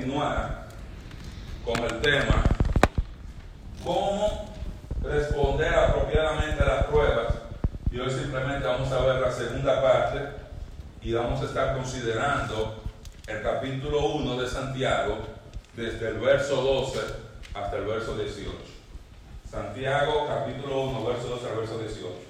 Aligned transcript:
continuar 0.00 0.66
con 1.62 1.78
el 1.84 2.00
tema 2.00 2.42
cómo 3.84 4.50
responder 5.02 5.74
apropiadamente 5.74 6.62
a 6.62 6.66
las 6.66 6.84
pruebas. 6.86 7.34
Y 7.92 7.98
hoy 7.98 8.10
simplemente 8.10 8.66
vamos 8.66 8.90
a 8.92 9.04
ver 9.04 9.20
la 9.20 9.30
segunda 9.30 9.82
parte 9.82 10.20
y 11.02 11.12
vamos 11.12 11.42
a 11.42 11.44
estar 11.44 11.76
considerando 11.76 12.82
el 13.26 13.42
capítulo 13.42 14.06
1 14.14 14.40
de 14.40 14.48
Santiago 14.48 15.18
desde 15.76 16.08
el 16.08 16.18
verso 16.18 16.62
12 16.62 16.98
hasta 17.54 17.76
el 17.76 17.84
verso 17.84 18.16
18. 18.16 18.50
Santiago 19.50 20.26
capítulo 20.28 20.82
1, 20.84 21.04
verso 21.04 21.28
12 21.28 21.48
al 21.48 21.56
verso 21.56 21.78
18. 21.78 22.29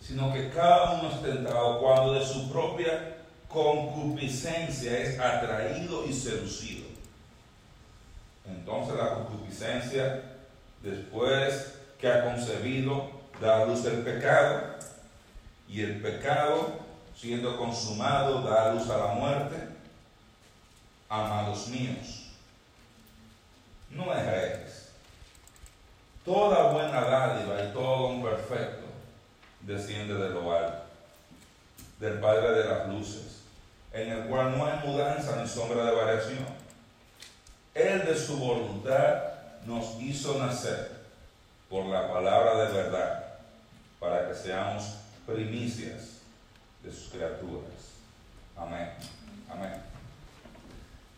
sino 0.00 0.32
que 0.32 0.50
cada 0.50 0.92
uno 0.92 1.10
es 1.10 1.22
tentado 1.22 1.80
cuando 1.80 2.14
de 2.14 2.24
su 2.24 2.50
propia 2.50 3.16
concupiscencia 3.48 4.98
es 4.98 5.18
atraído 5.18 6.04
y 6.06 6.12
seducido. 6.12 6.86
Entonces 8.46 8.94
la 8.96 9.14
concupiscencia, 9.14 10.22
después 10.82 11.74
que 12.00 12.08
ha 12.08 12.24
concebido, 12.24 13.10
da 13.40 13.64
luz 13.64 13.84
el 13.84 14.02
pecado, 14.02 14.78
y 15.68 15.82
el 15.82 16.00
pecado, 16.00 16.78
siendo 17.14 17.56
consumado, 17.58 18.42
da 18.42 18.72
luz 18.72 18.88
a 18.88 18.96
la 18.96 19.06
muerte. 19.14 19.56
Amados 21.10 21.68
míos, 21.68 22.30
no 23.90 24.12
erréis. 24.12 24.88
Toda 26.24 26.72
buena 26.72 27.00
dádiva 27.02 27.64
y 27.64 27.72
todo 27.72 28.08
un 28.08 28.22
perfecto 28.22 28.87
desciende 29.62 30.14
de 30.14 30.30
lo 30.30 30.52
alto, 30.52 30.82
del 32.00 32.20
Padre 32.20 32.52
de 32.52 32.64
las 32.64 32.88
luces, 32.88 33.42
en 33.92 34.10
el 34.10 34.28
cual 34.28 34.56
no 34.56 34.66
hay 34.66 34.86
mudanza 34.86 35.36
ni 35.36 35.48
sombra 35.48 35.84
de 35.84 35.92
variación. 35.92 36.46
Él 37.74 38.04
de 38.04 38.16
su 38.16 38.36
voluntad 38.36 39.22
nos 39.66 40.00
hizo 40.00 40.38
nacer 40.38 40.98
por 41.68 41.86
la 41.86 42.12
palabra 42.12 42.64
de 42.64 42.72
verdad, 42.72 43.24
para 44.00 44.28
que 44.28 44.34
seamos 44.34 44.96
primicias 45.26 46.18
de 46.82 46.90
sus 46.90 47.10
criaturas. 47.10 47.70
Amén. 48.56 48.90
Amén. 49.50 49.74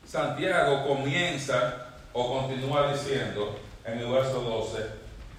Santiago 0.06 0.88
comienza 0.88 1.86
o 2.12 2.40
continúa 2.40 2.92
diciendo 2.92 3.58
en 3.84 3.98
el 3.98 4.10
verso 4.10 4.40
12, 4.40 4.86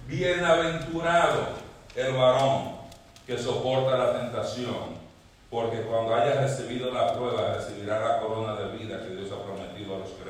bienaventurado 0.08 1.50
el 1.96 2.14
varón 2.14 2.81
que 3.26 3.38
soporta 3.38 3.98
la 3.98 4.20
tentación, 4.20 5.02
porque 5.50 5.82
cuando 5.82 6.16
haya 6.16 6.42
recibido 6.42 6.92
la 6.92 7.14
prueba 7.14 7.54
recibirá 7.56 8.00
la 8.00 8.20
corona 8.20 8.56
de 8.56 8.78
vida 8.78 9.02
que 9.02 9.16
Dios 9.16 9.30
ha 9.32 9.44
prometido 9.44 9.96
a 9.96 10.00
los 10.00 10.10
que 10.10 10.22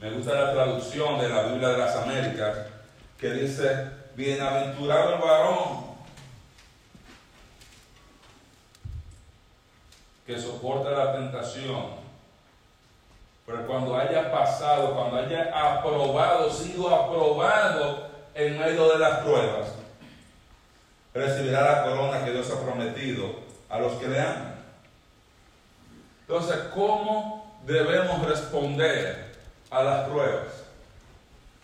Me 0.00 0.10
gusta 0.12 0.34
la 0.34 0.52
traducción 0.52 1.18
de 1.18 1.28
la 1.28 1.42
Biblia 1.42 1.68
de 1.68 1.78
las 1.78 1.96
Américas 1.96 2.56
que 3.18 3.32
dice, 3.32 3.90
bienaventurado 4.16 5.14
el 5.14 5.20
varón 5.20 5.90
que 10.26 10.38
soporta 10.38 10.90
la 10.90 11.12
tentación, 11.12 12.00
pero 13.44 13.66
cuando 13.66 13.96
haya 13.96 14.30
pasado, 14.30 14.94
cuando 14.94 15.16
haya 15.16 15.50
aprobado, 15.52 16.50
sido 16.50 16.88
aprobado 16.88 18.08
en 18.34 18.58
medio 18.58 18.92
de 18.92 18.98
las 19.00 19.18
pruebas, 19.18 19.79
recibirá 21.14 21.62
la 21.62 21.82
corona 21.82 22.24
que 22.24 22.32
Dios 22.32 22.50
ha 22.50 22.60
prometido 22.64 23.26
a 23.68 23.78
los 23.78 23.94
que 23.94 24.08
le 24.08 24.20
aman. 24.20 24.54
Entonces, 26.20 26.56
¿cómo 26.74 27.60
debemos 27.66 28.24
responder 28.26 29.34
a 29.70 29.82
las 29.82 30.08
pruebas? 30.08 30.46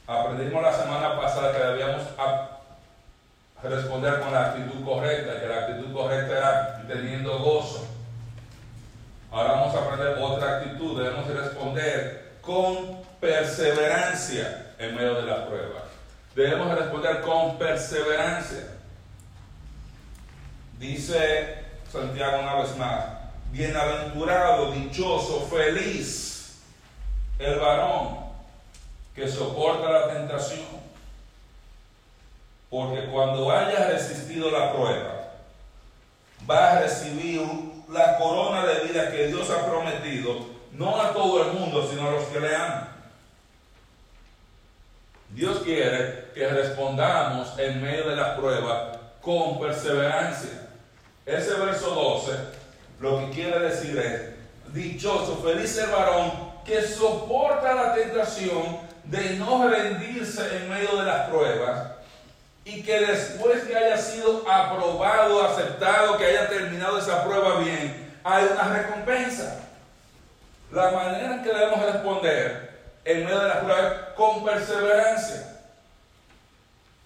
Aprendimos 0.06 0.62
la 0.62 0.72
semana 0.72 1.20
pasada 1.20 1.52
que 1.52 1.64
debíamos 1.64 2.02
responder 3.62 4.20
con 4.20 4.32
la 4.32 4.46
actitud 4.46 4.84
correcta, 4.84 5.40
que 5.40 5.46
la 5.46 5.58
actitud 5.60 5.92
correcta 5.92 6.36
era 6.36 6.82
teniendo 6.86 7.38
gozo. 7.38 7.86
Ahora 9.32 9.52
vamos 9.52 9.74
a 9.74 9.78
aprender 9.80 10.18
otra 10.20 10.58
actitud, 10.58 11.02
debemos 11.02 11.26
responder 11.26 12.36
con 12.40 13.02
perseverancia 13.20 14.74
en 14.78 14.94
medio 14.94 15.14
de 15.14 15.22
las 15.22 15.40
pruebas. 15.40 15.82
Debemos 16.34 16.78
responder 16.78 17.20
con 17.22 17.58
perseverancia. 17.58 18.75
Dice 20.78 21.54
Santiago 21.90 22.40
una 22.40 22.56
vez 22.56 22.76
más, 22.76 23.04
bienaventurado, 23.50 24.72
dichoso, 24.72 25.46
feliz 25.50 26.58
el 27.38 27.58
varón 27.58 28.18
que 29.14 29.28
soporta 29.28 29.90
la 29.90 30.12
tentación, 30.12 30.66
porque 32.68 33.06
cuando 33.06 33.50
haya 33.50 33.88
resistido 33.88 34.50
la 34.50 34.72
prueba, 34.72 35.32
va 36.48 36.72
a 36.72 36.80
recibir 36.82 37.40
la 37.90 38.18
corona 38.18 38.66
de 38.66 38.86
vida 38.86 39.10
que 39.10 39.28
Dios 39.28 39.48
ha 39.50 39.66
prometido, 39.66 40.46
no 40.72 41.00
a 41.00 41.12
todo 41.14 41.44
el 41.44 41.58
mundo, 41.58 41.88
sino 41.88 42.08
a 42.08 42.10
los 42.10 42.24
que 42.24 42.40
le 42.40 42.54
aman. 42.54 42.88
Dios 45.30 45.60
quiere 45.60 46.30
que 46.34 46.48
respondamos 46.48 47.58
en 47.58 47.82
medio 47.82 48.08
de 48.08 48.16
la 48.16 48.36
prueba 48.36 48.92
con 49.20 49.58
perseverancia. 49.58 50.65
Ese 51.26 51.54
verso 51.54 51.90
12 51.90 52.32
lo 53.00 53.18
que 53.18 53.30
quiere 53.30 53.58
decir 53.58 53.98
es, 53.98 54.72
dichoso, 54.72 55.42
feliz 55.42 55.76
el 55.76 55.90
varón 55.90 56.32
que 56.64 56.80
soporta 56.82 57.74
la 57.74 57.94
tentación 57.94 58.78
de 59.04 59.36
no 59.36 59.68
rendirse 59.68 60.56
en 60.56 60.70
medio 60.70 60.96
de 60.96 61.04
las 61.04 61.28
pruebas 61.28 61.88
y 62.64 62.82
que 62.82 63.00
después 63.00 63.64
que 63.64 63.76
haya 63.76 63.98
sido 63.98 64.48
aprobado, 64.50 65.44
aceptado, 65.44 66.16
que 66.16 66.26
haya 66.26 66.48
terminado 66.48 66.98
esa 66.98 67.24
prueba 67.24 67.58
bien, 67.58 68.18
hay 68.24 68.44
una 68.44 68.76
recompensa. 68.76 69.60
La 70.72 70.90
manera 70.90 71.34
en 71.34 71.42
que 71.42 71.52
debemos 71.52 71.80
responder 71.80 72.80
en 73.04 73.24
medio 73.24 73.38
de 73.38 73.48
las 73.48 73.58
pruebas 73.58 73.92
con 74.16 74.44
perseverancia. 74.44 75.60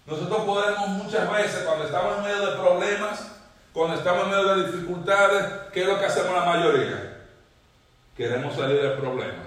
Nosotros 0.07 0.43
podemos 0.45 0.87
muchas 0.87 1.31
veces, 1.31 1.63
cuando 1.63 1.85
estamos 1.85 2.17
en 2.17 2.23
medio 2.23 2.45
de 2.47 2.57
problemas, 2.57 3.30
cuando 3.73 3.97
estamos 3.97 4.23
en 4.25 4.29
medio 4.31 4.55
de 4.55 4.71
dificultades, 4.71 5.45
¿qué 5.71 5.81
es 5.81 5.87
lo 5.87 5.99
que 5.99 6.05
hacemos 6.05 6.33
la 6.33 6.45
mayoría? 6.45 7.17
Queremos 8.17 8.55
salir 8.55 8.81
del 8.81 8.97
problema. 8.97 9.43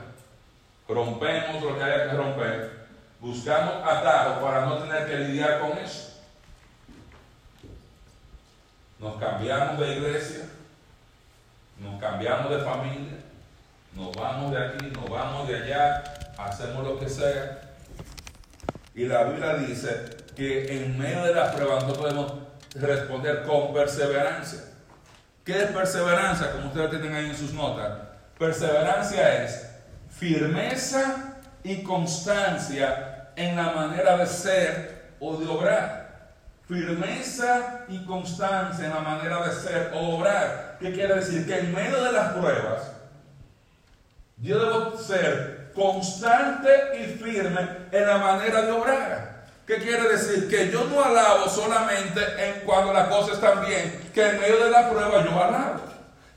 Rompemos 0.88 1.62
lo 1.62 1.76
que 1.76 1.82
haya 1.84 2.10
que 2.10 2.16
romper. 2.16 2.86
Buscamos 3.20 3.74
atajos 3.86 4.42
para 4.42 4.66
no 4.66 4.78
tener 4.78 5.06
que 5.06 5.16
lidiar 5.18 5.60
con 5.60 5.78
eso. 5.78 6.22
Nos 8.98 9.16
cambiamos 9.16 9.78
de 9.78 9.96
iglesia, 9.96 10.44
nos 11.78 12.00
cambiamos 12.00 12.50
de 12.50 12.58
familia, 12.64 13.18
nos 13.94 14.12
vamos 14.12 14.52
de 14.52 14.66
aquí, 14.66 14.86
nos 14.86 15.10
vamos 15.10 15.46
de 15.48 15.56
allá, 15.56 16.04
hacemos 16.38 16.84
lo 16.86 16.98
que 16.98 17.08
sea. 17.08 17.60
Y 18.94 19.06
la 19.06 19.24
Biblia 19.24 19.54
dice 19.54 20.16
que 20.36 20.76
en 20.76 20.98
medio 20.98 21.24
de 21.24 21.34
las 21.34 21.54
pruebas 21.54 21.86
no 21.86 21.92
podemos 21.92 22.32
responder 22.74 23.42
con 23.44 23.72
perseverancia. 23.72 24.60
¿Qué 25.44 25.62
es 25.62 25.70
perseverancia? 25.70 26.52
Como 26.52 26.68
ustedes 26.68 26.90
tienen 26.90 27.14
ahí 27.14 27.30
en 27.30 27.36
sus 27.36 27.52
notas. 27.52 27.98
Perseverancia 28.38 29.44
es 29.44 29.70
firmeza 30.10 31.34
y 31.62 31.82
constancia 31.82 33.30
en 33.36 33.56
la 33.56 33.72
manera 33.72 34.16
de 34.16 34.26
ser 34.26 35.14
o 35.20 35.36
de 35.36 35.46
obrar. 35.46 36.32
Firmeza 36.66 37.84
y 37.88 38.04
constancia 38.04 38.86
en 38.86 38.94
la 38.94 39.00
manera 39.00 39.46
de 39.46 39.52
ser 39.52 39.92
o 39.94 40.16
obrar. 40.16 40.78
¿Qué 40.80 40.92
quiere 40.92 41.16
decir? 41.16 41.46
Que 41.46 41.58
en 41.58 41.74
medio 41.74 42.02
de 42.02 42.12
las 42.12 42.32
pruebas, 42.32 42.90
yo 44.38 44.58
debo 44.58 44.98
ser 44.98 45.70
constante 45.74 46.98
y 47.00 47.18
firme 47.18 47.68
en 47.92 48.06
la 48.06 48.18
manera 48.18 48.62
de 48.62 48.72
obrar. 48.72 49.33
¿Qué 49.66 49.78
quiere 49.78 50.08
decir? 50.08 50.48
Que 50.48 50.70
yo 50.70 50.84
no 50.84 51.02
alabo 51.02 51.48
solamente 51.48 52.20
en 52.38 52.60
cuando 52.66 52.92
las 52.92 53.08
cosas 53.08 53.36
están 53.36 53.64
bien, 53.64 54.10
que 54.12 54.28
en 54.28 54.40
medio 54.40 54.62
de 54.62 54.70
la 54.70 54.90
prueba 54.90 55.24
yo 55.24 55.42
alabo. 55.42 55.80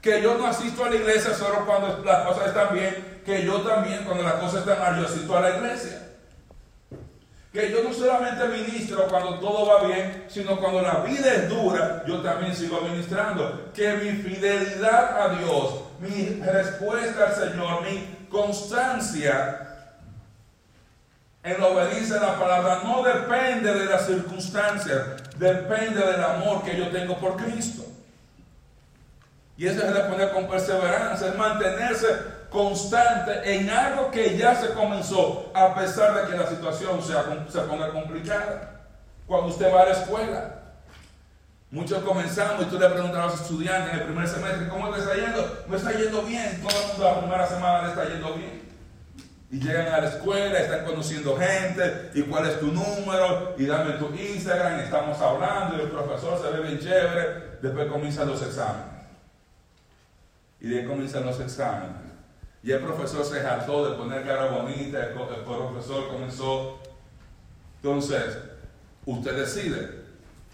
Que 0.01 0.21
yo 0.21 0.37
no 0.37 0.47
asisto 0.47 0.85
a 0.85 0.89
la 0.89 0.95
iglesia 0.95 1.33
solo 1.33 1.65
cuando 1.65 2.01
las 2.05 2.25
cosas 2.25 2.47
están 2.47 2.73
bien, 2.73 3.21
que 3.25 3.43
yo 3.43 3.59
también 3.61 4.05
cuando 4.05 4.23
las 4.23 4.35
cosas 4.35 4.61
están 4.61 4.79
mal 4.79 5.01
yo 5.01 5.07
asisto 5.07 5.37
a 5.37 5.41
la 5.41 5.57
iglesia. 5.57 6.03
Que 7.51 7.71
yo 7.71 7.83
no 7.83 7.91
solamente 7.91 8.47
ministro 8.47 9.07
cuando 9.09 9.39
todo 9.39 9.65
va 9.65 9.87
bien, 9.87 10.25
sino 10.29 10.57
cuando 10.57 10.81
la 10.81 10.99
vida 10.99 11.33
es 11.33 11.49
dura, 11.49 12.03
yo 12.07 12.21
también 12.21 12.55
sigo 12.55 12.79
ministrando. 12.81 13.71
Que 13.73 13.93
mi 13.93 14.11
fidelidad 14.21 15.21
a 15.21 15.35
Dios, 15.35 15.81
mi 15.99 16.39
respuesta 16.45 17.27
al 17.27 17.35
Señor, 17.35 17.81
mi 17.81 18.27
constancia 18.29 19.66
en 21.51 21.61
la 21.61 21.67
obediencia 21.67 22.17
a 22.17 22.33
la 22.33 22.39
palabra 22.39 22.81
no 22.83 23.03
depende 23.03 23.73
de 23.73 23.85
las 23.85 24.05
circunstancias, 24.05 25.01
depende 25.37 26.05
del 26.05 26.23
amor 26.23 26.63
que 26.63 26.77
yo 26.77 26.89
tengo 26.89 27.17
por 27.17 27.37
Cristo. 27.37 27.83
Y 29.55 29.65
eso 29.65 29.83
es 29.83 29.93
responder 29.93 30.31
con 30.33 30.47
perseverancia, 30.47 31.29
es 31.29 31.35
mantenerse 31.35 32.07
constante 32.49 33.55
en 33.55 33.69
algo 33.69 34.11
que 34.11 34.37
ya 34.37 34.55
se 34.55 34.73
comenzó, 34.73 35.51
a 35.53 35.73
pesar 35.73 36.21
de 36.21 36.31
que 36.31 36.37
la 36.37 36.47
situación 36.47 37.01
sea, 37.01 37.23
se 37.49 37.59
ponga 37.61 37.89
complicada. 37.91 38.81
Cuando 39.25 39.47
usted 39.47 39.73
va 39.73 39.81
a 39.81 39.85
la 39.85 39.91
escuela, 39.91 40.55
muchos 41.71 42.03
comenzamos 42.03 42.63
y 42.63 42.65
tú 42.65 42.77
le 42.77 42.89
preguntas 42.89 43.19
a 43.19 43.25
los 43.25 43.41
estudiantes 43.41 43.93
en 43.93 43.99
el 43.99 44.05
primer 44.05 44.27
semestre, 44.27 44.67
¿cómo 44.67 44.89
te 44.91 44.99
está 44.99 45.15
yendo? 45.15 45.63
Me 45.67 45.77
está 45.77 45.91
yendo 45.93 46.21
bien, 46.23 46.61
todo 46.61 46.79
el 46.79 46.87
mundo 46.87 47.03
la 47.03 47.19
primera 47.19 47.47
semana 47.47 47.81
le 47.83 47.89
está 47.89 48.05
yendo 48.05 48.33
bien. 48.33 48.66
Y 49.49 49.59
llegan 49.59 49.87
a 49.87 50.01
la 50.01 50.09
escuela, 50.09 50.59
están 50.59 50.85
conociendo 50.85 51.37
gente, 51.37 52.11
y 52.13 52.23
cuál 52.23 52.49
es 52.49 52.59
tu 52.59 52.67
número, 52.67 53.55
y 53.57 53.65
dame 53.65 53.93
tu 53.93 54.13
Instagram, 54.13 54.79
y 54.79 54.83
estamos 54.83 55.19
hablando, 55.21 55.77
y 55.77 55.81
el 55.81 55.89
profesor 55.89 56.41
se 56.41 56.51
ve 56.51 56.67
bien 56.67 56.79
chévere, 56.79 57.57
después 57.61 57.87
comienzan 57.87 58.27
los 58.27 58.41
exámenes. 58.41 59.05
Y 60.59 60.67
de 60.67 60.79
ahí 60.79 60.85
comienzan 60.85 61.25
los 61.25 61.39
exámenes. 61.39 61.95
Y 62.61 62.71
el 62.71 62.81
profesor 62.81 63.23
se 63.23 63.39
hartó 63.39 63.89
de 63.89 63.95
poner 63.95 64.25
cara 64.25 64.47
bonita, 64.47 65.05
el, 65.05 65.13
profesor 65.13 66.09
comenzó. 66.09 66.79
Entonces, 67.77 68.37
usted 69.05 69.37
decide, 69.37 70.01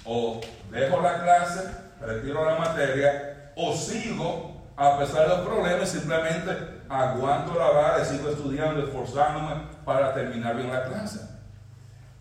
o 0.06 0.39
dejo 0.69 1.01
la 1.01 1.24
clase, 1.24 1.68
retiro 2.00 2.46
la 2.46 2.57
materia, 2.57 3.54
o 3.56 3.75
sigo 3.75 4.62
a 4.75 5.00
pesar 5.00 5.24
de 5.24 5.38
los 5.38 5.48
problemas, 5.48 5.89
simplemente 5.89 6.73
aguanto 6.94 7.57
la 7.57 7.69
vara 7.69 8.04
y 8.04 8.06
sigo 8.06 8.30
estudiando, 8.30 8.84
esforzándome 8.84 9.63
para 9.84 10.13
terminar 10.13 10.56
bien 10.56 10.72
la 10.72 10.86
clase. 10.86 11.19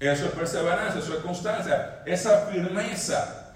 Eso 0.00 0.26
es 0.26 0.32
perseverancia, 0.32 1.00
eso 1.00 1.14
es 1.14 1.20
constancia, 1.20 2.02
esa 2.06 2.46
firmeza 2.46 3.54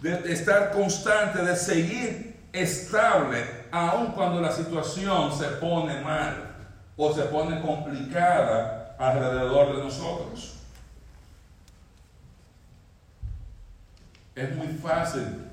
de 0.00 0.32
estar 0.32 0.70
constante, 0.70 1.42
de 1.42 1.56
seguir 1.56 2.40
estable, 2.52 3.44
aun 3.72 4.12
cuando 4.12 4.40
la 4.40 4.52
situación 4.52 5.36
se 5.36 5.46
pone 5.56 6.00
mal 6.02 6.54
o 6.96 7.12
se 7.12 7.22
pone 7.22 7.60
complicada 7.60 8.94
alrededor 8.98 9.76
de 9.76 9.84
nosotros. 9.84 10.54
Es 14.34 14.54
muy 14.54 14.68
fácil 14.68 15.46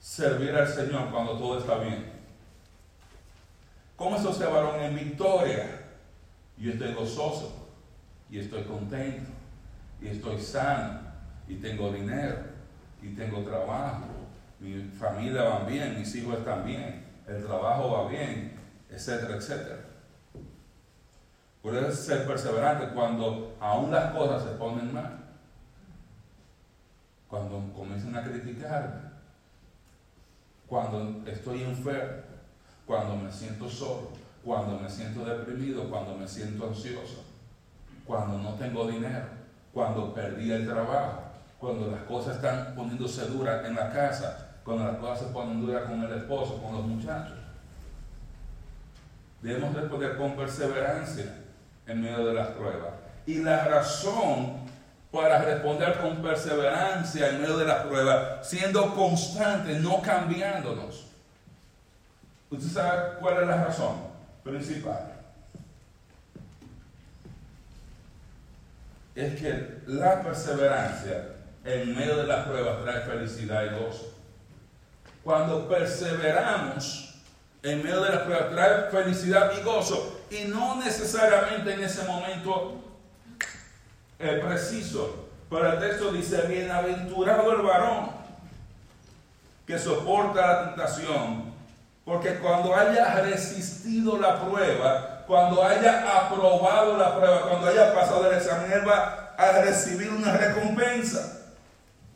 servir 0.00 0.54
al 0.56 0.66
Señor 0.66 1.10
cuando 1.10 1.38
todo 1.38 1.58
está 1.58 1.76
bien. 1.76 2.19
¿Cómo 4.00 4.16
es 4.16 4.24
ese 4.24 4.46
varón 4.46 4.80
en 4.80 4.94
victoria? 4.94 5.66
Yo 6.56 6.72
estoy 6.72 6.94
gozoso 6.94 7.68
y 8.30 8.38
estoy 8.38 8.62
contento 8.62 9.30
y 10.00 10.08
estoy 10.08 10.40
sano 10.40 11.00
y 11.46 11.56
tengo 11.56 11.92
dinero 11.92 12.38
y 13.02 13.08
tengo 13.08 13.42
trabajo. 13.42 14.06
Mi 14.58 14.84
familia 14.84 15.42
va 15.42 15.64
bien, 15.66 15.98
mis 15.98 16.14
hijos 16.14 16.38
están 16.38 16.64
bien, 16.64 17.04
el 17.28 17.44
trabajo 17.44 17.90
va 17.90 18.08
bien, 18.08 18.58
etcétera, 18.88 19.36
etcétera. 19.36 19.84
Puedes 21.60 21.94
ser 22.00 22.26
perseverante 22.26 22.94
cuando 22.94 23.54
aún 23.60 23.90
las 23.90 24.14
cosas 24.14 24.44
se 24.44 24.56
ponen 24.56 24.94
mal. 24.94 25.26
Cuando 27.28 27.70
comienzan 27.74 28.16
a 28.16 28.24
criticarme. 28.24 29.10
Cuando 30.66 31.30
estoy 31.30 31.64
enfermo 31.64 32.30
cuando 32.86 33.16
me 33.16 33.30
siento 33.32 33.68
solo, 33.68 34.10
cuando 34.44 34.78
me 34.78 34.88
siento 34.88 35.24
deprimido, 35.24 35.88
cuando 35.90 36.14
me 36.16 36.26
siento 36.26 36.66
ansioso, 36.66 37.24
cuando 38.06 38.38
no 38.38 38.54
tengo 38.54 38.86
dinero, 38.86 39.26
cuando 39.72 40.12
perdí 40.12 40.50
el 40.50 40.66
trabajo, 40.66 41.22
cuando 41.58 41.90
las 41.90 42.02
cosas 42.02 42.36
están 42.36 42.74
poniéndose 42.74 43.26
duras 43.26 43.64
en 43.64 43.76
la 43.76 43.92
casa, 43.92 44.48
cuando 44.64 44.84
las 44.84 44.96
cosas 44.96 45.26
se 45.26 45.32
ponen 45.32 45.60
duras 45.60 45.84
con 45.84 46.02
el 46.02 46.12
esposo, 46.12 46.62
con 46.62 46.74
los 46.76 46.86
muchachos. 46.86 47.38
Debemos 49.42 49.74
responder 49.74 50.16
con 50.16 50.36
perseverancia 50.36 51.34
en 51.86 52.00
medio 52.02 52.26
de 52.26 52.34
las 52.34 52.48
pruebas. 52.48 52.94
Y 53.26 53.36
la 53.42 53.64
razón 53.64 54.60
para 55.10 55.42
responder 55.42 55.98
con 56.00 56.22
perseverancia 56.22 57.30
en 57.30 57.40
medio 57.40 57.58
de 57.58 57.64
las 57.66 57.84
pruebas, 57.84 58.46
siendo 58.46 58.94
constante, 58.94 59.78
no 59.80 60.00
cambiándonos, 60.00 61.06
¿Usted 62.50 62.68
sabe 62.68 63.18
cuál 63.20 63.42
es 63.42 63.48
la 63.48 63.64
razón 63.64 63.96
principal? 64.42 65.12
Es 69.14 69.40
que 69.40 69.82
la 69.86 70.22
perseverancia 70.22 71.36
en 71.64 71.94
medio 71.94 72.16
de 72.16 72.26
las 72.26 72.46
pruebas 72.46 72.82
trae 72.82 73.00
felicidad 73.02 73.64
y 73.64 73.80
gozo. 73.80 74.14
Cuando 75.22 75.68
perseveramos 75.68 77.10
en 77.62 77.82
medio 77.82 78.02
de 78.02 78.10
las 78.10 78.22
pruebas 78.22 78.50
trae 78.50 78.90
felicidad 78.90 79.52
y 79.58 79.62
gozo. 79.62 80.22
Y 80.30 80.44
no 80.48 80.76
necesariamente 80.76 81.74
en 81.74 81.84
ese 81.84 82.06
momento 82.06 82.80
es 84.18 84.44
preciso. 84.44 85.28
Pero 85.48 85.72
el 85.72 85.80
texto 85.80 86.12
dice, 86.12 86.42
bienaventurado 86.42 87.52
el 87.52 87.62
varón 87.62 88.10
que 89.66 89.78
soporta 89.78 90.46
la 90.46 90.64
tentación 90.66 91.49
porque 92.10 92.40
cuando 92.40 92.74
haya 92.74 93.20
resistido 93.22 94.18
la 94.18 94.40
prueba, 94.44 95.22
cuando 95.28 95.62
haya 95.62 96.18
aprobado 96.18 96.96
la 96.96 97.14
prueba, 97.14 97.42
cuando 97.42 97.68
haya 97.68 97.94
pasado 97.94 98.28
el 98.28 98.36
examen, 98.36 98.72
él 98.72 98.82
va 98.84 99.32
a 99.38 99.52
recibir 99.62 100.10
una 100.10 100.32
recompensa, 100.32 101.38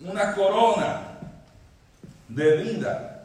una 0.01 0.35
corona 0.35 1.01
de 2.29 2.57
vida. 2.57 3.21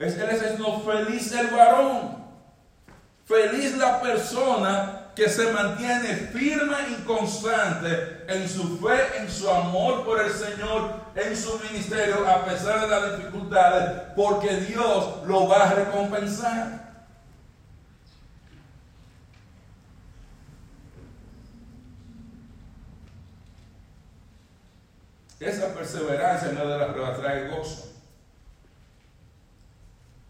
Es, 0.00 0.16
él 0.16 0.30
es 0.30 0.42
feliz 0.84 1.32
el 1.32 1.46
varón, 1.46 2.16
feliz 3.24 3.76
la 3.76 4.00
persona 4.00 5.01
que 5.14 5.28
se 5.28 5.52
mantiene 5.52 6.14
firme 6.32 6.76
y 6.90 7.02
constante 7.02 8.24
en 8.28 8.48
su 8.48 8.78
fe, 8.78 9.18
en 9.18 9.30
su 9.30 9.48
amor 9.50 10.04
por 10.04 10.20
el 10.20 10.32
Señor, 10.32 10.94
en 11.14 11.36
su 11.36 11.58
ministerio, 11.58 12.26
a 12.26 12.44
pesar 12.44 12.80
de 12.80 12.88
las 12.88 13.18
dificultades, 13.18 14.02
porque 14.16 14.56
Dios 14.56 15.26
lo 15.26 15.48
va 15.48 15.64
a 15.64 15.74
recompensar. 15.74 16.82
Esa 25.38 25.74
perseverancia 25.74 26.48
en 26.48 26.54
medio 26.54 26.68
de 26.68 26.78
la 26.78 26.92
prueba 26.92 27.16
trae 27.16 27.48
gozo. 27.48 27.90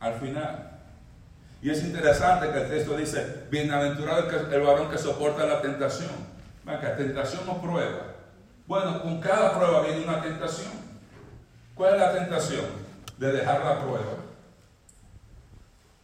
Al 0.01 0.19
final, 0.19 0.72
y 1.63 1.71
es 1.71 1.85
interesante 1.85 2.51
que 2.51 2.61
el 2.61 2.69
texto 2.69 2.97
dice, 2.97 3.47
bienaventurado 3.49 4.29
el, 4.29 4.53
el 4.53 4.61
varón 4.63 4.91
que 4.91 4.99
soporta 4.99 5.47
la 5.47 5.63
tentación. 5.63 6.11
Venga, 6.65 6.97
tentación 6.97 7.49
o 7.49 7.63
prueba. 7.63 8.17
Bueno, 8.67 9.01
con 9.01 9.21
cada 9.21 9.57
prueba 9.57 9.83
viene 9.83 10.03
una 10.03 10.21
tentación. 10.21 10.73
¿Cuál 11.77 11.95
es 11.95 12.01
la 12.01 12.15
tentación? 12.15 12.65
De 13.17 13.33
dejar 13.33 13.65
la 13.65 13.81
prueba. 13.81 14.17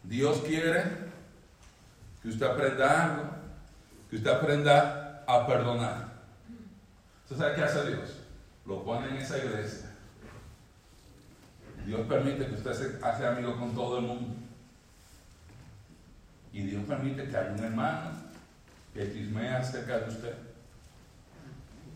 Dios 0.05 0.39
quiere 0.47 0.85
que 2.23 2.29
usted 2.29 2.47
aprenda 2.47 3.05
algo, 3.05 3.23
que 4.09 4.17
usted 4.17 4.31
aprenda 4.31 5.25
a 5.27 5.45
perdonar. 5.45 6.09
¿Usted 7.25 7.37
sabe 7.37 7.57
qué 7.57 7.63
hace 7.63 7.85
Dios? 7.85 8.21
Lo 8.65 8.85
pone 8.85 9.09
en 9.09 9.17
esa 9.17 9.39
iglesia. 9.39 9.91
Dios 11.85 12.01
permite 12.09 12.47
que 12.47 12.55
usted 12.55 12.73
se 12.73 13.05
hace 13.05 13.27
amigo 13.27 13.59
con 13.59 13.75
todo 13.75 13.99
el 13.99 14.05
mundo. 14.05 14.38
Y 16.53 16.63
Dios 16.63 16.85
permite 16.87 17.29
que 17.29 17.37
haya 17.37 17.53
un 17.53 17.65
hermano 17.65 18.11
que 18.95 19.13
chismea 19.13 19.59
acerca 19.59 19.99
de 19.99 20.09
usted. 20.09 20.35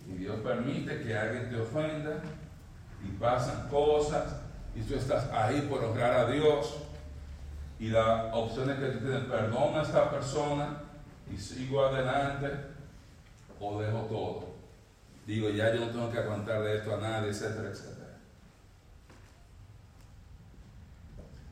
Y 0.08 0.18
Dios 0.18 0.40
permite 0.40 1.02
que 1.02 1.16
alguien 1.16 1.50
te 1.50 1.60
ofenda 1.60 2.20
y 3.04 3.08
pasan 3.18 3.68
cosas 3.68 4.36
y 4.74 4.80
tú 4.82 4.94
estás 4.94 5.30
ahí 5.32 5.66
por 5.70 5.84
honrar 5.84 6.12
a 6.12 6.30
Dios. 6.30 6.76
Y 7.78 7.88
la 7.88 8.26
opción 8.34 8.70
es 8.70 8.78
que 8.78 8.86
tú 8.86 8.98
tienes, 9.00 9.24
perdona 9.24 9.80
a 9.80 9.82
esta 9.82 10.10
persona 10.10 10.82
y 11.32 11.36
sigo 11.36 11.84
adelante 11.84 12.48
o 13.58 13.80
dejo 13.80 14.00
todo. 14.02 14.52
digo, 15.26 15.50
ya 15.50 15.72
yo 15.74 15.80
no 15.80 15.90
tengo 15.90 16.10
que 16.10 16.18
aguantar 16.18 16.62
de 16.62 16.78
esto 16.78 16.94
a 16.94 17.00
nadie, 17.00 17.30
etcétera, 17.30 17.70
etcétera. 17.70 18.18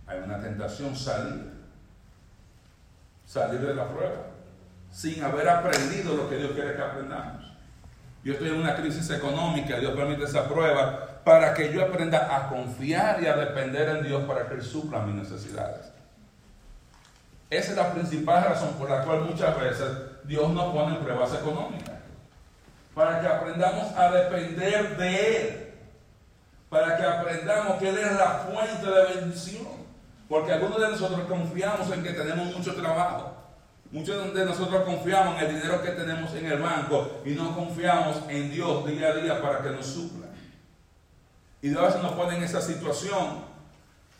Hay 0.06 0.18
una 0.18 0.40
tentación 0.40 0.94
salir, 0.96 1.49
salir 3.30 3.60
de 3.60 3.74
la 3.74 3.86
prueba, 3.86 4.26
sin 4.90 5.22
haber 5.22 5.48
aprendido 5.48 6.16
lo 6.16 6.28
que 6.28 6.36
Dios 6.36 6.50
quiere 6.50 6.74
que 6.74 6.82
aprendamos. 6.82 7.44
Yo 8.24 8.32
estoy 8.32 8.48
en 8.48 8.56
una 8.56 8.74
crisis 8.74 9.08
económica, 9.10 9.78
Dios 9.78 9.92
permite 9.94 10.24
esa 10.24 10.48
prueba 10.48 11.20
para 11.24 11.54
que 11.54 11.72
yo 11.72 11.80
aprenda 11.82 12.36
a 12.36 12.48
confiar 12.48 13.22
y 13.22 13.26
a 13.26 13.36
depender 13.36 13.88
en 13.88 14.02
Dios 14.02 14.24
para 14.24 14.48
que 14.48 14.54
Él 14.54 14.62
supla 14.62 15.02
mis 15.02 15.14
necesidades. 15.14 15.92
Esa 17.50 17.70
es 17.70 17.76
la 17.76 17.92
principal 17.92 18.44
razón 18.44 18.74
por 18.74 18.90
la 18.90 19.04
cual 19.04 19.20
muchas 19.20 19.58
veces 19.60 19.88
Dios 20.24 20.50
nos 20.50 20.72
pone 20.72 20.96
en 20.96 21.02
pruebas 21.02 21.32
económicas. 21.32 21.94
Para 22.94 23.20
que 23.20 23.28
aprendamos 23.28 23.96
a 23.96 24.10
depender 24.10 24.96
de 24.96 25.36
Él. 25.36 25.74
Para 26.68 26.96
que 26.96 27.04
aprendamos 27.04 27.78
que 27.78 27.90
Él 27.90 27.98
es 27.98 28.12
la 28.12 28.44
fuente 28.50 28.86
de 28.86 29.14
bendición. 29.14 29.79
Porque 30.30 30.52
algunos 30.52 30.80
de 30.80 30.90
nosotros 30.90 31.22
confiamos 31.28 31.90
en 31.90 32.04
que 32.04 32.12
tenemos 32.12 32.56
mucho 32.56 32.76
trabajo. 32.76 33.34
Muchos 33.90 34.32
de 34.32 34.44
nosotros 34.44 34.84
confiamos 34.84 35.36
en 35.36 35.48
el 35.48 35.54
dinero 35.56 35.82
que 35.82 35.90
tenemos 35.90 36.32
en 36.34 36.46
el 36.46 36.60
banco 36.60 37.20
y 37.26 37.30
no 37.30 37.52
confiamos 37.52 38.18
en 38.28 38.48
Dios 38.48 38.86
día 38.86 39.08
a 39.08 39.14
día 39.16 39.42
para 39.42 39.60
que 39.60 39.70
nos 39.70 39.86
supla. 39.86 40.28
Y 41.60 41.76
a 41.76 41.80
veces 41.80 42.00
nos 42.00 42.12
pone 42.12 42.36
en 42.36 42.44
esa 42.44 42.62
situación 42.62 43.44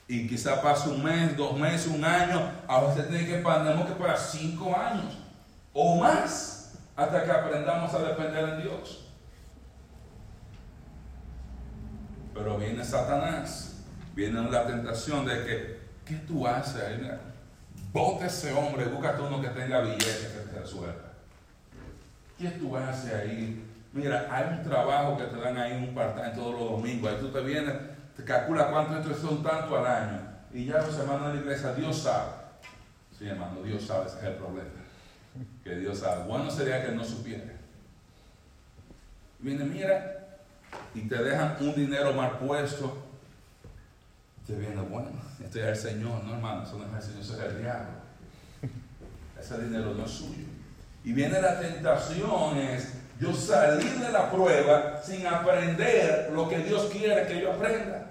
y 0.09 0.27
quizá 0.27 0.61
pase 0.61 0.89
un 0.89 1.05
mes, 1.05 1.37
dos 1.37 1.57
meses, 1.57 1.87
un 1.87 2.05
año, 2.05 2.43
a 2.67 2.81
veces 2.81 3.09
tenemos 3.09 3.87
que 3.87 3.95
para 3.95 4.17
cinco 4.17 4.77
años 4.77 5.17
o 5.73 5.95
más 6.01 6.75
hasta 6.97 7.25
que 7.25 7.31
aprendamos 7.31 7.95
a 7.95 8.01
depender 8.01 8.49
en 8.49 8.63
Dios. 8.63 9.07
Pero 12.35 12.59
viene 12.59 12.85
Satanás, 12.85 13.77
viene 14.13 14.51
la 14.51 14.67
tentación 14.67 15.25
de 15.25 15.45
que, 15.45 15.80
¿qué 16.11 16.17
tú 16.27 16.47
haces 16.47 16.83
ahí? 16.83 16.99
Mira, 17.01 17.21
bota 17.93 18.27
ese 18.27 18.53
hombre, 18.53 18.87
búscate 18.87 19.23
uno 19.23 19.41
que 19.41 19.49
tenga 19.51 19.81
billetes 19.81 20.27
que 20.27 20.53
te 20.53 20.61
resuelva. 20.61 21.13
¿Qué 22.37 22.49
tú 22.49 22.77
haces 22.77 23.15
ahí? 23.15 23.65
Mira, 23.93 24.27
hay 24.29 24.59
un 24.59 24.65
trabajo 24.65 25.17
que 25.17 25.25
te 25.25 25.37
dan 25.37 25.57
ahí 25.57 25.73
un 25.73 25.95
part-time 25.95 26.31
todos 26.31 26.59
los 26.59 26.71
domingos. 26.71 27.13
Ahí 27.13 27.21
tú 27.21 27.29
te 27.29 27.41
vienes, 27.41 27.75
te 28.17 28.25
calcula 28.25 28.71
cuánto 28.71 28.99
esto 28.99 29.29
son 29.29 29.43
tanto 29.43 29.79
al 29.79 29.87
año. 29.87 30.21
Y 30.53 30.65
ya 30.65 30.79
los 30.79 30.99
hermanos 30.99 31.29
de 31.29 31.35
la 31.35 31.41
iglesia, 31.41 31.75
Dios 31.75 31.99
sabe. 31.99 32.33
Sí, 33.17 33.29
hermano, 33.29 33.63
Dios 33.63 33.87
sabe, 33.87 34.07
ese 34.07 34.19
es 34.19 34.25
el 34.25 34.35
problema. 34.35 34.69
Que 35.63 35.77
Dios 35.77 35.99
sabe. 35.99 36.25
Bueno 36.25 36.51
sería 36.51 36.85
que 36.85 36.93
no 36.93 37.05
supiera. 37.05 37.45
Viene, 39.39 39.65
mira, 39.65 40.39
y 40.93 41.03
te 41.03 41.23
dejan 41.23 41.57
un 41.61 41.75
dinero 41.75 42.13
mal 42.15 42.39
puesto. 42.39 43.10
Te 44.47 44.55
viene, 44.55 44.81
bueno, 44.83 45.11
este 45.43 45.61
es 45.61 45.67
el 45.67 45.93
Señor, 45.93 46.25
no 46.25 46.35
hermano, 46.35 46.65
eso 46.65 46.79
no 46.79 46.99
es 46.99 47.05
el 47.05 47.11
Señor, 47.11 47.23
eso 47.23 47.35
es 47.35 47.53
el 47.53 47.63
diablo. 47.63 48.01
Ese 49.41 49.59
dinero 49.59 49.95
no 49.95 50.05
es 50.05 50.11
suyo. 50.11 50.45
Y 51.05 51.13
viene 51.13 51.41
la 51.41 51.59
tentación, 51.59 52.59
es 52.59 52.93
yo 53.19 53.33
salir 53.35 53.99
de 53.99 54.13
la 54.13 54.31
prueba 54.31 55.01
sin 55.03 55.27
aprender 55.27 56.31
lo 56.33 56.49
que 56.49 56.59
Dios 56.59 56.91
quiere 56.93 57.27
que 57.27 57.41
yo 57.41 57.53
aprenda. 57.53 58.07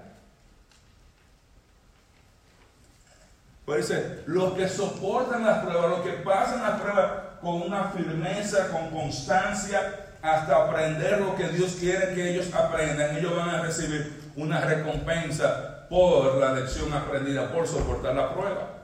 Por 3.66 3.80
eso, 3.80 3.94
los 4.26 4.54
que 4.54 4.68
soportan 4.68 5.46
las 5.46 5.64
pruebas, 5.64 5.90
los 5.90 6.02
que 6.02 6.14
pasan 6.14 6.64
las 6.64 6.82
pruebas 6.82 7.12
con 7.42 7.62
una 7.62 7.90
firmeza, 7.90 8.70
con 8.70 8.90
constancia, 8.90 10.08
hasta 10.22 10.66
aprender 10.66 11.22
lo 11.22 11.36
que 11.36 11.48
Dios 11.50 11.78
quiere 11.80 12.14
que 12.14 12.32
ellos 12.32 12.54
aprendan, 12.54 13.16
ellos 13.16 13.36
van 13.36 13.50
a 13.50 13.62
recibir 13.62 14.32
una 14.36 14.62
recompensa 14.62 15.79
por 15.90 16.36
la 16.38 16.54
lección 16.54 16.94
aprendida, 16.94 17.52
por 17.52 17.68
soportar 17.68 18.16
la 18.16 18.34
prueba. 18.34 18.80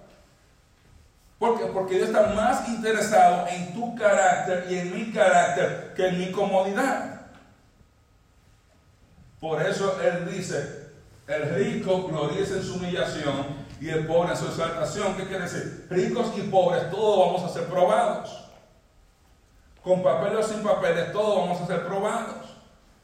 ¿Por 1.38 1.58
qué? 1.58 1.66
Porque 1.66 1.96
Dios 1.96 2.08
está 2.08 2.28
más 2.34 2.68
interesado 2.70 3.48
en 3.48 3.74
tu 3.74 3.96
carácter 3.96 4.66
y 4.70 4.80
en 4.80 4.96
mi 4.96 5.12
carácter 5.12 5.94
que 5.96 6.08
en 6.08 6.20
mi 6.20 6.32
comodidad. 6.32 7.22
Por 9.40 9.62
eso 9.62 10.02
Él 10.02 10.32
dice, 10.32 10.90
el 11.28 11.56
rico 11.56 12.08
gloriza 12.08 12.56
en 12.56 12.64
su 12.64 12.76
humillación 12.76 13.66
y 13.82 13.90
el 13.90 14.08
pobre 14.08 14.32
en 14.32 14.38
su 14.38 14.48
exaltación. 14.48 15.16
¿Qué 15.16 15.28
quiere 15.28 15.44
decir? 15.44 15.88
Ricos 15.90 16.32
y 16.38 16.42
pobres, 16.42 16.90
todos 16.90 17.28
vamos 17.28 17.44
a 17.44 17.54
ser 17.54 17.68
probados. 17.68 18.50
Con 19.84 20.02
papeles 20.02 20.46
o 20.46 20.50
sin 20.50 20.64
papeles, 20.64 21.12
todos 21.12 21.38
vamos 21.38 21.62
a 21.62 21.68
ser 21.68 21.86
probados. 21.86 22.55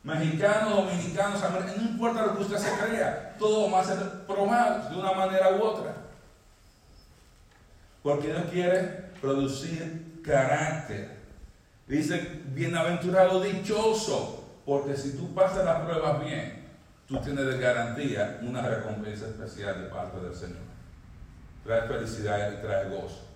Mexicanos, 0.04 0.76
dominicanos, 0.76 1.42
no 1.78 1.84
importa 1.84 2.26
lo 2.26 2.36
que 2.36 2.44
usted 2.44 2.58
se 2.58 2.72
crea, 2.80 3.36
todos 3.38 3.72
vamos 3.72 3.88
a 3.88 3.96
ser 3.96 4.26
probados 4.26 4.90
de 4.90 4.98
una 4.98 5.12
manera 5.14 5.52
u 5.52 5.62
otra. 5.62 5.94
Porque 8.02 8.28
Dios 8.28 8.44
quiere 8.50 9.12
producir 9.22 10.22
carácter. 10.24 11.22
Dice, 11.88 12.42
bienaventurado, 12.48 13.42
dichoso, 13.42 14.44
porque 14.66 14.98
si 14.98 15.16
tú 15.18 15.34
pasas 15.36 15.66
las 15.66 15.82
pruebas 15.82 16.24
bien, 16.24 16.68
tú 17.08 17.20
tienes 17.20 17.46
de 17.46 17.60
garantía 17.60 18.40
una 18.42 18.62
recompensa 18.62 19.28
especial 19.28 19.84
de 19.84 19.90
parte 19.90 20.20
del 20.20 20.34
Señor. 20.34 20.72
Trae 21.64 21.88
felicidad 21.88 22.54
y 22.54 22.62
trae 22.66 22.90
gozo. 22.90 23.28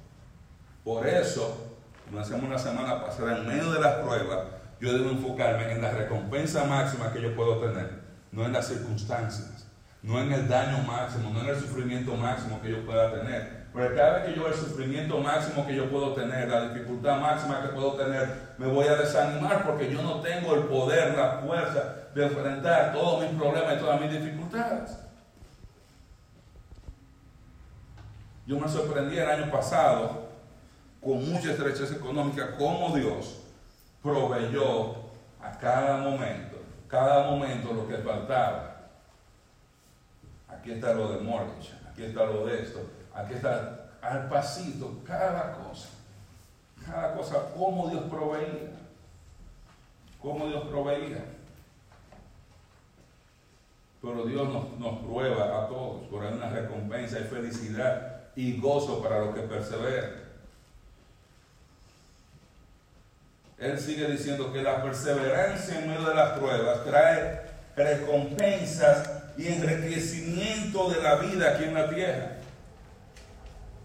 Por 0.83 1.05
eso, 1.05 1.75
como 2.05 2.21
hacemos 2.21 2.49
la 2.49 2.57
semana 2.57 3.03
pasada, 3.03 3.37
en 3.37 3.47
medio 3.47 3.71
de 3.71 3.81
las 3.81 3.95
pruebas, 3.95 4.47
yo 4.79 4.93
debo 4.93 5.09
enfocarme 5.11 5.71
en 5.71 5.81
la 5.81 5.91
recompensa 5.91 6.65
máxima 6.65 7.13
que 7.13 7.21
yo 7.21 7.35
puedo 7.35 7.59
tener, 7.59 8.01
no 8.31 8.45
en 8.45 8.53
las 8.53 8.67
circunstancias, 8.67 9.67
no 10.01 10.19
en 10.21 10.31
el 10.31 10.47
daño 10.47 10.83
máximo, 10.83 11.29
no 11.31 11.41
en 11.41 11.47
el 11.47 11.55
sufrimiento 11.55 12.15
máximo 12.15 12.61
que 12.61 12.71
yo 12.71 12.85
pueda 12.85 13.11
tener. 13.11 13.65
Porque 13.71 13.95
cada 13.95 14.19
vez 14.19 14.25
que 14.25 14.35
yo 14.35 14.47
el 14.47 14.53
sufrimiento 14.53 15.17
máximo 15.19 15.65
que 15.65 15.75
yo 15.75 15.89
puedo 15.89 16.13
tener, 16.13 16.47
la 16.47 16.69
dificultad 16.69 17.19
máxima 17.19 17.61
que 17.61 17.69
puedo 17.69 17.93
tener, 17.93 18.53
me 18.57 18.67
voy 18.67 18.87
a 18.87 18.95
desanimar 18.95 19.65
porque 19.65 19.91
yo 19.91 20.01
no 20.01 20.21
tengo 20.21 20.55
el 20.55 20.63
poder, 20.63 21.15
la 21.15 21.39
fuerza 21.39 21.95
de 22.13 22.25
enfrentar 22.25 22.93
todos 22.93 23.21
mis 23.21 23.37
problemas 23.39 23.75
y 23.75 23.79
todas 23.79 23.99
mis 23.99 24.11
dificultades. 24.11 24.97
Yo 28.45 28.59
me 28.59 28.67
sorprendí 28.67 29.17
el 29.17 29.27
año 29.27 29.51
pasado 29.51 30.29
con 31.01 31.29
mucha 31.29 31.51
estrechez 31.51 31.91
económica 31.91 32.55
cómo 32.57 32.95
Dios 32.95 33.44
proveyó 34.05 34.91
a 35.41 35.57
cada 35.59 35.97
momento, 35.97 36.57
cada 36.87 37.31
momento 37.31 37.73
lo 37.73 37.87
que 37.87 37.97
faltaba. 37.97 38.75
Aquí 40.47 40.73
está 40.73 40.93
lo 40.93 41.11
de 41.13 41.21
mortgage, 41.21 41.73
aquí 41.89 42.03
está 42.03 42.25
lo 42.25 42.45
de 42.45 42.61
esto, 42.61 42.81
aquí 43.15 43.33
está 43.33 43.87
al 44.03 44.29
pasito, 44.29 44.99
cada 45.03 45.53
cosa, 45.53 45.89
cada 46.85 47.15
cosa, 47.15 47.51
cómo 47.57 47.89
Dios 47.89 48.03
proveía, 48.03 48.69
cómo 50.21 50.45
Dios 50.45 50.65
proveía. 50.65 51.25
Pero 54.03 54.23
Dios 54.25 54.47
nos, 54.53 54.79
nos 54.79 54.99
prueba 54.99 55.63
a 55.63 55.67
todos, 55.67 56.03
por 56.11 56.23
una 56.23 56.51
recompensa 56.51 57.19
y 57.19 57.23
felicidad 57.23 58.21
y 58.35 58.61
gozo 58.61 59.01
para 59.01 59.25
los 59.25 59.33
que 59.33 59.41
perseveran. 59.41 60.24
Él 63.57 63.79
sigue 63.79 64.07
diciendo 64.07 64.51
que 64.51 64.61
la 64.61 64.83
perseverancia 64.83 65.79
en 65.79 65.89
medio 65.89 66.09
de 66.09 66.15
las 66.15 66.37
pruebas 66.37 66.83
trae 66.83 67.41
recompensas 67.75 69.09
y 69.37 69.47
enriquecimiento 69.47 70.89
de 70.89 71.01
la 71.01 71.15
vida 71.15 71.51
aquí 71.51 71.65
en 71.65 71.73
la 71.73 71.89
tierra. 71.89 72.31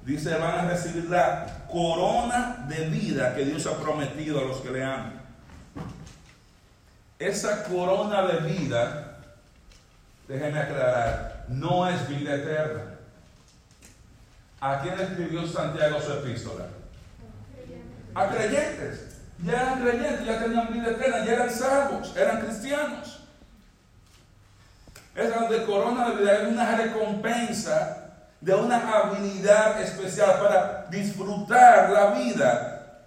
Dice, 0.05 0.35
van 0.35 0.67
a 0.67 0.71
recibir 0.71 1.05
la 1.09 1.67
corona 1.71 2.67
de 2.69 2.89
vida 2.89 3.35
que 3.35 3.45
Dios 3.45 3.67
ha 3.67 3.77
prometido 3.77 4.41
a 4.41 4.45
los 4.45 4.59
que 4.59 4.71
le 4.71 4.83
aman. 4.83 5.21
Esa 7.19 7.65
corona 7.65 8.23
de 8.23 8.39
vida, 8.51 9.19
déjenme 10.27 10.59
aclarar, 10.59 11.45
no 11.49 11.87
es 11.89 12.09
vida 12.09 12.35
eterna. 12.35 12.83
¿A 14.61 14.81
quién 14.81 14.99
escribió 14.99 15.47
Santiago 15.47 16.01
su 16.01 16.13
epístola? 16.13 16.67
A 18.15 18.29
creyentes. 18.29 19.10
Ya 19.45 19.53
eran 19.53 19.81
creyentes, 19.81 20.27
ya 20.27 20.39
tenían 20.39 20.73
vida 20.73 20.91
eterna, 20.91 21.25
ya 21.25 21.33
eran 21.33 21.51
salvos, 21.51 22.15
eran 22.17 22.41
cristianos. 22.41 23.21
Esa 25.15 25.49
de 25.49 25.65
corona 25.65 26.11
de 26.11 26.17
vida 26.17 26.43
es 26.43 26.49
una 26.49 26.77
recompensa 26.77 28.13
de 28.41 28.55
una 28.55 28.77
habilidad 28.77 29.81
especial 29.81 30.39
para 30.41 30.87
disfrutar 30.91 31.91
la 31.91 32.07
vida, 32.13 33.07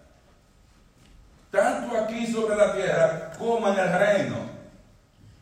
tanto 1.52 1.98
aquí 1.98 2.32
sobre 2.32 2.56
la 2.56 2.74
tierra 2.74 3.32
como 3.38 3.68
en 3.70 3.80
el 3.80 3.94
reino. 3.94 4.36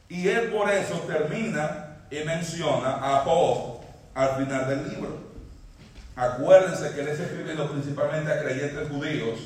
Y 0.10 0.27
él 0.27 0.51
por 0.51 0.69
eso 0.69 0.95
termina 1.07 1.98
y 2.10 2.24
menciona 2.25 3.00
a 3.01 3.24
Job 3.24 3.79
al 4.13 4.36
final 4.36 4.67
del 4.67 4.89
libro. 4.89 5.31
Acuérdense 6.15 6.93
que 6.93 7.01
él 7.01 7.07
está 7.07 7.24
escribiendo 7.24 7.71
principalmente 7.71 8.31
a 8.31 8.41
creyentes 8.41 8.89
judíos 8.89 9.39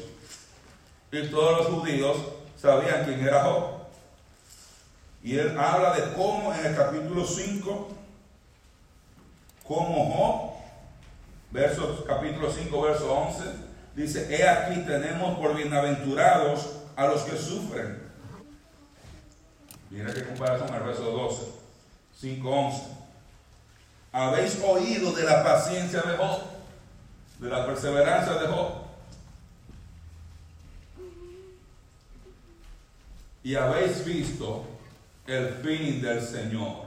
y 1.11 1.27
todos 1.27 1.57
los 1.57 1.67
judíos 1.67 2.17
sabían 2.57 3.05
quién 3.05 3.21
era 3.21 3.43
Job. 3.43 3.75
Y 5.23 5.37
él 5.37 5.57
habla 5.57 5.93
de 5.95 6.13
cómo 6.13 6.53
en 6.53 6.65
el 6.65 6.75
capítulo 6.75 7.25
5, 7.25 7.89
como 9.67 10.13
Job, 10.13 10.55
versos, 11.51 12.03
capítulo 12.05 12.51
5, 12.51 12.81
verso 12.81 13.11
11, 13.11 13.43
dice, 13.95 14.27
he 14.29 14.47
aquí 14.47 14.81
tenemos 14.85 15.37
por 15.39 15.55
bienaventurados 15.55 16.69
a 16.95 17.07
los 17.07 17.23
que 17.23 17.37
sufren. 17.37 18.03
Mira 19.89 20.13
qué 20.13 20.25
comparación 20.25 20.73
al 20.73 20.83
verso 20.83 21.03
12, 21.03 21.41
5, 22.19 22.49
11. 22.49 22.81
Habéis 24.11 24.61
oído 24.63 25.11
de 25.11 25.23
la 25.23 25.43
paciencia 25.43 26.01
de 26.01 26.17
Job, 26.17 26.41
de 27.39 27.49
la 27.49 27.65
perseverancia 27.65 28.33
de 28.33 28.47
Job. 28.47 28.84
Y 33.45 33.55
habéis 33.55 34.03
visto 34.03 34.63
el 35.27 35.49
fin 35.63 36.01
del 36.01 36.19
Señor, 36.19 36.77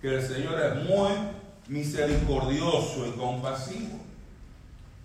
que 0.00 0.14
el 0.14 0.26
Señor 0.26 0.58
es 0.58 0.88
muy 0.88 1.10
misericordioso 1.68 3.06
y 3.06 3.10
compasivo. 3.10 3.98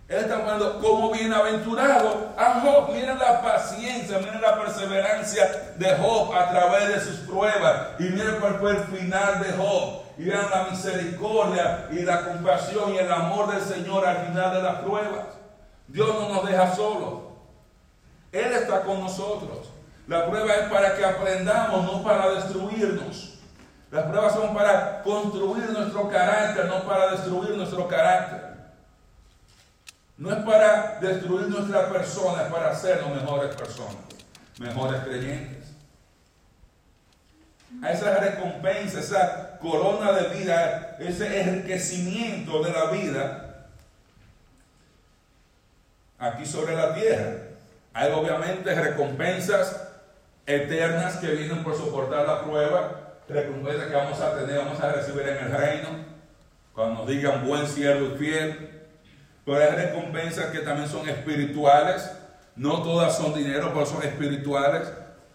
Él 0.07 0.19
está 0.19 0.37
hablando 0.37 0.79
como 0.79 1.11
bienaventurado 1.11 2.33
a 2.37 2.61
Job. 2.61 2.93
Miren 2.93 3.19
la 3.19 3.41
paciencia, 3.41 4.19
miren 4.19 4.39
la 4.39 4.61
perseverancia 4.63 5.73
de 5.77 5.93
Job 5.97 6.33
a 6.33 6.49
través 6.51 6.87
de 6.87 7.01
sus 7.01 7.19
pruebas. 7.27 7.99
Y 7.99 8.03
miren 8.03 8.37
cuál 8.39 8.55
fue 8.55 8.71
el 8.71 8.83
final 8.85 9.43
de 9.43 9.51
Job. 9.51 10.03
Y 10.17 10.21
miren 10.21 10.49
la 10.49 10.67
misericordia 10.71 11.89
y 11.91 11.99
la 12.03 12.23
compasión 12.23 12.93
y 12.93 12.97
el 12.97 13.11
amor 13.11 13.53
del 13.53 13.61
Señor 13.61 14.05
al 14.05 14.25
final 14.27 14.53
de 14.53 14.63
las 14.63 14.75
pruebas. 14.75 15.25
Dios 15.89 16.07
no 16.07 16.29
nos 16.29 16.47
deja 16.47 16.73
solos. 16.73 17.23
Él 18.31 18.53
está 18.53 18.83
con 18.83 19.01
nosotros. 19.01 19.70
La 20.11 20.29
prueba 20.29 20.53
es 20.55 20.69
para 20.69 20.93
que 20.97 21.05
aprendamos, 21.05 21.85
no 21.85 22.03
para 22.03 22.31
destruirnos. 22.31 23.35
Las 23.89 24.03
pruebas 24.07 24.33
son 24.33 24.53
para 24.53 25.01
construir 25.03 25.69
nuestro 25.69 26.09
carácter, 26.09 26.65
no 26.65 26.83
para 26.83 27.11
destruir 27.11 27.55
nuestro 27.55 27.87
carácter. 27.87 28.57
No 30.17 30.33
es 30.33 30.43
para 30.43 30.99
destruir 30.99 31.47
nuestra 31.47 31.87
persona, 31.87 32.43
es 32.43 32.51
para 32.51 32.71
hacernos 32.71 33.21
mejores 33.21 33.55
personas, 33.55 33.95
mejores 34.59 34.99
creyentes. 34.99 35.69
A 37.81 37.91
esa 37.93 38.17
recompensa, 38.17 38.99
esa 38.99 39.59
corona 39.59 40.11
de 40.11 40.37
vida, 40.37 40.97
ese 40.99 41.41
enriquecimiento 41.41 42.61
de 42.61 42.69
la 42.69 42.85
vida 42.91 43.67
aquí 46.19 46.45
sobre 46.45 46.75
la 46.75 46.95
tierra. 46.95 47.43
Hay 47.93 48.11
obviamente 48.11 48.75
recompensas 48.75 49.87
eternas 50.45 51.17
que 51.17 51.27
vienen 51.27 51.63
por 51.63 51.75
soportar 51.75 52.27
la 52.27 52.43
prueba, 52.43 53.13
recompensas 53.27 53.87
que 53.87 53.95
vamos 53.95 54.19
a 54.19 54.37
tener, 54.37 54.57
vamos 54.57 54.81
a 54.81 54.91
recibir 54.91 55.27
en 55.27 55.45
el 55.45 55.51
reino, 55.51 55.89
cuando 56.73 56.99
nos 56.99 57.07
digan 57.07 57.47
buen 57.47 57.67
siervo 57.67 58.15
y 58.15 58.17
fiel. 58.17 58.69
Pero 59.45 59.57
hay 59.57 59.69
recompensas 59.69 60.47
que 60.47 60.59
también 60.59 60.87
son 60.87 61.07
espirituales, 61.09 62.11
no 62.55 62.83
todas 62.83 63.17
son 63.17 63.33
dinero, 63.33 63.71
pero 63.73 63.85
son 63.85 64.03
espirituales, 64.03 64.91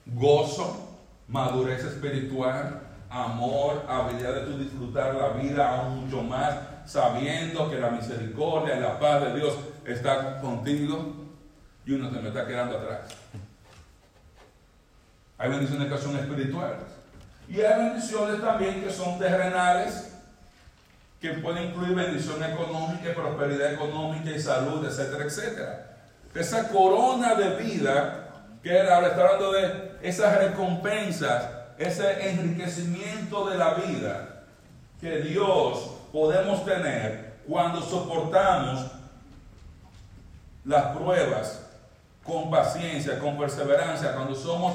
gozo, 0.07 0.99
madurez 1.29 1.85
espiritual, 1.85 2.83
amor, 3.11 3.85
habilidad 3.89 4.35
de 4.35 4.59
disfrutar 4.59 5.15
la 5.15 5.29
vida 5.31 5.81
aún 5.81 6.05
mucho 6.05 6.23
más, 6.23 6.57
sabiendo 6.87 7.69
que 7.69 7.79
la 7.79 7.91
misericordia 7.91 8.77
y 8.77 8.81
la 8.81 8.99
paz 8.99 9.23
de 9.25 9.35
Dios 9.35 9.57
está 9.85 10.41
contigo 10.41 11.15
y 11.85 11.93
uno 11.93 12.11
se 12.11 12.21
me 12.21 12.29
está 12.29 12.47
quedando 12.47 12.79
atrás. 12.79 13.01
Hay 15.39 15.51
bendiciones 15.51 15.93
que 15.93 15.99
son 15.99 16.17
espirituales. 16.17 16.79
Y 17.49 17.61
hay 17.61 17.85
bendiciones 17.85 18.41
también 18.41 18.83
que 18.83 18.91
son 18.91 19.19
terrenales, 19.19 20.13
que 21.21 21.31
pueden 21.35 21.71
incluir 21.71 21.95
bendición 21.95 22.43
económica, 22.43 23.15
prosperidad 23.15 23.75
económica 23.75 24.31
y 24.31 24.41
salud, 24.41 24.85
etcétera, 24.85 25.25
etcétera. 25.25 25.97
Esa 26.35 26.69
corona 26.69 27.35
de 27.35 27.57
vida, 27.57 28.29
que 28.63 28.77
era, 28.77 29.07
está 29.07 29.23
hablando 29.23 29.53
de 29.53 29.97
esas 30.03 30.37
recompensas, 30.39 31.45
ese 31.79 32.31
enriquecimiento 32.31 33.49
de 33.49 33.59
la 33.59 33.75
vida 33.75 34.43
que 35.01 35.19
Dios 35.21 35.91
podemos 36.13 36.65
tener 36.65 37.37
cuando 37.47 37.81
soportamos 37.81 38.87
las 40.65 40.97
pruebas 40.97 41.63
con 42.25 42.51
paciencia, 42.51 43.19
con 43.19 43.39
perseverancia, 43.39 44.15
cuando 44.15 44.35
somos 44.35 44.75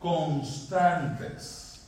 constantes. 0.00 1.86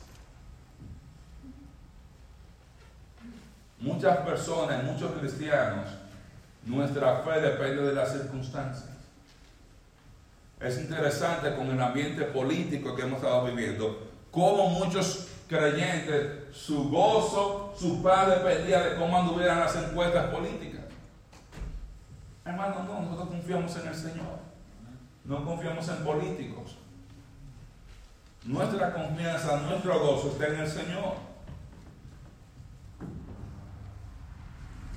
Muchas 3.79 4.17
personas, 4.19 4.83
muchos 4.83 5.11
cristianos, 5.19 5.89
nuestra 6.65 7.17
fe 7.17 7.41
depende 7.41 7.83
de 7.83 7.93
las 7.93 8.13
circunstancias. 8.13 8.89
Es 10.61 10.77
interesante 10.77 11.53
con 11.55 11.69
el 11.69 11.81
ambiente 11.81 12.23
político 12.23 12.95
que 12.95 13.01
hemos 13.01 13.17
estado 13.17 13.45
viviendo, 13.45 14.07
cómo 14.31 14.69
muchos 14.69 15.27
creyentes, 15.49 16.55
su 16.55 16.89
gozo, 16.89 17.75
su 17.77 18.01
paz 18.01 18.29
dependía 18.29 18.81
de 18.81 18.95
cómo 18.95 19.17
anduvieran 19.17 19.59
las 19.59 19.75
encuestas 19.75 20.27
políticas. 20.27 20.83
Hermano, 22.45 22.83
no, 22.83 23.01
nosotros 23.01 23.29
confiamos 23.29 23.75
en 23.75 23.87
el 23.87 23.95
Señor. 23.95 24.39
No 25.25 25.45
confiamos 25.45 25.87
en 25.89 25.97
políticos. 25.97 26.77
Nuestra 28.45 28.93
confianza, 28.93 29.57
nuestro 29.57 29.99
gozo 29.99 30.31
está 30.31 30.47
en 30.47 30.59
el 30.59 30.67
Señor. 30.67 31.15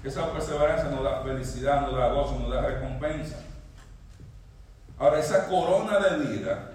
Esa 0.03 0.33
perseverancia 0.33 0.91
nos 0.91 1.05
da 1.05 1.23
felicidad, 1.23 1.83
nos 1.83 1.97
da 1.97 2.09
gozo, 2.09 2.39
nos 2.39 2.53
da 2.53 2.63
recompensa. 2.63 3.37
Ahora, 4.99 5.21
esa 5.21 5.47
corona 5.49 5.99
de 5.99 6.27
vida 6.27 6.71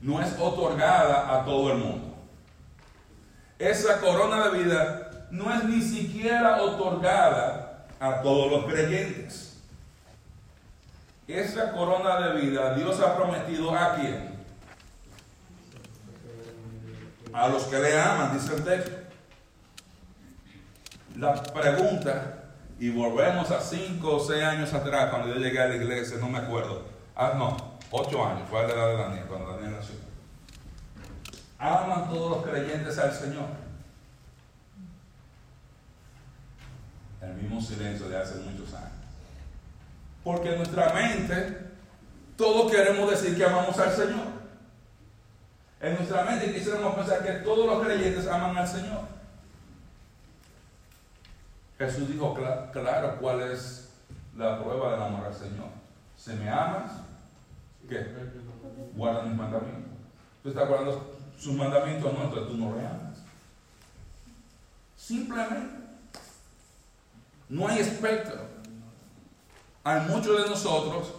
no 0.00 0.20
es 0.20 0.38
otorgada 0.38 1.34
a 1.34 1.44
todo 1.44 1.72
el 1.72 1.78
mundo. 1.78 2.14
Esa 3.58 4.00
corona 4.00 4.48
de 4.48 4.62
vida 4.62 5.28
no 5.30 5.52
es 5.54 5.64
ni 5.64 5.80
siquiera 5.80 6.62
otorgada 6.62 7.86
a 7.98 8.20
todos 8.20 8.50
los 8.50 8.64
creyentes. 8.66 9.62
Esa 11.26 11.72
corona 11.72 12.20
de 12.20 12.40
vida 12.40 12.74
Dios 12.74 13.00
ha 13.00 13.16
prometido 13.16 13.74
a 13.74 13.94
quién? 13.94 14.33
A 17.34 17.48
los 17.48 17.64
que 17.64 17.80
le 17.80 18.00
aman, 18.00 18.32
dice 18.32 18.54
el 18.54 18.62
texto. 18.62 18.92
La 21.16 21.34
pregunta, 21.42 22.44
y 22.78 22.90
volvemos 22.90 23.50
a 23.50 23.60
cinco 23.60 24.16
o 24.16 24.20
seis 24.24 24.44
años 24.44 24.72
atrás, 24.72 25.10
cuando 25.10 25.34
yo 25.34 25.40
llegué 25.40 25.60
a 25.60 25.66
la 25.66 25.74
iglesia, 25.74 26.18
no 26.20 26.28
me 26.28 26.38
acuerdo. 26.38 26.84
Ah, 27.16 27.32
no, 27.36 27.56
ocho 27.90 28.24
años, 28.24 28.48
fue 28.48 28.62
la 28.62 28.72
edad 28.72 28.86
de 28.86 28.96
Daniel, 28.96 29.24
cuando 29.26 29.50
Daniel 29.50 29.72
nació. 29.72 29.96
¿Aman 31.58 32.08
todos 32.08 32.36
los 32.36 32.46
creyentes 32.46 32.98
al 32.98 33.12
Señor? 33.12 33.46
El 37.20 37.34
mismo 37.34 37.60
silencio 37.60 38.08
de 38.08 38.16
hace 38.16 38.36
muchos 38.36 38.72
años. 38.74 38.90
Porque 40.22 40.52
en 40.52 40.58
nuestra 40.58 40.92
mente 40.92 41.58
todos 42.36 42.70
queremos 42.70 43.10
decir 43.10 43.36
que 43.36 43.44
amamos 43.44 43.76
al 43.78 43.92
Señor. 43.92 44.43
En 45.84 45.96
nuestra 45.96 46.24
mente 46.24 46.50
quisiéramos 46.50 46.94
pensar 46.94 47.22
que 47.22 47.44
todos 47.44 47.66
los 47.66 47.84
creyentes 47.84 48.26
aman 48.26 48.56
al 48.56 48.66
Señor. 48.66 49.02
Jesús 51.76 52.08
dijo 52.08 52.32
claro 52.72 53.18
cuál 53.20 53.42
es 53.52 53.92
la 54.34 54.62
prueba 54.62 54.92
del 54.92 55.02
amor 55.02 55.26
al 55.26 55.34
Señor. 55.34 55.66
Si 56.16 56.32
me 56.32 56.48
amas, 56.48 56.90
¿qué? 57.86 58.02
Guarda 58.94 59.24
mis 59.24 59.36
mandamientos. 59.36 59.92
Tú 60.42 60.48
estás 60.48 60.66
guardando 60.66 61.18
sus 61.36 61.52
mandamientos, 61.52 62.14
no, 62.14 62.24
entonces 62.24 62.48
tú 62.48 62.56
no 62.56 62.74
le 62.74 62.86
amas. 62.86 63.18
Simplemente. 64.96 65.84
No 67.50 67.68
hay 67.68 67.80
espectro. 67.80 68.40
Hay 69.84 70.00
muchos 70.08 70.44
de 70.44 70.48
nosotros 70.48 71.12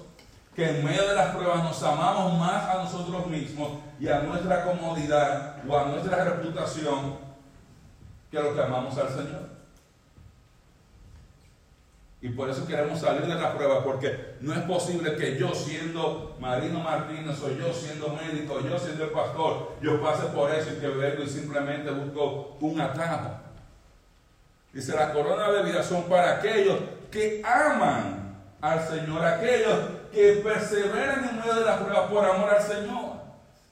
que 0.55 0.69
en 0.69 0.85
medio 0.85 1.07
de 1.07 1.15
las 1.15 1.35
pruebas 1.35 1.63
nos 1.63 1.83
amamos 1.83 2.39
más 2.39 2.69
a 2.69 2.83
nosotros 2.83 3.27
mismos 3.27 3.71
y 3.99 4.07
a 4.07 4.19
nuestra 4.21 4.63
comodidad 4.63 5.57
o 5.67 5.77
a 5.77 5.85
nuestra 5.85 6.23
reputación 6.23 7.17
que 8.31 8.37
a 8.37 8.41
lo 8.41 8.55
que 8.55 8.61
amamos 8.61 8.97
al 8.97 9.09
Señor. 9.09 9.55
Y 12.21 12.29
por 12.29 12.49
eso 12.49 12.65
queremos 12.65 13.01
salir 13.01 13.27
de 13.27 13.35
la 13.35 13.53
prueba, 13.53 13.83
porque 13.83 14.37
no 14.39 14.53
es 14.53 14.61
posible 14.61 15.15
que 15.15 15.37
yo 15.37 15.53
siendo 15.53 16.35
Marino 16.39 16.79
Martínez 16.79 17.39
o 17.43 17.51
yo 17.51 17.71
siendo 17.71 18.09
médico, 18.09 18.61
yo 18.61 18.79
siendo 18.79 19.03
el 19.03 19.11
pastor, 19.11 19.73
yo 19.81 20.01
pase 20.01 20.27
por 20.27 20.49
eso 20.51 20.71
y 20.71 20.79
que 20.79 20.87
vengo 20.87 21.21
y 21.21 21.29
simplemente 21.29 21.91
busco 21.91 22.57
un 22.61 22.79
atajo. 22.79 23.31
Dice, 24.73 24.95
la 24.95 25.13
corona 25.13 25.51
de 25.51 25.63
vida 25.63 25.83
son 25.83 26.03
para 26.05 26.37
aquellos 26.37 26.79
que 27.11 27.43
aman 27.45 28.37
al 28.59 28.87
Señor, 28.87 29.23
aquellos 29.23 29.77
que 30.15 30.41
perseveran 30.41 31.27
en 31.27 31.39
medio 31.39 31.55
de 31.55 31.65
la 31.65 31.77
prueba 31.77 32.07
por 32.07 32.23
amor 32.23 32.49
al 32.49 32.63
Señor, 32.63 33.17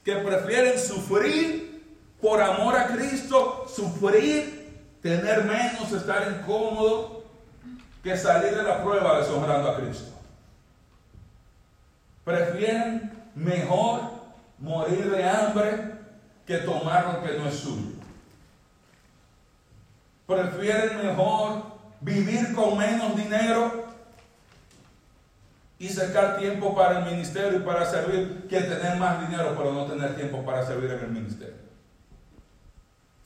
que 0.03 0.17
prefieren 0.17 0.77
sufrir 0.77 1.81
por 2.21 2.41
amor 2.41 2.75
a 2.75 2.87
Cristo, 2.87 3.65
sufrir, 3.73 4.73
tener 5.01 5.45
menos, 5.45 5.89
estar 5.93 6.29
incómodo, 6.29 7.23
que 8.03 8.17
salir 8.17 8.57
de 8.57 8.63
la 8.63 8.83
prueba 8.83 9.19
deshonrando 9.19 9.69
a 9.69 9.77
Cristo. 9.77 10.11
Prefieren 12.25 13.29
mejor 13.35 14.01
morir 14.59 15.09
de 15.11 15.23
hambre 15.23 15.93
que 16.45 16.57
tomar 16.57 17.05
lo 17.05 17.23
que 17.23 17.37
no 17.37 17.47
es 17.47 17.55
suyo. 17.55 17.95
Prefieren 20.27 21.07
mejor 21.07 21.63
vivir 22.01 22.53
con 22.53 22.77
menos 22.77 23.15
dinero 23.15 23.82
y 25.83 25.89
sacar 25.89 26.37
tiempo 26.37 26.73
para 26.73 26.99
el 26.99 27.13
ministerio 27.13 27.59
y 27.59 27.61
para 27.61 27.85
servir 27.85 28.47
que 28.47 28.61
tener 28.61 28.95
más 28.95 29.19
dinero 29.27 29.53
pero 29.57 29.73
no 29.73 29.85
tener 29.85 30.15
tiempo 30.15 30.41
para 30.45 30.65
servir 30.65 30.89
en 30.91 30.99
el 30.99 31.09
ministerio. 31.09 31.57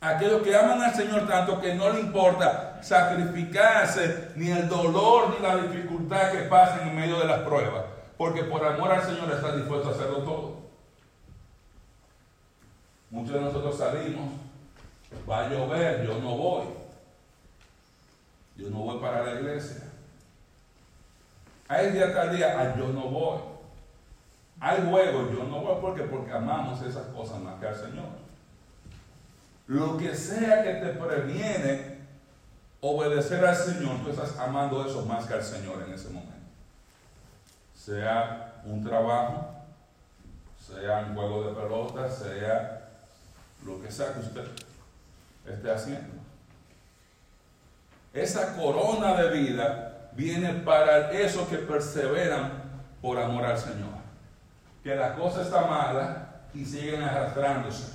Aquellos 0.01 0.41
que 0.41 0.55
aman 0.55 0.81
al 0.81 0.95
Señor 0.95 1.27
tanto 1.27 1.61
que 1.61 1.75
no 1.75 1.91
le 1.91 1.99
importa 1.99 2.79
sacrificarse 2.81 4.29
ni 4.35 4.49
el 4.49 4.67
dolor 4.67 5.35
ni 5.35 5.45
la 5.45 5.57
dificultad 5.57 6.31
que 6.31 6.39
pasen 6.45 6.87
en 6.87 6.95
medio 6.95 7.19
de 7.19 7.25
las 7.25 7.41
pruebas, 7.41 7.85
porque 8.17 8.43
por 8.43 8.65
amor 8.65 8.91
al 8.91 9.03
Señor 9.03 9.31
está 9.31 9.55
dispuesto 9.55 9.89
a 9.89 9.91
hacerlo 9.91 10.23
todo. 10.23 10.57
Muchos 13.11 13.35
de 13.35 13.41
nosotros 13.41 13.77
salimos, 13.77 14.31
va 15.29 15.45
a 15.45 15.49
llover, 15.49 16.07
yo 16.07 16.17
no 16.19 16.35
voy. 16.35 16.65
Yo 18.55 18.71
no 18.71 18.77
voy 18.79 18.99
para 18.99 19.23
la 19.23 19.39
iglesia. 19.39 19.86
Hay 21.67 21.91
día 21.91 22.13
tal 22.13 22.35
día, 22.35 22.55
ah, 22.57 22.75
yo 22.77 22.87
no 22.87 23.09
voy. 23.09 23.39
Hay 24.59 24.87
juegos, 24.89 25.31
yo 25.31 25.43
no 25.43 25.61
voy 25.61 25.77
porque 25.81 26.03
porque 26.03 26.31
amamos 26.31 26.81
esas 26.81 27.07
cosas 27.07 27.39
más 27.39 27.59
que 27.59 27.67
al 27.67 27.75
Señor. 27.75 28.05
Lo 29.67 29.97
que 29.97 30.15
sea 30.15 30.63
que 30.63 30.73
te 30.75 30.89
previene 30.93 31.97
obedecer 32.79 33.45
al 33.45 33.55
Señor, 33.55 34.01
tú 34.03 34.09
estás 34.09 34.37
amando 34.37 34.85
eso 34.85 35.05
más 35.05 35.25
que 35.25 35.33
al 35.33 35.43
Señor 35.43 35.83
en 35.85 35.93
ese 35.93 36.07
momento. 36.09 36.33
Sea 37.75 38.61
un 38.65 38.83
trabajo, 38.83 39.57
sea 40.57 40.99
un 40.99 41.15
juego 41.15 41.43
de 41.43 41.53
pelota, 41.53 42.09
sea 42.09 42.89
lo 43.65 43.81
que 43.81 43.91
sea 43.91 44.13
que 44.13 44.19
usted 44.21 44.47
esté 45.45 45.71
haciendo. 45.71 46.15
Esa 48.13 48.55
corona 48.55 49.21
de 49.21 49.29
vida 49.37 49.86
viene 50.17 50.51
para 50.51 51.11
esos 51.11 51.47
que 51.47 51.57
perseveran 51.57 52.63
por 53.01 53.19
amor 53.19 53.45
al 53.45 53.57
Señor. 53.57 53.95
Que 54.83 54.95
la 54.95 55.13
cosa 55.13 55.43
está 55.43 55.61
mala 55.67 56.41
y 56.55 56.65
siguen 56.65 57.03
arrastrándose. 57.03 57.93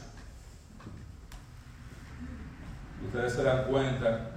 Ustedes 3.05 3.33
se 3.33 3.43
dan 3.43 3.65
cuenta 3.65 4.31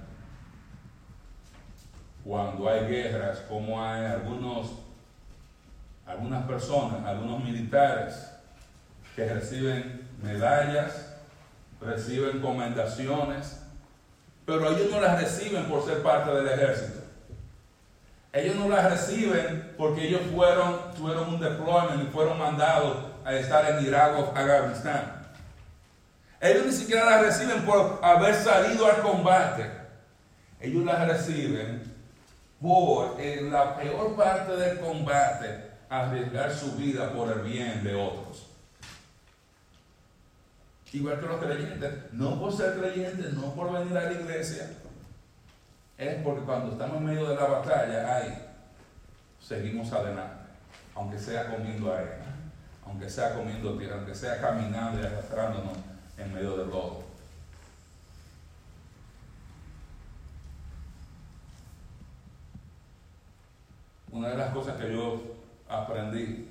cuando 2.24 2.68
hay 2.68 2.88
guerras, 2.88 3.38
como 3.48 3.80
hay 3.80 4.04
algunos, 4.04 4.72
algunas 6.04 6.44
personas, 6.44 7.06
algunos 7.06 7.44
militares 7.44 8.32
que 9.14 9.32
reciben 9.32 10.08
medallas, 10.20 11.14
reciben 11.80 12.40
comendaciones, 12.40 13.62
pero 14.44 14.72
ellos 14.72 14.90
no 14.90 15.00
las 15.00 15.20
reciben 15.20 15.66
por 15.66 15.84
ser 15.84 16.02
parte 16.02 16.32
del 16.32 16.48
ejército. 16.48 17.05
Ellos 18.36 18.54
no 18.56 18.68
las 18.68 18.90
reciben 18.90 19.72
porque 19.78 20.08
ellos 20.08 20.20
fueron, 20.34 20.92
tuvieron 20.94 21.30
un 21.30 21.40
deployment 21.40 22.02
y 22.02 22.12
fueron 22.12 22.38
mandados 22.38 22.98
a 23.24 23.32
estar 23.32 23.64
en 23.70 23.86
Irak 23.86 24.18
o 24.18 24.38
Afganistán. 24.38 25.26
Ellos 26.38 26.66
ni 26.66 26.72
siquiera 26.72 27.06
las 27.06 27.22
reciben 27.22 27.64
por 27.64 27.98
haber 28.02 28.34
salido 28.34 28.84
al 28.84 29.00
combate. 29.00 29.70
Ellos 30.60 30.84
las 30.84 31.08
reciben 31.08 31.82
por, 32.60 33.18
en 33.18 33.50
la 33.50 33.74
peor 33.74 34.14
parte 34.14 34.54
del 34.54 34.80
combate, 34.80 35.70
arriesgar 35.88 36.52
su 36.52 36.72
vida 36.72 37.10
por 37.14 37.32
el 37.32 37.40
bien 37.40 37.82
de 37.82 37.94
otros. 37.94 38.48
Igual 40.92 41.20
que 41.20 41.26
los 41.26 41.42
creyentes, 41.42 41.90
no 42.12 42.38
por 42.38 42.54
ser 42.54 42.74
creyentes, 42.74 43.32
no 43.32 43.54
por 43.54 43.72
venir 43.72 43.96
a 43.96 44.10
la 44.10 44.12
iglesia, 44.12 44.68
es 45.98 46.22
porque 46.22 46.42
cuando 46.42 46.72
estamos 46.72 46.98
en 46.98 47.04
medio 47.06 47.28
de 47.28 47.36
la 47.36 47.46
batalla, 47.46 48.16
ahí 48.16 48.46
seguimos 49.40 49.90
adelante, 49.92 50.50
aunque 50.94 51.18
sea 51.18 51.50
comiendo 51.50 51.92
arena, 51.92 52.34
aunque 52.84 53.08
sea 53.08 53.34
comiendo 53.34 53.78
tierra, 53.78 53.96
aunque 53.96 54.14
sea 54.14 54.40
caminando 54.40 55.00
y 55.00 55.06
arrastrándonos 55.06 55.72
en 56.18 56.34
medio 56.34 56.56
del 56.58 56.68
lodo. 56.68 57.04
Una 64.12 64.28
de 64.30 64.36
las 64.36 64.50
cosas 64.50 64.76
que 64.76 64.92
yo 64.92 65.20
aprendí 65.68 66.48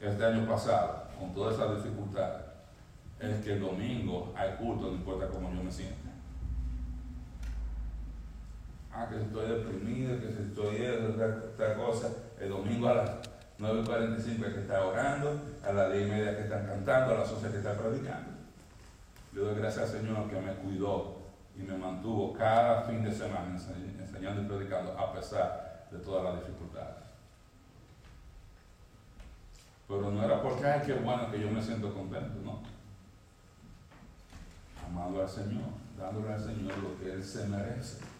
este 0.00 0.24
año 0.24 0.46
pasado, 0.48 1.08
con 1.18 1.34
todas 1.34 1.54
esas 1.54 1.82
dificultades, 1.82 2.44
es 3.20 3.44
que 3.44 3.52
el 3.52 3.60
domingo 3.60 4.32
hay 4.36 4.52
culto, 4.56 4.86
no 4.86 4.94
importa 4.94 5.28
cómo 5.28 5.52
yo 5.52 5.62
me 5.62 5.70
siento. 5.70 6.07
Ah, 8.98 9.06
que 9.08 9.20
estoy 9.20 9.46
deprimido, 9.46 10.18
que 10.18 10.26
estoy 10.26 10.84
otra 10.84 11.76
cosa, 11.76 12.08
el 12.40 12.48
domingo 12.48 12.88
a 12.88 12.94
las 12.94 13.10
9.45 13.60 14.46
es 14.46 14.54
que 14.54 14.60
está 14.62 14.84
orando, 14.84 15.40
a 15.64 15.72
las 15.72 15.92
10 15.92 16.04
y 16.04 16.10
media 16.10 16.36
que 16.36 16.42
están 16.42 16.66
cantando, 16.66 17.14
a 17.14 17.18
las 17.18 17.30
11 17.30 17.48
que 17.48 17.56
está 17.58 17.76
predicando. 17.76 18.30
Le 19.32 19.40
doy 19.40 19.54
gracias 19.54 19.84
al 19.84 20.00
Señor 20.00 20.28
que 20.28 20.40
me 20.40 20.52
cuidó 20.54 21.18
y 21.56 21.62
me 21.62 21.78
mantuvo 21.78 22.32
cada 22.32 22.82
fin 22.82 23.04
de 23.04 23.12
semana 23.12 23.56
enseñando 24.00 24.42
y 24.42 24.46
predicando 24.46 24.98
a 24.98 25.12
pesar 25.12 25.86
de 25.92 25.98
todas 25.98 26.24
las 26.24 26.44
dificultades. 26.44 26.96
Pero 29.86 30.10
no 30.10 30.24
era 30.24 30.42
porque, 30.42 30.66
ay, 30.66 30.82
qué 30.84 30.94
bueno 30.94 31.30
que 31.30 31.40
yo 31.40 31.48
me 31.48 31.62
siento 31.62 31.94
contento, 31.94 32.40
no 32.44 32.62
amando 34.84 35.22
al 35.22 35.28
Señor, 35.28 35.70
dándole 35.96 36.32
al 36.32 36.40
Señor 36.40 36.76
lo 36.78 36.98
que 36.98 37.12
Él 37.12 37.22
se 37.22 37.46
merece. 37.46 38.17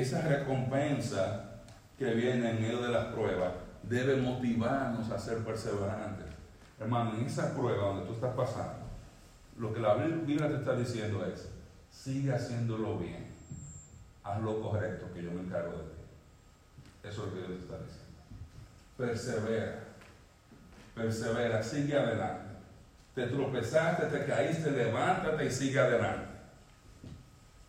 Esa 0.00 0.22
recompensa 0.22 1.62
que 1.98 2.12
viene 2.14 2.50
en 2.50 2.62
medio 2.62 2.82
de 2.82 2.88
las 2.88 3.06
pruebas 3.06 3.52
debe 3.82 4.16
motivarnos 4.16 5.10
a 5.10 5.18
ser 5.18 5.38
perseverantes. 5.38 6.26
Hermano, 6.80 7.14
en 7.14 7.26
esa 7.26 7.54
prueba 7.54 7.88
donde 7.88 8.06
tú 8.06 8.14
estás 8.14 8.34
pasando, 8.34 8.84
lo 9.58 9.72
que 9.72 9.80
la 9.80 9.94
Biblia 9.94 10.48
te 10.48 10.56
está 10.56 10.74
diciendo 10.74 11.24
es, 11.24 11.48
sigue 11.90 12.32
haciéndolo 12.32 12.98
bien, 12.98 13.28
haz 14.24 14.40
lo 14.40 14.60
correcto 14.60 15.06
que 15.14 15.22
yo 15.22 15.30
me 15.30 15.42
encargo 15.42 15.78
de 15.78 15.84
ti. 15.84 17.08
Eso 17.08 17.26
es 17.26 17.28
lo 17.28 17.34
que 17.34 17.46
Dios 17.46 17.48
te 17.50 17.64
está 17.64 17.78
diciendo. 17.78 18.20
Persevera, 18.96 19.84
persevera, 20.94 21.62
sigue 21.62 21.96
adelante 21.96 22.54
te 23.14 23.28
tropezaste, 23.28 24.06
te 24.06 24.26
caíste, 24.26 24.70
levántate 24.72 25.46
y 25.46 25.50
sigue 25.50 25.78
adelante. 25.78 26.33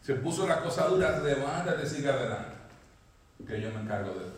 Se 0.06 0.14
puso 0.14 0.48
la 0.48 0.62
cosa 0.62 0.88
dura, 0.88 1.20
levántate 1.20 1.84
sigue 1.90 2.10
adelante. 2.10 2.56
Que 3.48 3.60
yo 3.60 3.72
me 3.72 3.82
encargo 3.82 4.12
de 4.12 4.28
eso. 4.28 4.36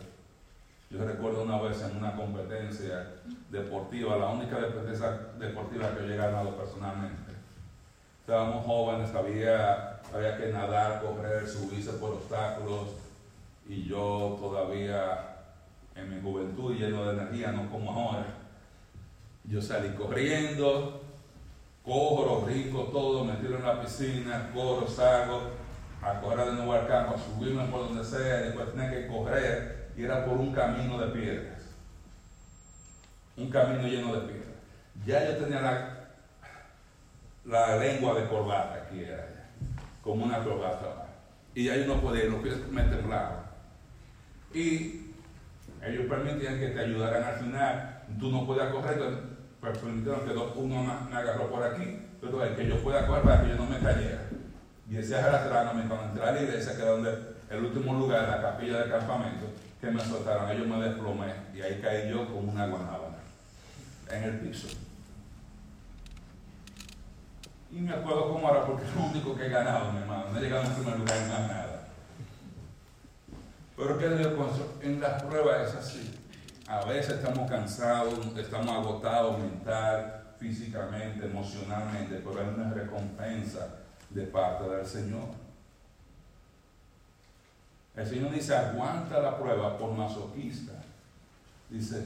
Yo 0.88 1.04
recuerdo 1.04 1.42
una 1.42 1.60
vez 1.60 1.82
en 1.82 1.98
una 1.98 2.16
competencia 2.16 3.16
deportiva, 3.50 4.16
la 4.16 4.28
única 4.28 4.58
competencia 4.62 5.10
deportiva 5.38 5.94
que 5.94 6.08
yo 6.08 6.14
he 6.14 6.16
ganado 6.16 6.56
personalmente. 6.56 7.32
Estábamos 8.20 8.64
jóvenes, 8.64 9.14
había, 9.14 10.00
había 10.14 10.38
que 10.38 10.50
nadar, 10.50 11.02
correr, 11.02 11.46
subirse 11.46 11.92
por 11.98 12.12
obstáculos 12.12 12.88
y 13.68 13.84
yo 13.84 14.38
todavía 14.40 15.36
en 15.94 16.14
mi 16.14 16.22
juventud 16.22 16.76
lleno 16.76 17.04
de 17.04 17.12
energía, 17.12 17.52
no 17.52 17.70
como 17.70 17.92
ahora 17.92 18.24
yo 19.44 19.60
salí 19.60 19.90
corriendo, 19.90 21.02
corro, 21.88 22.44
rico, 22.46 22.82
todo, 22.92 23.24
me 23.24 23.32
tiro 23.36 23.56
en 23.56 23.64
la 23.64 23.80
piscina, 23.80 24.50
corro, 24.52 24.86
salgo, 24.86 25.40
a 26.02 26.20
correr 26.20 26.48
de 26.48 26.52
nuevo 26.52 26.74
al 26.74 26.86
campo, 26.86 27.14
a 27.14 27.18
subirme 27.18 27.64
por 27.68 27.88
donde 27.88 28.04
sea, 28.04 28.40
y 28.40 28.44
después 28.44 28.72
tenía 28.72 28.90
que 28.90 29.06
correr, 29.06 29.88
y 29.96 30.04
era 30.04 30.26
por 30.26 30.36
un 30.36 30.52
camino 30.52 30.98
de 30.98 31.06
piedras. 31.18 31.62
Un 33.38 33.48
camino 33.48 33.88
lleno 33.88 34.14
de 34.14 34.20
piedras. 34.20 34.54
Ya 35.06 35.24
yo 35.30 35.36
tenía 35.38 35.62
la, 35.62 36.10
la 37.46 37.76
lengua 37.76 38.20
de 38.20 38.28
corbata 38.28 38.82
aquí, 38.84 39.00
era 39.00 39.48
como 40.02 40.26
una 40.26 40.44
corbata. 40.44 41.06
Y 41.54 41.70
ahí 41.70 41.84
no 41.86 42.02
podía, 42.02 42.24
los 42.24 42.42
pies 42.42 42.58
me 42.70 42.82
temblaban. 42.82 43.46
Y 44.52 45.06
ellos 45.82 46.06
permitían 46.08 46.58
que 46.58 46.68
te 46.68 46.80
ayudaran 46.80 47.24
al 47.24 47.36
final. 47.36 48.02
Tú 48.18 48.30
no 48.30 48.46
podías 48.46 48.72
correr, 48.72 49.37
pues 49.60 49.78
permitieron 49.78 50.26
que 50.26 50.34
dos, 50.34 50.52
uno 50.56 51.06
me 51.10 51.16
agarró 51.16 51.50
por 51.50 51.62
aquí, 51.62 52.00
pero 52.20 52.44
el 52.44 52.54
que 52.54 52.68
yo 52.68 52.82
pueda 52.82 53.06
correr 53.06 53.24
para 53.24 53.42
que 53.42 53.48
yo 53.50 53.56
no 53.56 53.66
me 53.66 53.78
cayera. 53.78 54.22
Y 54.88 54.96
ese 54.96 55.16
arrastrándome 55.16 55.88
cuando 55.88 56.06
entré 56.06 56.24
a 56.24 56.32
la 56.32 56.42
iglesia, 56.42 56.76
que 56.76 56.82
era 56.82 56.90
donde 56.92 57.10
el 57.50 57.64
último 57.64 57.94
lugar, 57.94 58.28
la 58.28 58.40
capilla 58.40 58.80
del 58.80 58.90
campamento, 58.90 59.46
que 59.80 59.90
me 59.90 60.00
soltaron, 60.00 60.50
ellos 60.50 60.66
me 60.66 60.80
desplomé 60.80 61.32
y 61.54 61.60
ahí 61.60 61.80
caí 61.80 62.10
yo 62.10 62.26
como 62.26 62.52
una 62.52 62.66
guanábana 62.66 63.18
en 64.10 64.22
el 64.24 64.38
piso. 64.40 64.68
Y 67.70 67.80
me 67.80 67.92
acuerdo 67.92 68.32
cómo 68.32 68.50
era 68.50 68.64
porque 68.64 68.86
es 68.86 68.94
lo 68.94 69.02
único 69.02 69.36
que 69.36 69.46
he 69.46 69.50
ganado, 69.50 69.92
mi 69.92 69.98
hermano. 69.98 70.30
No 70.32 70.38
he 70.38 70.40
llegado 70.40 70.64
en 70.64 70.74
primer 70.74 70.98
lugar 70.98 71.16
en 71.18 71.28
nada. 71.28 71.88
Pero 73.76 73.98
¿qué 73.98 74.08
digo 74.08 74.36
con 74.36 74.48
eso? 74.48 74.78
En 74.82 75.00
las 75.00 75.22
pruebas 75.22 75.68
es 75.68 75.74
así. 75.76 76.17
A 76.68 76.84
veces 76.84 77.14
estamos 77.14 77.50
cansados, 77.50 78.18
estamos 78.36 78.68
agotados 78.68 79.38
mental, 79.38 80.22
físicamente, 80.38 81.24
emocionalmente, 81.24 82.16
pero 82.16 82.40
hay 82.40 82.54
una 82.54 82.74
recompensa 82.74 83.76
de 84.10 84.24
parte 84.24 84.68
del 84.68 84.86
Señor. 84.86 85.28
El 87.96 88.06
Señor 88.06 88.32
dice, 88.32 88.54
aguanta 88.54 89.18
la 89.18 89.38
prueba 89.38 89.78
por 89.78 89.92
masoquista. 89.92 90.74
Dice, 91.70 92.04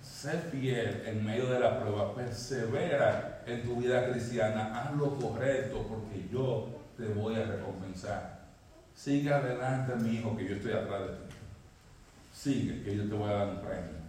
sé 0.00 0.38
fiel 0.38 1.02
en 1.06 1.24
medio 1.24 1.50
de 1.50 1.58
la 1.58 1.80
prueba, 1.80 2.14
persevera 2.14 3.42
en 3.46 3.64
tu 3.64 3.80
vida 3.80 4.08
cristiana, 4.08 4.80
haz 4.80 4.94
lo 4.94 5.18
correcto 5.18 5.84
porque 5.88 6.28
yo 6.32 6.68
te 6.96 7.08
voy 7.08 7.34
a 7.34 7.46
recompensar. 7.46 8.44
Sigue 8.94 9.32
adelante, 9.32 9.96
mi 9.96 10.18
hijo, 10.18 10.36
que 10.36 10.48
yo 10.48 10.54
estoy 10.54 10.72
atrás 10.72 11.00
de 11.00 11.08
ti. 11.08 11.34
Sigue, 12.32 12.84
que 12.84 12.96
yo 12.96 13.08
te 13.08 13.14
voy 13.16 13.28
a 13.28 13.34
dar 13.34 13.48
un 13.48 13.60
premio. 13.60 14.03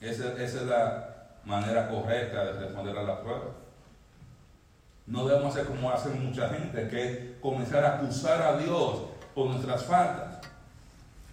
Esa, 0.00 0.32
esa 0.34 0.60
es 0.60 0.66
la 0.66 1.14
manera 1.44 1.88
correcta 1.88 2.44
de 2.44 2.52
responder 2.52 2.96
a 2.96 3.02
la 3.02 3.20
prueba. 3.20 3.54
No 5.06 5.26
debemos 5.26 5.54
hacer 5.54 5.66
como 5.66 5.90
hacen 5.90 6.24
mucha 6.24 6.48
gente, 6.50 6.86
que 6.88 7.10
es 7.10 7.18
comenzar 7.40 7.84
a 7.84 7.96
acusar 7.96 8.42
a 8.42 8.58
Dios 8.58 9.04
por 9.34 9.46
nuestras 9.48 9.84
faltas. 9.84 10.38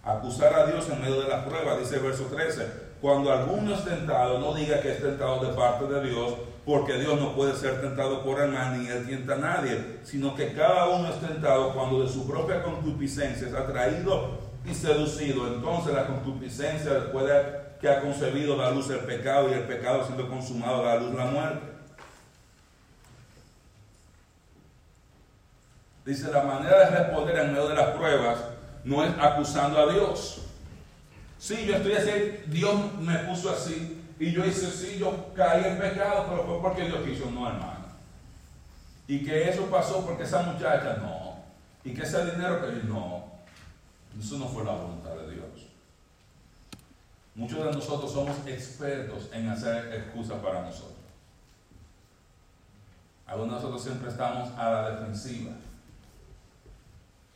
Acusar 0.04 0.54
a 0.54 0.66
Dios 0.68 0.90
en 0.90 1.02
medio 1.02 1.22
de 1.22 1.28
la 1.28 1.44
prueba, 1.44 1.78
dice 1.78 1.96
el 1.96 2.04
verso 2.04 2.26
13. 2.26 2.86
Cuando 3.02 3.32
alguno 3.32 3.76
es 3.76 3.84
tentado, 3.84 4.40
no 4.40 4.54
diga 4.54 4.80
que 4.80 4.94
es 4.94 5.02
tentado 5.02 5.46
de 5.46 5.54
parte 5.54 5.86
de 5.86 6.10
Dios, 6.10 6.36
porque 6.66 6.94
Dios 6.98 7.20
no 7.20 7.36
puede 7.36 7.54
ser 7.56 7.82
tentado 7.82 8.24
por 8.24 8.42
el 8.42 8.52
mal, 8.52 8.82
ni 8.82 8.88
él 8.88 9.06
tienta 9.06 9.34
a 9.34 9.38
nadie, 9.38 10.00
sino 10.04 10.34
que 10.36 10.54
cada 10.54 10.90
uno 10.90 11.10
es 11.10 11.20
tentado 11.20 11.74
cuando 11.74 12.02
de 12.02 12.10
su 12.10 12.26
propia 12.26 12.64
concupiscencia 12.64 13.48
es 13.48 13.54
atraído 13.54 14.40
y 14.66 14.74
seducido. 14.74 15.48
Entonces 15.48 15.94
la 15.94 16.08
concupiscencia, 16.08 16.94
después 16.94 17.26
de 17.26 17.65
que 17.80 17.90
ha 17.90 18.02
concebido 18.02 18.56
la 18.58 18.72
luz 18.72 18.90
el 18.90 19.00
pecado 19.00 19.50
y 19.50 19.54
el 19.54 19.64
pecado 19.64 20.06
siendo 20.06 20.30
consumado 20.30 20.84
la 20.84 20.96
luz 20.96 21.14
la 21.14 21.26
muerte. 21.26 21.76
Dice, 26.06 26.32
la 26.32 26.44
manera 26.44 26.80
de 26.80 26.98
responder 26.98 27.38
en 27.38 27.54
medio 27.54 27.68
de 27.68 27.76
las 27.76 27.90
pruebas 27.92 28.38
no 28.84 29.04
es 29.04 29.12
acusando 29.20 29.80
a 29.80 29.92
Dios. 29.92 30.42
Sí, 31.40 31.66
yo 31.66 31.76
estoy 31.76 31.94
así, 31.94 32.12
Dios 32.48 32.94
me 33.00 33.18
puso 33.20 33.50
así, 33.50 34.04
y 34.20 34.32
yo 34.32 34.46
hice 34.46 34.72
sí, 34.72 34.98
yo 35.00 35.34
caí 35.36 35.66
en 35.66 35.78
pecado, 35.78 36.28
pero 36.30 36.44
fue 36.46 36.62
porque 36.62 36.86
Dios 36.86 37.00
quiso, 37.06 37.30
no 37.32 37.48
hermano. 37.48 37.86
Y 39.08 39.26
que 39.26 39.50
eso 39.50 39.66
pasó 39.66 40.06
porque 40.06 40.24
esa 40.24 40.44
muchacha, 40.44 40.98
no. 41.02 41.44
Y 41.84 41.94
que 41.94 42.04
ese 42.04 42.24
dinero 42.26 42.62
que 42.62 42.88
no. 42.88 43.26
Eso 44.20 44.38
no 44.38 44.48
fue 44.48 44.64
la 44.64 44.72
voluntad 44.72 45.12
de 45.16 45.32
Dios. 45.32 45.68
Muchos 47.36 47.66
de 47.66 47.72
nosotros 47.74 48.14
somos 48.14 48.36
expertos 48.48 49.30
en 49.34 49.50
hacer 49.50 49.94
excusas 49.94 50.40
para 50.40 50.62
nosotros. 50.62 50.96
Algunos 53.28 53.50
de 53.50 53.56
nosotros 53.56 53.84
siempre 53.84 54.10
estamos 54.10 54.50
a 54.58 54.72
la 54.72 54.92
defensiva. 54.92 55.52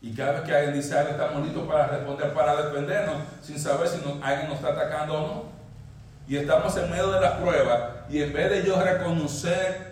Y 0.01 0.13
cada 0.13 0.33
vez 0.33 0.41
que 0.43 0.55
alguien 0.55 0.75
dice 0.75 0.97
algo, 0.97 1.11
estamos 1.11 1.43
listos 1.43 1.67
para 1.67 1.87
responder, 1.87 2.33
para 2.33 2.63
defendernos, 2.63 3.17
sin 3.41 3.59
saber 3.59 3.89
si 3.89 3.97
alguien 4.21 4.47
nos 4.47 4.59
está 4.59 4.69
atacando 4.69 5.13
o 5.13 5.27
no. 5.27 5.43
Y 6.29 6.37
estamos 6.37 6.77
en 6.77 6.89
medio 6.89 7.11
de 7.11 7.19
la 7.19 7.37
prueba, 7.37 8.05
y 8.09 8.21
en 8.21 8.31
vez 8.31 8.49
de 8.51 8.63
yo 8.65 8.81
reconocer 8.81 9.89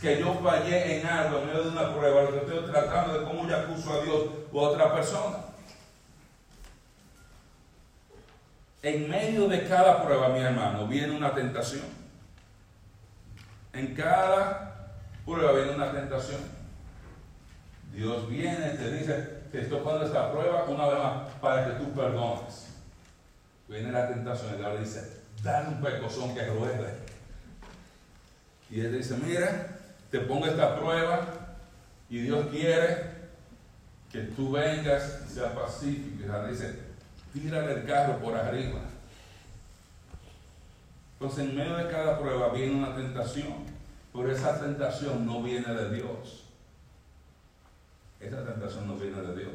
que 0.00 0.20
yo 0.20 0.34
fallé 0.34 1.00
en 1.00 1.06
algo 1.06 1.38
en 1.38 1.46
medio 1.46 1.62
de 1.64 1.70
una 1.70 1.96
prueba, 1.96 2.22
lo 2.22 2.32
que 2.32 2.38
estoy 2.38 2.70
tratando 2.70 3.18
de 3.18 3.24
cómo 3.24 3.48
yo 3.48 3.56
acuso 3.56 3.92
a 3.92 4.04
Dios 4.04 4.22
o 4.52 4.60
a 4.64 4.68
otra 4.68 4.94
persona. 4.94 5.47
En 8.82 9.08
medio 9.08 9.48
de 9.48 9.66
cada 9.66 10.04
prueba, 10.04 10.28
mi 10.28 10.40
hermano, 10.40 10.86
viene 10.86 11.16
una 11.16 11.34
tentación. 11.34 11.84
En 13.72 13.94
cada 13.94 14.92
prueba 15.24 15.52
viene 15.52 15.74
una 15.74 15.92
tentación. 15.92 16.40
Dios 17.92 18.28
viene 18.28 18.74
y 18.74 18.76
te 18.76 18.92
dice, 18.92 19.14
te 19.50 19.62
estoy 19.62 19.80
poniendo 19.80 20.06
esta 20.06 20.30
prueba 20.30 20.64
una 20.64 20.86
vez 20.86 20.98
más 20.98 21.34
para 21.40 21.66
que 21.66 21.84
tú 21.84 21.92
perdones. 21.92 22.66
Viene 23.68 23.90
la 23.90 24.08
tentación 24.08 24.54
y 24.54 24.58
Dios 24.58 24.80
dice, 24.80 25.22
dale 25.42 25.68
un 25.68 25.80
pecozón 25.82 26.34
que 26.34 26.46
ruede. 26.46 26.94
Y 28.70 28.80
él 28.80 28.96
dice, 28.96 29.16
mira, 29.16 29.78
te 30.10 30.20
pongo 30.20 30.46
esta 30.46 30.78
prueba 30.78 31.26
y 32.08 32.20
Dios 32.20 32.46
quiere 32.50 33.18
que 34.12 34.20
tú 34.20 34.52
vengas 34.52 35.22
y 35.26 35.34
seas 35.34 35.52
pacífico. 35.52 36.20
Y 36.20 36.24
él 36.24 36.50
dice, 36.50 36.87
tírale 37.32 37.72
el 37.72 37.86
carro 37.86 38.18
por 38.18 38.36
arriba. 38.36 38.80
Entonces 41.14 41.46
en 41.46 41.56
medio 41.56 41.76
de 41.76 41.90
cada 41.90 42.18
prueba 42.18 42.50
viene 42.50 42.76
una 42.76 42.94
tentación, 42.94 43.64
pero 44.12 44.30
esa 44.30 44.60
tentación 44.60 45.26
no 45.26 45.42
viene 45.42 45.74
de 45.74 45.96
Dios. 45.96 46.44
Esa 48.20 48.44
tentación 48.44 48.86
no 48.86 48.94
viene 48.94 49.20
de 49.20 49.36
Dios. 49.36 49.54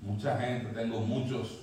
Mucha 0.00 0.38
gente, 0.38 0.72
tengo 0.72 1.00
muchos 1.00 1.60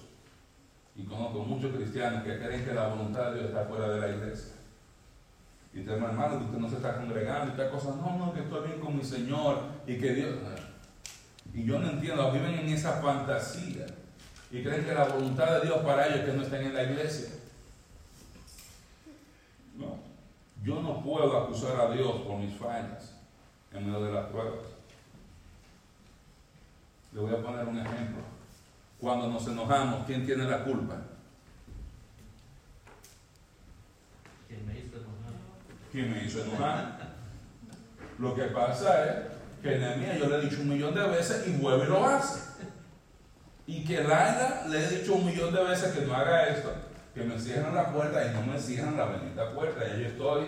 y 0.95 1.03
conozco 1.03 1.39
muchos 1.39 1.75
cristianos 1.75 2.23
que 2.23 2.37
creen 2.37 2.65
que 2.65 2.73
la 2.73 2.87
voluntad 2.87 3.31
de 3.31 3.39
Dios 3.39 3.49
está 3.49 3.65
fuera 3.65 3.89
de 3.89 3.99
la 3.99 4.09
iglesia. 4.15 4.53
Y 5.73 5.81
te 5.81 5.91
hermano, 5.91 6.39
que 6.39 6.45
usted 6.45 6.57
no 6.57 6.69
se 6.69 6.77
está 6.77 6.97
congregando 6.97 7.53
y 7.53 7.57
tal 7.57 7.69
cosa. 7.69 7.89
No, 7.95 8.17
no, 8.17 8.33
que 8.33 8.41
estoy 8.41 8.67
bien 8.67 8.79
con 8.79 8.97
mi 8.97 9.03
Señor 9.03 9.59
y 9.85 9.97
que 9.97 10.13
Dios. 10.13 10.35
Y 11.57 11.65
yo 11.65 11.79
no 11.79 11.89
entiendo, 11.89 12.31
viven 12.31 12.53
en 12.53 12.69
esa 12.69 13.01
fantasía 13.01 13.87
y 14.51 14.61
creen 14.61 14.85
que 14.85 14.93
la 14.93 15.05
voluntad 15.05 15.55
de 15.55 15.65
Dios 15.65 15.77
para 15.79 16.05
ellos 16.05 16.19
es 16.19 16.25
que 16.25 16.33
no 16.33 16.43
estén 16.43 16.67
en 16.67 16.75
la 16.75 16.83
iglesia. 16.83 17.29
No, 19.75 19.97
yo 20.63 20.79
no 20.83 21.01
puedo 21.01 21.35
acusar 21.35 21.81
a 21.81 21.89
Dios 21.89 22.11
por 22.27 22.37
mis 22.37 22.55
fallas 22.55 23.15
en 23.73 23.87
medio 23.87 24.05
de 24.05 24.11
las 24.13 24.27
pruebas. 24.27 24.65
Le 27.11 27.21
voy 27.21 27.33
a 27.33 27.41
poner 27.41 27.65
un 27.65 27.79
ejemplo. 27.79 28.21
Cuando 29.01 29.27
nos 29.27 29.47
enojamos, 29.47 30.05
¿quién 30.05 30.27
tiene 30.27 30.43
la 30.43 30.63
culpa? 30.63 31.01
¿Quién 34.47 34.67
me 34.67 34.77
hizo 34.77 34.97
enojar? 34.97 35.33
¿Quién 35.91 36.11
me 36.11 36.23
hizo 36.23 36.43
enojar? 36.43 37.15
Lo 38.19 38.35
que 38.35 38.43
pasa 38.43 39.05
es 39.05 39.36
que 39.61 39.77
Nehemías 39.77 40.19
yo 40.19 40.29
le 40.29 40.37
he 40.37 40.41
dicho 40.41 40.61
un 40.61 40.69
millón 40.69 40.93
de 40.93 41.07
veces 41.07 41.47
y 41.47 41.51
vuelve 41.57 41.85
y 41.85 41.89
lo 41.89 42.05
hace. 42.05 42.39
Y 43.65 43.83
que 43.83 44.03
Laila 44.03 44.65
le 44.69 44.85
he 44.85 44.99
dicho 44.99 45.15
un 45.15 45.25
millón 45.25 45.53
de 45.53 45.63
veces 45.63 45.93
que 45.93 46.05
no 46.05 46.15
haga 46.15 46.47
esto, 46.47 46.73
que 47.13 47.23
me 47.23 47.37
cierran 47.37 47.75
la 47.75 47.91
puerta 47.91 48.25
y 48.25 48.33
no 48.33 48.41
me 48.41 48.59
cierran 48.59 48.95
la 48.95 49.05
bendita 49.05 49.53
puerta, 49.53 49.85
y 49.85 50.01
yo 50.01 50.07
estoy. 50.07 50.47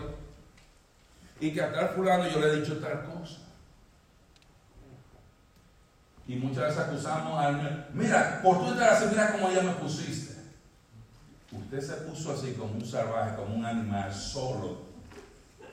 Y 1.41 1.51
que 1.51 1.61
a 1.61 1.71
tal 1.71 1.89
fulano 1.89 2.27
yo 2.29 2.39
le 2.39 2.47
he 2.47 2.61
dicho 2.61 2.77
tal 2.77 3.03
cosa. 3.05 3.39
Y 6.27 6.35
muchas 6.35 6.65
veces 6.65 6.79
acusamos 6.79 7.39
al 7.39 7.87
mira, 7.93 8.39
por 8.43 8.59
tú 8.59 8.71
estar 8.71 8.93
así, 8.93 9.05
mira 9.09 9.31
cómo 9.31 9.51
ya 9.51 9.63
me 9.63 9.71
pusiste. 9.71 10.35
Usted 11.51 11.81
se 11.81 11.93
puso 12.03 12.33
así 12.33 12.53
como 12.53 12.73
un 12.73 12.85
salvaje, 12.85 13.35
como 13.35 13.55
un 13.55 13.65
animal 13.65 14.13
solo. 14.13 14.83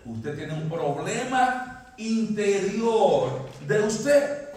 Usted 0.07 0.35
tiene 0.35 0.55
un 0.55 0.68
problema 0.68 1.75
interior 1.98 3.48
de 3.66 3.80
usted. 3.80 4.48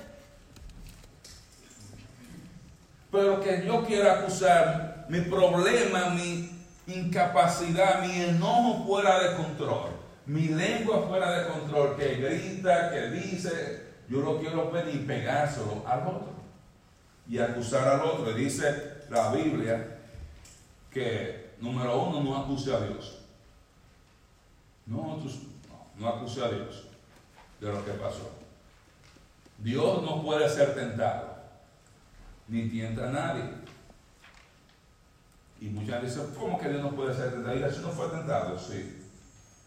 Pero 3.12 3.42
que 3.42 3.66
yo 3.66 3.84
quiera 3.86 4.20
acusar 4.20 5.06
mi 5.10 5.22
problema, 5.22 6.12
mi 6.12 6.50
incapacidad, 6.88 8.02
mi 8.02 8.22
enojo 8.22 8.86
fuera 8.86 9.20
de 9.20 9.36
control, 9.36 9.90
mi 10.26 10.50
lengua 10.50 11.08
fuera 11.08 11.40
de 11.40 11.48
control, 11.48 11.98
que 11.98 12.16
grita, 12.16 12.92
que 12.92 13.10
dice, 13.10 13.88
yo 14.08 14.20
lo 14.22 14.40
quiero 14.40 14.72
pedir 14.72 15.08
pegárselo 15.08 15.84
al 15.88 16.02
otro. 16.02 16.40
Y 17.28 17.38
acusar 17.38 17.88
al 17.88 18.02
otro. 18.02 18.32
Y 18.32 18.44
dice 18.44 19.04
la 19.10 19.32
Biblia 19.32 19.98
que, 20.92 21.52
número 21.60 22.04
uno, 22.04 22.24
no 22.24 22.38
acuse 22.38 22.74
a 22.74 22.80
Dios. 22.80 23.20
No, 24.86 25.18
no, 25.18 25.20
no 25.98 26.08
acuse 26.08 26.44
a 26.44 26.50
Dios 26.50 26.89
de 27.60 27.68
lo 27.72 27.84
que 27.86 27.92
pasó. 27.92 28.32
Dios 29.58 30.02
no 30.04 30.24
puede 30.24 30.48
ser 30.50 30.74
tentado, 30.74 31.38
ni 32.48 32.70
tienta 32.70 33.10
a 33.10 33.12
nadie. 33.12 33.44
Y 35.60 35.66
muchas 35.66 36.02
veces, 36.02 36.22
¿cómo 36.38 36.58
que 36.58 36.70
Dios 36.70 36.82
no 36.82 36.92
puede 36.92 37.14
ser 37.14 37.32
tentado? 37.32 37.58
Y 37.58 37.64
eso 37.64 37.82
no 37.82 37.90
fue 37.90 38.08
tentado, 38.08 38.58
sí. 38.58 39.06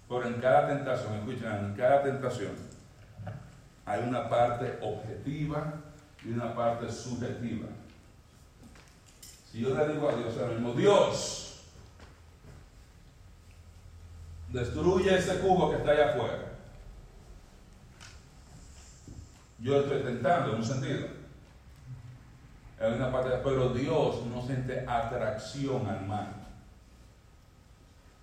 Pero 0.09 0.27
en 0.27 0.41
cada 0.41 0.69
tentación, 0.69 1.15
escuchen, 1.15 1.53
en 1.53 1.75
cada 1.75 2.03
tentación 2.03 2.53
hay 3.85 4.03
una 4.03 4.29
parte 4.29 4.79
objetiva 4.81 5.75
y 6.25 6.31
una 6.31 6.55
parte 6.55 6.91
subjetiva. 6.91 7.69
Si 9.51 9.61
yo 9.61 9.75
le 9.75 9.93
digo 9.93 10.09
a 10.09 10.15
Dios 10.15 10.35
ahora 10.39 10.55
mismo, 10.55 10.73
Dios, 10.73 11.63
destruye 14.49 15.19
ese 15.19 15.41
cubo 15.41 15.71
que 15.71 15.77
está 15.77 15.91
allá 15.91 16.11
afuera. 16.11 16.52
Yo 19.63 19.81
estoy 19.81 20.03
tentando 20.03 20.51
en 20.51 20.57
un 20.57 20.65
sentido. 20.65 21.07
En 22.81 22.95
una 22.95 23.13
parte, 23.13 23.31
pero 23.45 23.69
Dios 23.69 24.27
no 24.27 24.45
siente 24.45 24.85
atracción 24.89 25.87
al 25.87 26.05
mal. 26.05 26.35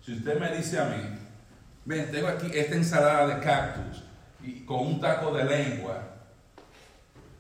Si 0.06 0.17
usted 0.17 0.38
me 0.38 0.54
dice 0.58 0.80
a 0.80 0.86
mí, 0.86 1.02
ven, 1.86 2.12
tengo 2.12 2.28
aquí 2.28 2.52
esta 2.54 2.75
ensalada 2.75 3.28
de 3.28 3.41
cactus 3.41 4.04
y 4.43 4.65
con 4.65 4.80
un 4.86 4.99
taco 4.99 5.32
de 5.32 5.45
lengua, 5.45 6.02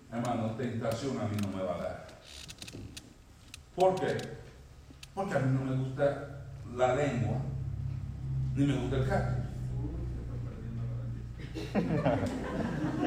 hermano, 0.09 0.55
tentación 0.55 1.19
a 1.19 1.25
mí 1.25 1.35
no 1.41 1.57
me 1.57 1.63
va 1.63 1.75
a 1.75 1.79
dar. 1.79 2.07
¿Por 3.75 3.99
qué? 3.99 4.17
Porque 5.13 5.35
a 5.35 5.39
mí 5.39 5.57
no 5.57 5.65
me 5.65 5.75
gusta 5.75 6.45
la 6.73 6.95
lengua, 6.95 7.39
ni 8.55 8.65
me 8.65 8.77
gusta 8.79 8.95
el 8.95 9.07
cactus. 9.09 9.45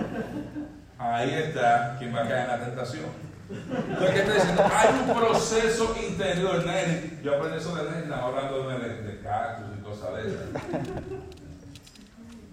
Ahí 1.12 1.35
está 1.35 1.96
quien 1.98 2.14
va 2.14 2.20
a 2.20 2.29
caer 2.29 2.40
en 2.40 2.48
la 2.48 2.64
tentación. 2.64 3.05
Entonces, 3.51 4.11
¿qué 4.12 4.20
está 4.20 4.33
diciendo? 4.33 4.64
Hay 4.75 4.88
un 5.01 5.14
proceso 5.14 5.94
interior, 6.09 6.64
Nene. 6.64 7.20
Yo 7.22 7.37
aprendí 7.37 7.59
eso 7.59 7.77
de 7.77 7.90
Nene, 7.90 8.14
hablando 8.14 8.66
de, 8.68 9.03
de 9.03 9.20
cactus 9.20 9.79
y 9.79 9.83
cosas 9.83 10.14
de 10.14 10.29
esas. 10.29 10.62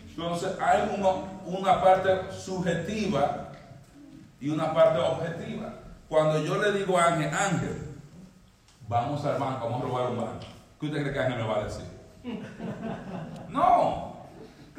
Entonces, 0.09 0.51
hay 0.59 0.91
uno, 0.97 1.41
una 1.45 1.81
parte 1.81 2.09
subjetiva 2.31 3.53
y 4.41 4.49
una 4.49 4.73
parte 4.73 4.99
objetiva. 4.99 5.75
Cuando 6.09 6.43
yo 6.43 6.61
le 6.61 6.73
digo 6.73 6.97
a 6.97 7.13
Ángel, 7.13 7.33
Ángel, 7.33 7.77
vamos 8.89 9.23
al 9.23 9.37
banco, 9.37 9.69
vamos 9.69 9.83
a 9.83 9.85
robar 9.85 10.09
un 10.09 10.17
banco, 10.17 10.45
¿qué 10.79 10.87
usted 10.87 11.01
cree 11.01 11.13
que 11.13 11.19
Ángel 11.19 11.37
me 11.37 11.47
va 11.47 11.59
a 11.59 11.63
decir? 11.63 11.85
No, 13.47 14.08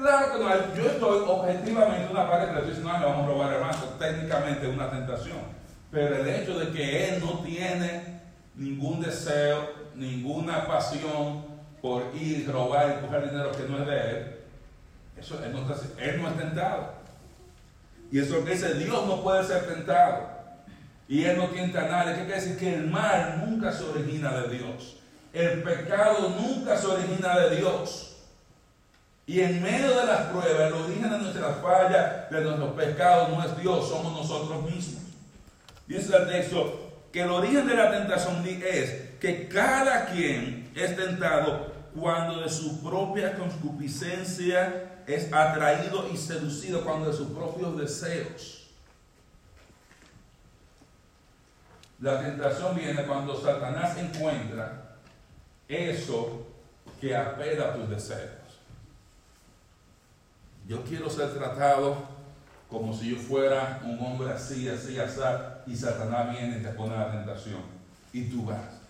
claro 0.00 0.32
que 0.32 0.38
no. 0.38 0.74
Yo 0.74 0.90
estoy 0.90 1.22
objetivamente 1.26 2.04
en 2.04 2.10
una 2.10 2.28
parte 2.28 2.46
que 2.46 2.52
le 2.52 2.58
estoy 2.58 2.70
diciendo, 2.70 2.90
Ángel, 2.90 3.08
vamos 3.10 3.24
a 3.24 3.28
robar 3.28 3.52
el 3.54 3.98
técnicamente 3.98 4.68
es 4.68 4.74
una 4.74 4.90
tentación. 4.90 5.38
Pero 5.90 6.16
el 6.16 6.28
hecho 6.28 6.58
de 6.58 6.70
que 6.70 7.08
él 7.08 7.20
no 7.20 7.40
tiene 7.40 8.20
ningún 8.54 9.00
deseo, 9.00 9.70
ninguna 9.94 10.66
pasión 10.66 11.44
por 11.82 12.04
ir, 12.14 12.50
robar 12.50 12.98
y 12.98 13.06
coger 13.06 13.30
dinero 13.30 13.52
que 13.52 13.64
no 13.64 13.78
es 13.78 13.86
de 13.86 14.10
él, 14.10 14.36
eso, 15.18 15.42
él, 15.44 15.52
no 15.52 15.60
está, 15.60 16.02
él 16.02 16.22
no 16.22 16.28
es 16.28 16.36
tentado. 16.36 16.94
Y 18.10 18.18
eso 18.18 18.44
que 18.44 18.52
dice, 18.52 18.74
Dios 18.74 19.06
no 19.06 19.22
puede 19.22 19.44
ser 19.44 19.66
tentado. 19.66 20.40
Y 21.08 21.24
él 21.24 21.36
no 21.36 21.48
tienta 21.48 21.84
a 21.84 21.88
nadie. 21.88 22.14
¿Qué 22.14 22.24
quiere 22.24 22.40
decir? 22.40 22.58
Que 22.58 22.74
el 22.74 22.86
mal 22.86 23.44
nunca 23.46 23.72
se 23.72 23.84
origina 23.84 24.32
de 24.40 24.56
Dios. 24.56 24.96
El 25.32 25.62
pecado 25.62 26.30
nunca 26.30 26.76
se 26.76 26.86
origina 26.86 27.38
de 27.38 27.56
Dios. 27.56 28.09
Y 29.30 29.42
en 29.42 29.62
medio 29.62 29.96
de 29.96 30.06
las 30.06 30.22
pruebas, 30.22 30.60
el 30.60 30.72
origen 30.72 31.08
de 31.08 31.18
nuestras 31.18 31.62
fallas, 31.62 32.28
de 32.32 32.40
nuestros 32.40 32.72
pecados, 32.72 33.28
no 33.28 33.44
es 33.44 33.56
Dios, 33.58 33.88
somos 33.88 34.12
nosotros 34.12 34.64
mismos. 34.64 35.04
Dice 35.86 36.16
el 36.16 36.26
texto 36.26 36.90
que 37.12 37.20
el 37.22 37.30
origen 37.30 37.64
de 37.68 37.76
la 37.76 37.92
tentación 37.92 38.44
es 38.44 38.90
que 39.20 39.46
cada 39.46 40.06
quien 40.06 40.72
es 40.74 40.96
tentado 40.96 41.72
cuando 41.94 42.40
de 42.40 42.48
su 42.48 42.82
propia 42.82 43.38
concupiscencia 43.38 45.04
es 45.06 45.32
atraído 45.32 46.08
y 46.12 46.16
seducido, 46.16 46.82
cuando 46.84 47.12
de 47.12 47.16
sus 47.16 47.28
propios 47.28 47.78
deseos. 47.78 48.68
La 52.00 52.20
tentación 52.20 52.74
viene 52.74 53.04
cuando 53.04 53.40
Satanás 53.40 53.96
encuentra 53.96 54.96
eso 55.68 56.48
que 57.00 57.14
apela 57.14 57.66
a 57.66 57.74
tus 57.74 57.88
deseos. 57.88 58.39
Yo 60.70 60.84
quiero 60.84 61.10
ser 61.10 61.34
tratado 61.34 61.96
como 62.68 62.94
si 62.94 63.10
yo 63.10 63.16
fuera 63.16 63.80
un 63.84 63.98
hombre 63.98 64.30
así, 64.30 64.68
así, 64.68 65.00
así, 65.00 65.20
y 65.66 65.74
Satanás 65.74 66.30
viene 66.30 66.58
y 66.58 66.62
te 66.62 66.68
pone 66.68 66.96
la 66.96 67.10
tentación. 67.10 67.62
Y 68.12 68.30
tú 68.30 68.44
vas. 68.44 68.80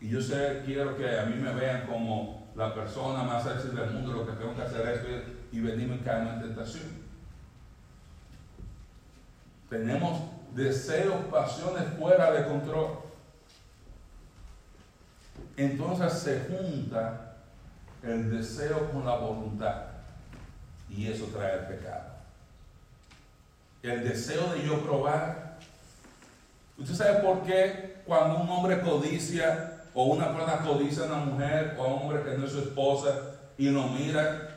Y 0.00 0.08
yo 0.08 0.20
sé, 0.20 0.62
quiero 0.66 0.96
que 0.96 1.16
a 1.16 1.26
mí 1.26 1.40
me 1.40 1.54
vean 1.54 1.86
como 1.86 2.48
la 2.56 2.74
persona 2.74 3.22
más 3.22 3.44
sexy 3.44 3.68
del 3.68 3.92
mundo, 3.92 4.14
lo 4.14 4.26
que 4.26 4.32
tengo 4.32 4.56
que 4.56 4.62
hacer 4.62 4.88
es 4.88 5.56
y 5.56 5.60
venirme 5.60 5.94
en 5.94 6.26
en 6.26 6.42
tentación. 6.42 7.04
Tenemos 9.70 10.22
deseos, 10.56 11.24
pasiones 11.30 11.84
fuera 11.96 12.32
de 12.32 12.48
control. 12.48 12.98
Entonces 15.56 16.12
se 16.14 16.40
junta 16.48 17.36
el 18.02 18.28
deseo 18.28 18.90
con 18.90 19.06
la 19.06 19.14
voluntad. 19.14 19.83
Y 20.96 21.08
eso 21.08 21.26
trae 21.32 21.54
el 21.54 21.66
pecado 21.66 22.14
el 23.84 24.08
deseo 24.08 24.52
de 24.54 24.66
yo 24.66 24.80
probar. 24.80 25.58
¿Usted 26.78 26.94
sabe 26.94 27.20
por 27.20 27.42
qué 27.42 27.96
cuando 28.06 28.38
un 28.38 28.48
hombre 28.48 28.80
codicia 28.80 29.82
o 29.92 30.06
una 30.06 30.32
persona 30.32 30.58
codicia 30.58 31.04
a 31.04 31.06
una 31.06 31.16
mujer 31.16 31.76
o 31.78 31.84
a 31.84 31.88
un 31.88 32.02
hombre 32.02 32.22
que 32.22 32.36
no 32.36 32.46
es 32.46 32.52
su 32.52 32.60
esposa 32.60 33.14
y 33.58 33.68
lo 33.68 33.84
mira 33.88 34.48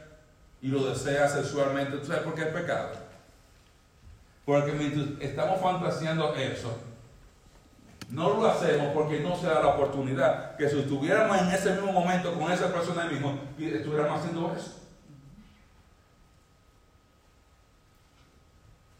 y 0.62 0.70
lo 0.70 0.88
desea 0.88 1.28
sexualmente? 1.28 1.98
¿Usted 1.98 2.08
sabe 2.08 2.22
por 2.22 2.36
qué 2.36 2.42
es 2.44 2.48
pecado? 2.48 2.90
Porque 4.46 4.72
mientras 4.72 5.08
estamos 5.20 5.60
fantaseando 5.62 6.34
eso, 6.36 6.78
no 8.10 8.30
lo 8.30 8.48
hacemos 8.50 8.94
porque 8.94 9.20
no 9.20 9.36
se 9.36 9.48
da 9.48 9.60
la 9.60 9.68
oportunidad. 9.68 10.56
Que 10.56 10.70
si 10.70 10.80
estuviéramos 10.80 11.38
en 11.38 11.52
ese 11.52 11.74
mismo 11.74 11.92
momento 11.92 12.34
con 12.34 12.50
esa 12.50 12.74
persona 12.74 13.06
mismo, 13.06 13.38
estuviéramos 13.60 14.20
haciendo 14.20 14.56
eso. 14.58 14.87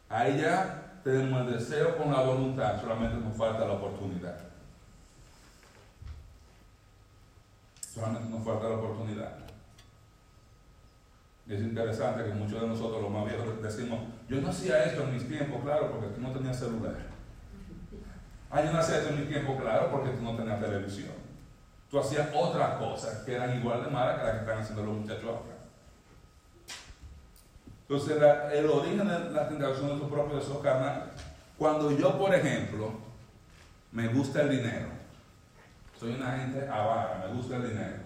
Ahí 0.10 0.40
ya 0.40 1.02
tenemos 1.04 1.48
el 1.48 1.54
deseo 1.54 1.98
con 1.98 2.12
la 2.12 2.22
voluntad, 2.22 2.80
solamente 2.80 3.18
nos 3.18 3.36
falta 3.36 3.66
la 3.66 3.74
oportunidad. 3.74 4.38
Solamente 7.82 8.30
nos 8.30 8.46
falta 8.46 8.70
la 8.70 8.76
oportunidad. 8.76 9.38
Y 11.48 11.54
es 11.56 11.62
interesante 11.62 12.26
que 12.26 12.34
muchos 12.34 12.62
de 12.62 12.68
nosotros, 12.68 13.02
los 13.02 13.12
más 13.12 13.26
viejos, 13.26 13.62
decimos, 13.62 14.00
yo 14.28 14.42
no 14.42 14.50
hacía 14.50 14.84
esto 14.84 15.04
en 15.04 15.14
mis 15.14 15.28
tiempos, 15.28 15.62
claro, 15.64 15.92
porque 15.92 16.08
tú 16.08 16.22
no 16.22 16.32
tenías 16.32 16.60
celular. 16.60 16.96
Ah, 18.50 18.64
yo 18.64 18.72
no 18.72 18.80
hacía 18.80 18.98
esto 18.98 19.10
en 19.10 19.22
mi 19.22 19.26
tiempo, 19.28 19.58
claro, 19.58 19.90
porque 19.92 20.10
tú 20.10 20.22
no 20.22 20.36
tenías 20.36 20.60
televisión. 20.60 21.12
Tú 21.90 22.00
hacías 22.00 22.30
otras 22.34 22.78
cosas 22.78 23.24
que 23.24 23.36
eran 23.36 23.58
igual 23.58 23.84
de 23.84 23.90
malas 23.90 24.20
que 24.20 24.24
las 24.26 24.34
que 24.34 24.40
están 24.40 24.60
haciendo 24.60 24.84
los 24.84 24.98
muchachos 24.98 25.26
ahora. 25.26 25.57
Entonces, 27.90 28.18
el 28.54 28.66
origen 28.66 29.08
de 29.08 29.32
la 29.32 29.48
tentación 29.48 29.92
es 29.92 30.00
tu 30.00 30.10
propio 30.10 30.38
deseo 30.38 30.62
carnal. 30.62 31.12
Cuando 31.58 31.98
yo, 31.98 32.18
por 32.18 32.36
ejemplo, 32.36 32.92
me 33.94 34.10
gusta 34.10 34.42
el 34.42 34.50
dinero, 34.50 34.90
soy 35.98 36.16
una 36.16 36.38
gente 36.38 36.68
avara, 36.68 37.26
me 37.26 37.34
gusta 37.34 37.56
el 37.56 37.70
dinero, 37.70 37.98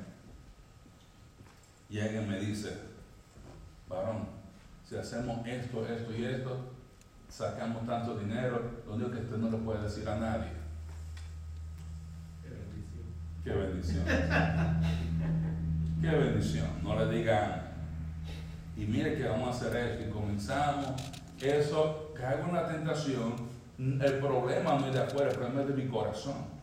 y 1.90 2.00
alguien 2.00 2.30
me 2.30 2.40
dice, 2.40 2.78
varón, 3.90 4.28
si 4.88 4.96
hacemos 4.96 5.46
esto, 5.48 5.86
esto 5.88 6.14
y 6.14 6.26
esto, 6.26 6.58
sacamos 7.28 7.86
tanto 7.88 8.20
dinero, 8.20 8.62
lo 8.86 8.94
único 8.94 9.12
que 9.12 9.18
usted 9.18 9.38
no 9.38 9.50
le 9.50 9.58
puede 9.58 9.82
decir 9.84 10.08
a 10.08 10.16
nadie. 10.16 10.52
Qué 13.44 13.50
bendición. 13.50 14.06
Qué 14.06 14.14
bendición. 14.14 14.82
Qué 16.02 16.10
bendición. 16.10 16.84
No 16.84 16.96
le 17.04 17.18
digan 17.18 17.71
y 18.78 18.86
mire 18.86 19.16
que 19.16 19.28
vamos 19.28 19.48
a 19.48 19.52
hacer 19.52 19.76
esto 19.76 20.08
y 20.08 20.12
comenzamos, 20.12 20.88
eso 21.42 22.12
caigo 22.16 22.48
en 22.50 22.56
la 22.56 22.68
tentación, 22.68 23.34
el 23.78 24.20
problema 24.20 24.78
no 24.78 24.88
es 24.88 24.94
de 24.94 25.02
afuera, 25.02 25.30
el 25.32 25.36
problema 25.36 25.62
es 25.62 25.68
de 25.70 25.74
mi 25.74 25.90
corazón. 25.90 26.62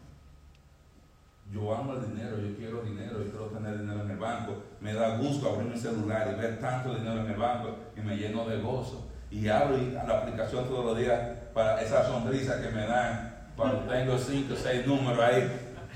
Yo 1.52 1.74
amo 1.74 1.94
el 1.94 2.14
dinero, 2.14 2.36
yo 2.38 2.56
quiero 2.56 2.82
dinero, 2.82 3.24
yo 3.24 3.30
quiero 3.30 3.46
tener 3.46 3.78
dinero 3.78 4.02
en 4.02 4.10
el 4.10 4.18
banco. 4.18 4.62
Me 4.80 4.92
da 4.92 5.16
gusto 5.16 5.48
abrir 5.48 5.66
mi 5.66 5.78
celular 5.78 6.28
y 6.32 6.40
ver 6.40 6.60
tanto 6.60 6.94
dinero 6.94 7.22
en 7.22 7.30
el 7.30 7.36
banco 7.36 7.74
y 7.96 8.00
me 8.00 8.16
lleno 8.16 8.46
de 8.46 8.58
gozo. 8.60 9.08
Y 9.30 9.48
abro 9.48 9.76
la 9.76 10.18
aplicación 10.18 10.66
todos 10.66 10.84
los 10.84 10.98
días 10.98 11.18
para 11.54 11.80
esa 11.80 12.04
sonrisa 12.04 12.60
que 12.60 12.68
me 12.68 12.86
dan 12.86 13.46
cuando 13.56 13.78
tengo 13.80 14.16
cinco 14.18 14.54
o 14.54 14.56
seis 14.56 14.86
números 14.86 15.18
ahí. 15.18 15.50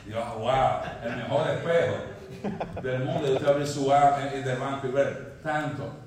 Dios, 0.07 0.25
wow, 0.39 0.81
el 1.05 1.17
mejor 1.17 1.49
espejo 1.51 2.83
del 2.83 3.05
mundo. 3.05 3.39
Yo 3.39 3.49
abrir 3.49 3.67
su 3.67 3.93
app 3.93 4.19
del 4.19 4.59
banco 4.59 4.89
y 4.89 4.91
ver 4.91 5.39
tanto. 5.43 6.02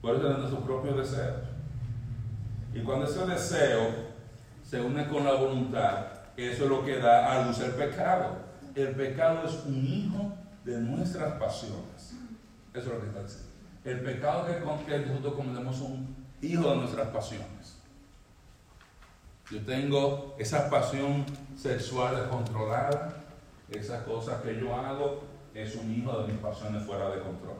Puede 0.00 0.20
tener 0.20 0.48
sus 0.48 0.60
propios 0.60 0.96
deseos. 0.96 1.36
Y 2.72 2.80
cuando 2.80 3.06
ese 3.06 3.26
deseo 3.26 3.90
se 4.62 4.80
une 4.80 5.08
con 5.08 5.24
la 5.24 5.34
voluntad, 5.34 6.06
eso 6.36 6.64
es 6.64 6.70
lo 6.70 6.84
que 6.84 6.98
da 6.98 7.32
a 7.32 7.46
luz 7.46 7.58
el 7.60 7.72
pecado. 7.72 8.36
El 8.74 8.94
pecado 8.94 9.44
es 9.44 9.64
un 9.66 9.84
hijo 9.84 10.32
de 10.64 10.78
nuestras 10.78 11.34
pasiones. 11.34 12.14
Eso 12.72 12.86
es 12.86 12.86
lo 12.86 13.00
que 13.00 13.06
está 13.06 13.22
diciendo. 13.22 13.48
El 13.84 14.00
pecado 14.00 14.46
que, 14.86 14.98
nosotros 14.98 15.34
cometemos 15.34 15.76
es 15.76 15.82
un 15.82 16.16
hijo 16.42 16.70
de 16.70 16.76
nuestras 16.76 17.08
pasiones. 17.08 17.78
Yo 19.50 19.64
tengo 19.64 20.36
esa 20.38 20.68
pasión 20.68 21.24
sexual 21.56 22.16
descontrolada, 22.16 23.16
esas 23.70 24.02
cosas 24.02 24.42
que 24.42 24.60
yo 24.60 24.74
hago 24.74 25.22
es 25.54 25.74
un 25.74 25.90
hijo 25.90 26.20
de 26.20 26.32
mis 26.32 26.40
pasiones 26.40 26.84
fuera 26.84 27.08
de 27.10 27.22
control. 27.22 27.56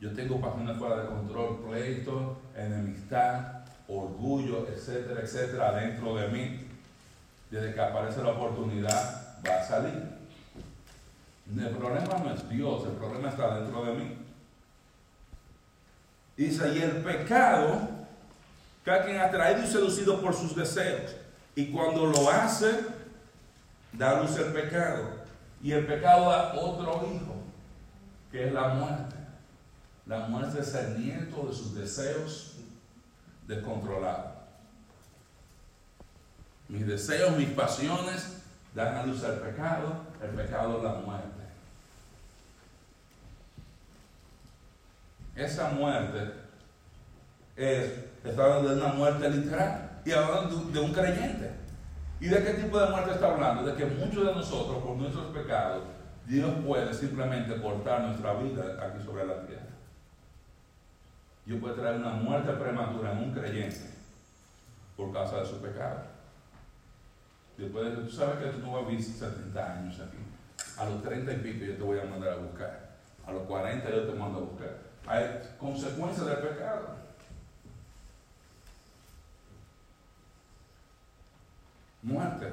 Yo 0.00 0.10
tengo 0.14 0.40
pasiones 0.40 0.78
fuera 0.78 1.02
de 1.02 1.08
control, 1.08 1.60
pleito, 1.60 2.40
enemistad, 2.56 3.64
orgullo, 3.86 4.66
etcétera, 4.66 5.20
etcétera, 5.20 5.72
dentro 5.72 6.16
de 6.16 6.28
mí. 6.28 6.66
Desde 7.50 7.74
que 7.74 7.80
aparece 7.80 8.22
la 8.22 8.30
oportunidad, 8.30 9.36
va 9.46 9.60
a 9.60 9.64
salir. 9.64 10.20
El 11.58 11.76
problema 11.76 12.18
no 12.24 12.32
es 12.32 12.48
Dios, 12.48 12.84
el 12.86 12.92
problema 12.92 13.28
está 13.28 13.58
dentro 13.58 13.84
de 13.84 13.92
mí. 13.92 14.16
Dice, 16.36 16.72
y 16.74 16.78
el 16.78 17.02
pecado, 17.02 17.88
cada 18.84 19.04
quien 19.04 19.18
atraído 19.18 19.64
y 19.64 19.66
seducido 19.66 20.22
por 20.22 20.32
sus 20.32 20.56
deseos. 20.56 21.14
Y 21.54 21.72
cuando 21.72 22.06
lo 22.06 22.30
hace, 22.30 22.70
da 23.92 24.22
luz 24.22 24.38
el 24.38 24.52
pecado. 24.52 25.20
Y 25.62 25.72
el 25.72 25.84
pecado 25.86 26.30
da 26.30 26.54
otro 26.54 27.06
hijo, 27.12 27.34
que 28.32 28.46
es 28.46 28.52
la 28.54 28.68
muerte. 28.68 29.09
La 30.06 30.20
muerte 30.26 30.60
es 30.60 30.74
el 30.74 30.98
nieto 30.98 31.46
de 31.46 31.54
sus 31.54 31.74
deseos 31.74 32.56
descontrolados. 33.46 34.32
Mis 36.68 36.86
deseos, 36.86 37.36
mis 37.36 37.50
pasiones 37.50 38.38
dan 38.74 38.96
a 38.96 39.06
luz 39.06 39.24
al 39.24 39.40
pecado, 39.40 40.04
el 40.22 40.30
pecado 40.30 40.78
es 40.78 40.84
la 40.84 40.94
muerte. 40.94 41.40
Esa 45.34 45.70
muerte 45.70 46.32
es, 47.56 47.92
está 48.24 48.44
hablando 48.44 48.68
de 48.68 48.80
una 48.80 48.92
muerte 48.92 49.30
literal 49.30 50.00
y 50.04 50.12
hablando 50.12 50.56
de 50.56 50.78
un 50.78 50.92
creyente. 50.92 51.50
¿Y 52.20 52.26
de 52.28 52.44
qué 52.44 52.52
tipo 52.54 52.78
de 52.78 52.90
muerte 52.90 53.12
está 53.12 53.32
hablando? 53.32 53.64
De 53.64 53.74
que 53.74 53.86
muchos 53.86 54.26
de 54.26 54.34
nosotros, 54.34 54.82
por 54.82 54.96
nuestros 54.96 55.34
pecados, 55.34 55.84
Dios 56.26 56.52
puede 56.66 56.92
simplemente 56.92 57.60
cortar 57.60 58.02
nuestra 58.02 58.34
vida 58.34 58.76
aquí 58.84 59.02
sobre 59.04 59.26
la 59.26 59.46
tierra. 59.46 59.69
Dios 61.50 61.60
puede 61.60 61.74
traer 61.74 61.96
una 61.96 62.10
muerte 62.10 62.52
prematura 62.52 63.10
en 63.10 63.18
un 63.24 63.32
creyente 63.32 63.90
por 64.96 65.12
causa 65.12 65.40
de 65.40 65.46
su 65.46 65.60
pecado. 65.60 66.02
Después 67.58 67.86
de 67.86 68.02
tú 68.04 68.08
sabes 68.08 68.36
que 68.38 68.50
tú 68.50 68.58
no 68.60 68.74
vas 68.74 68.84
a 68.84 68.88
vivir 68.88 69.04
70 69.04 69.72
años 69.72 69.98
aquí. 69.98 70.18
A 70.78 70.84
los 70.84 71.02
30 71.02 71.32
y 71.32 71.36
pico 71.38 71.64
yo 71.64 71.74
te 71.74 71.82
voy 71.82 71.98
a 71.98 72.04
mandar 72.04 72.34
a 72.34 72.36
buscar. 72.36 72.90
A 73.26 73.32
los 73.32 73.42
40 73.48 73.90
yo 73.90 74.04
te 74.04 74.12
mando 74.12 74.38
a 74.38 74.42
buscar. 74.42 74.78
Hay 75.08 75.24
consecuencias 75.58 76.24
del 76.24 76.38
pecado. 76.38 77.00
muerte. 82.02 82.46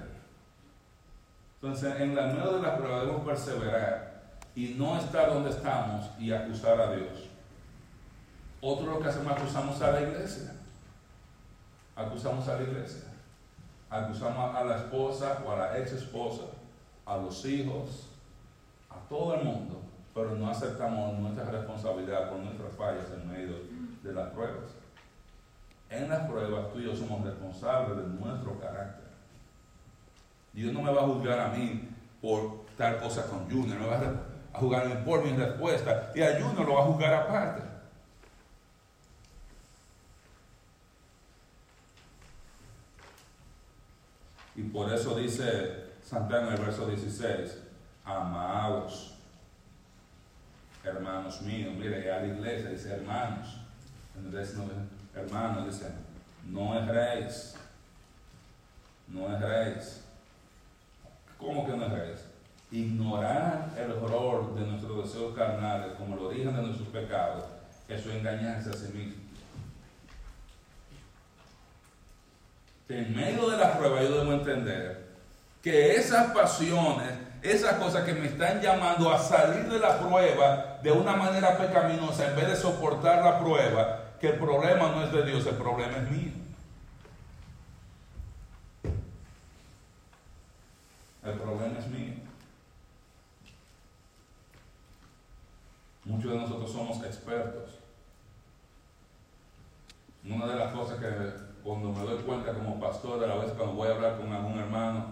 Entonces, 1.61 2.01
en 2.01 2.15
la 2.15 2.27
medio 2.27 2.53
de 2.53 2.61
la 2.63 2.77
prueba 2.77 3.01
debemos 3.01 3.25
perseverar 3.25 4.39
y 4.55 4.73
no 4.77 4.97
estar 4.97 5.29
donde 5.29 5.51
estamos 5.51 6.09
y 6.19 6.33
acusar 6.33 6.81
a 6.81 6.95
Dios. 6.95 7.26
Otro 8.61 8.91
lo 8.91 8.99
que 8.99 9.09
hacemos 9.09 9.31
acusamos 9.31 9.81
a 9.81 9.91
la 9.91 10.01
iglesia. 10.01 10.53
Acusamos 11.95 12.47
a 12.47 12.55
la 12.55 12.63
iglesia. 12.63 13.03
Acusamos 13.89 14.55
a 14.55 14.63
la 14.63 14.77
esposa 14.77 15.43
o 15.45 15.51
a 15.51 15.55
la 15.57 15.77
ex 15.77 15.93
esposa, 15.93 16.43
a 17.05 17.17
los 17.17 17.45
hijos, 17.45 18.07
a 18.89 18.95
todo 19.07 19.35
el 19.35 19.43
mundo, 19.43 19.81
pero 20.13 20.35
no 20.35 20.49
aceptamos 20.49 21.17
nuestra 21.17 21.45
responsabilidad 21.45 22.29
por 22.29 22.39
nuestras 22.39 22.73
fallas 22.73 23.05
en 23.13 23.31
medio 23.31 23.55
de 24.03 24.13
las 24.13 24.29
pruebas. 24.31 24.71
En 25.89 26.09
las 26.09 26.27
pruebas 26.27 26.73
tú 26.73 26.79
y 26.79 26.85
yo 26.85 26.95
somos 26.95 27.23
responsables 27.23 27.97
de 27.97 28.03
nuestro 28.19 28.59
carácter. 28.59 29.07
Dios 30.51 30.73
no 30.73 30.81
me 30.81 30.91
va 30.91 31.03
a 31.03 31.07
juzgar 31.07 31.39
a 31.39 31.49
mí 31.49 31.87
por 32.21 32.65
tal 32.75 32.99
cosa 32.99 33.25
con 33.27 33.49
Junior, 33.49 33.79
me 33.79 33.85
va 33.85 34.01
a 34.53 34.59
juzgar 34.59 35.05
por 35.05 35.23
mi 35.23 35.31
respuesta 35.31 36.11
y 36.13 36.21
a 36.21 36.41
Junior 36.41 36.65
lo 36.65 36.73
va 36.73 36.81
a 36.81 36.85
juzgar 36.85 37.13
aparte. 37.13 37.66
Y 44.57 44.63
por 44.63 44.91
eso 44.91 45.15
dice 45.15 45.85
Santiago 46.03 46.47
en 46.47 46.53
el 46.53 46.61
verso 46.61 46.87
16, 46.87 47.59
amados, 48.03 49.13
hermanos 50.83 51.41
míos, 51.43 51.75
mire, 51.77 52.03
ya 52.03 52.21
la 52.21 52.27
iglesia 52.27 52.71
dice 52.71 52.93
hermanos, 52.95 53.57
hermanos 55.13 55.65
dice, 55.67 55.91
no 56.47 56.75
erréis, 56.75 57.53
no 59.07 59.37
erréis. 59.37 60.03
¿Cómo 61.37 61.67
que 61.67 61.77
no 61.77 61.85
eso? 61.85 62.25
Ignorar 62.71 63.69
el 63.77 63.91
horror 63.91 64.55
de 64.55 64.65
nuestros 64.65 65.05
deseos 65.05 65.35
carnales 65.35 65.93
como 65.97 66.15
el 66.15 66.21
origen 66.21 66.55
de 66.55 66.63
nuestros 66.63 66.87
pecados, 66.87 67.43
eso 67.87 68.09
es 68.09 68.15
engañarse 68.15 68.71
a 68.71 68.73
sí 68.73 68.91
mismo. 68.91 69.26
En 72.89 73.15
medio 73.15 73.49
de 73.49 73.57
la 73.57 73.77
prueba 73.77 74.01
yo 74.01 74.19
debo 74.19 74.33
entender 74.33 75.07
que 75.61 75.95
esas 75.95 76.31
pasiones, 76.31 77.11
esas 77.41 77.73
cosas 77.73 78.05
que 78.05 78.13
me 78.13 78.27
están 78.27 78.61
llamando 78.61 79.11
a 79.11 79.19
salir 79.19 79.65
de 79.65 79.79
la 79.79 79.99
prueba 79.99 80.79
de 80.81 80.91
una 80.91 81.15
manera 81.15 81.57
pecaminosa 81.57 82.29
en 82.29 82.35
vez 82.37 82.47
de 82.47 82.55
soportar 82.55 83.23
la 83.23 83.39
prueba, 83.39 84.13
que 84.21 84.29
el 84.29 84.39
problema 84.39 84.91
no 84.91 85.03
es 85.03 85.11
de 85.11 85.25
Dios, 85.25 85.45
el 85.45 85.55
problema 85.55 85.97
es 85.97 86.11
mío. 86.11 86.31
El 91.25 91.33
problema 91.33 91.77
es 91.77 91.87
mío. 91.87 92.13
Muchos 96.05 96.31
de 96.31 96.37
nosotros 96.37 96.71
somos 96.71 97.03
expertos. 97.03 97.79
Una 100.23 100.47
de 100.47 100.55
las 100.55 100.73
cosas 100.73 100.97
que 100.99 101.46
cuando 101.67 101.91
me 101.91 101.99
doy 101.99 102.23
cuenta 102.23 102.53
como 102.53 102.79
pastor, 102.79 103.21
a 103.21 103.27
la 103.27 103.35
vez 103.35 103.51
cuando 103.51 103.75
voy 103.75 103.89
a 103.89 103.95
hablar 103.95 104.17
con 104.17 104.31
algún 104.31 104.57
hermano, 104.57 105.07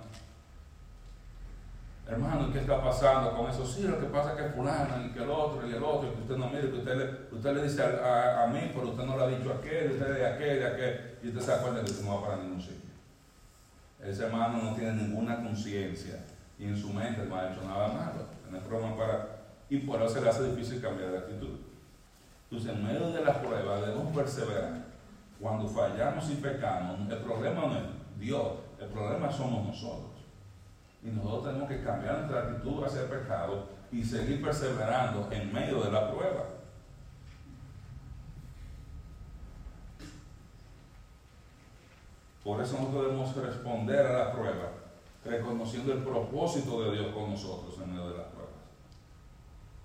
hermano, 2.08 2.50
¿qué 2.54 2.60
está 2.60 2.82
pasando 2.82 3.36
con 3.36 3.50
eso? 3.50 3.66
Sí, 3.66 3.84
lo 3.84 4.00
que 4.00 4.06
pasa 4.06 4.32
es 4.32 4.42
que 4.42 4.50
fulano 4.54 5.06
y 5.06 5.10
que 5.10 5.22
el 5.22 5.30
otro 5.30 5.68
y 5.68 5.74
el 5.74 5.84
otro, 5.84 6.08
y 6.08 6.12
que 6.14 6.22
usted 6.22 6.38
no 6.38 6.48
mire, 6.48 6.72
que 6.72 6.78
usted 6.78 6.96
le, 6.96 7.36
usted 7.36 7.56
le 7.56 7.64
dice 7.64 7.84
a, 7.84 8.48
mí, 8.48 8.72
pero 8.74 8.88
usted 8.88 9.04
no 9.04 9.18
lo 9.18 9.26
ha 9.26 9.28
dicho 9.28 9.52
a 9.52 9.56
aquel, 9.56 9.92
usted 9.92 10.16
de 10.16 10.26
aquel, 10.26 10.60
de 10.60 10.66
aquel, 10.66 11.18
y 11.24 11.28
usted 11.28 11.42
se 11.42 11.52
da 11.52 11.62
cuenta 11.62 11.84
que 11.84 11.92
usted 11.92 12.06
no 12.06 12.22
va 12.22 12.28
para 12.30 12.42
ningún 12.42 12.62
sitio. 12.62 12.90
Ese 14.02 14.24
hermano 14.24 14.64
no 14.64 14.76
tiene 14.76 14.94
ninguna 14.94 15.44
conciencia 15.44 16.24
y 16.58 16.64
en 16.68 16.78
su 16.78 16.94
mente 16.94 17.26
no 17.26 17.36
ha 17.36 17.52
hecho 17.52 17.64
nada 17.64 17.90
malo. 17.90 18.28
No 18.50 18.58
es 18.58 18.94
para. 18.98 19.28
Y 19.70 19.80
por 19.80 20.02
eso 20.02 20.14
se 20.14 20.22
le 20.22 20.30
hace 20.30 20.44
difícil 20.44 20.82
cambiar 20.82 21.12
de 21.12 21.18
actitud. 21.18 21.60
Entonces, 22.50 22.72
en 22.72 22.86
medio 22.86 23.12
de 23.12 23.26
las 23.26 23.38
pruebas 23.40 23.82
debemos 23.82 24.16
perseverar. 24.16 24.85
Cuando 25.46 25.68
fallamos 25.68 26.28
y 26.32 26.36
pecamos, 26.38 27.02
el 27.08 27.20
problema 27.20 27.68
no 27.68 27.78
es 27.78 27.84
Dios, 28.18 28.54
el 28.80 28.88
problema 28.88 29.32
somos 29.32 29.68
nosotros. 29.68 30.10
Y 31.04 31.10
nosotros 31.10 31.44
tenemos 31.44 31.70
que 31.70 31.84
cambiar 31.84 32.18
nuestra 32.18 32.40
actitud 32.40 32.84
hacia 32.84 33.02
el 33.02 33.10
pecado 33.10 33.68
y 33.92 34.04
seguir 34.04 34.42
perseverando 34.42 35.32
en 35.32 35.54
medio 35.54 35.84
de 35.84 35.92
la 35.92 36.12
prueba. 36.12 36.46
Por 42.44 42.60
eso 42.60 42.80
nosotros 42.80 43.04
debemos 43.04 43.36
responder 43.36 44.04
a 44.04 44.26
la 44.26 44.32
prueba, 44.32 44.72
reconociendo 45.24 45.94
el 45.94 46.00
propósito 46.00 46.82
de 46.82 46.98
Dios 46.98 47.14
con 47.14 47.30
nosotros 47.30 47.76
en 47.84 47.92
medio 47.92 48.10
de 48.10 48.18
las 48.18 48.28
pruebas. 48.30 48.56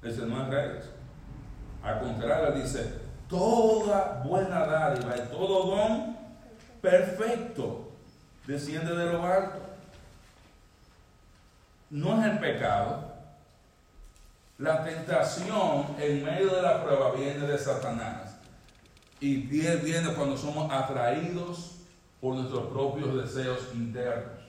Ese 0.05 0.25
no 0.25 0.43
es 0.43 0.49
reyes. 0.49 0.91
Al 1.83 2.01
contrario, 2.01 2.53
dice, 2.53 3.00
toda 3.31 4.23
buena 4.25 4.67
dádiva 4.67 5.17
y 5.17 5.29
todo 5.31 5.77
don 5.77 6.17
perfecto 6.83 7.89
desciende 8.47 8.95
de 8.95 9.13
lo 9.13 9.25
alto. 9.25 9.61
No 11.91 12.21
es 12.21 12.33
el 12.33 12.39
pecado. 12.39 13.11
La 14.59 14.85
tentación 14.85 15.87
en 15.99 16.25
medio 16.25 16.55
de 16.55 16.63
la 16.63 16.85
prueba 16.85 17.13
viene 17.13 17.47
de 17.47 17.57
Satanás. 17.57 18.37
Y 19.21 19.37
viene 19.37 20.15
cuando 20.15 20.37
somos 20.37 20.71
atraídos 20.73 21.77
por 22.21 22.35
nuestros 22.35 22.67
propios 22.67 23.23
deseos 23.23 23.61
internos. 23.75 24.41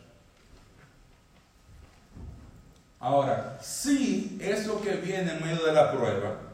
Ahora, 3.00 3.58
si 3.62 4.38
eso 4.42 4.82
que 4.82 4.96
viene 4.96 5.32
en 5.32 5.44
medio 5.44 5.66
de 5.66 5.74
la 5.74 5.92
prueba 5.92 6.51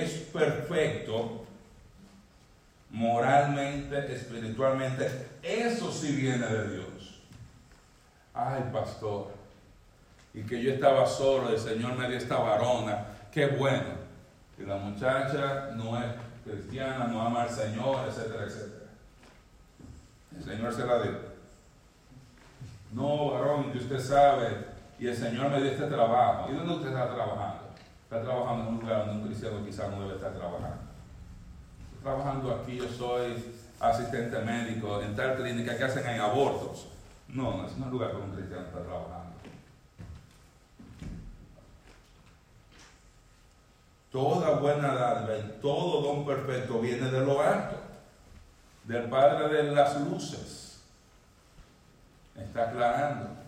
es 0.00 0.12
perfecto, 0.32 1.44
moralmente, 2.90 4.14
espiritualmente, 4.14 5.28
eso 5.42 5.92
sí 5.92 6.12
viene 6.12 6.46
de 6.46 6.76
Dios. 6.76 7.20
Ay, 8.34 8.68
pastor, 8.72 9.28
y 10.34 10.42
que 10.42 10.62
yo 10.62 10.72
estaba 10.72 11.06
solo, 11.06 11.48
el 11.48 11.58
Señor 11.58 11.94
me 11.96 12.08
dio 12.08 12.18
esta 12.18 12.36
varona, 12.38 13.06
qué 13.32 13.46
bueno. 13.46 14.06
Y 14.58 14.64
la 14.64 14.76
muchacha 14.76 15.70
no 15.74 15.98
es 15.98 16.06
cristiana, 16.44 17.06
no 17.06 17.22
ama 17.22 17.42
al 17.42 17.50
Señor, 17.50 18.06
etcétera, 18.08 18.44
etcétera. 18.44 18.86
El 20.36 20.44
Señor 20.44 20.74
se 20.74 20.86
la. 20.86 21.02
No, 22.92 23.32
varón, 23.32 23.72
que 23.72 23.78
usted 23.78 23.98
sabe 23.98 24.66
y 24.98 25.08
el 25.08 25.16
Señor 25.16 25.50
me 25.50 25.60
dio 25.60 25.72
este 25.72 25.86
trabajo. 25.86 26.50
¿Y 26.50 26.54
dónde 26.54 26.74
usted 26.74 26.88
está 26.88 27.14
trabajando? 27.14 27.65
Está 28.06 28.22
trabajando 28.22 28.68
en 28.68 28.74
un 28.76 28.80
lugar 28.82 29.06
donde 29.06 29.22
un 29.22 29.26
cristiano 29.26 29.64
quizás 29.66 29.90
no 29.90 30.02
debe 30.02 30.14
estar 30.14 30.32
trabajando. 30.32 30.78
Estoy 31.86 32.02
trabajando 32.04 32.54
aquí, 32.54 32.76
yo 32.76 32.88
soy 32.88 33.52
asistente 33.80 34.38
médico 34.42 35.02
en 35.02 35.16
tal 35.16 35.34
clínica 35.34 35.76
que 35.76 35.82
hacen 35.82 36.06
en 36.06 36.20
abortos. 36.20 36.86
No, 37.26 37.56
no 37.56 37.66
es 37.66 37.72
un 37.72 37.90
lugar 37.90 38.12
donde 38.12 38.28
un 38.28 38.36
cristiano 38.36 38.64
está 38.64 38.80
trabajando. 38.80 39.36
Toda 44.12 44.50
buena 44.60 44.94
dádiva 44.94 45.38
y 45.38 45.60
todo 45.60 46.00
don 46.00 46.24
perfecto 46.24 46.78
viene 46.78 47.10
de 47.10 47.26
lo 47.26 47.42
alto, 47.42 47.76
del 48.84 49.10
Padre 49.10 49.48
de 49.48 49.72
las 49.72 50.00
luces. 50.00 50.80
Está 52.36 52.68
aclarando. 52.70 53.46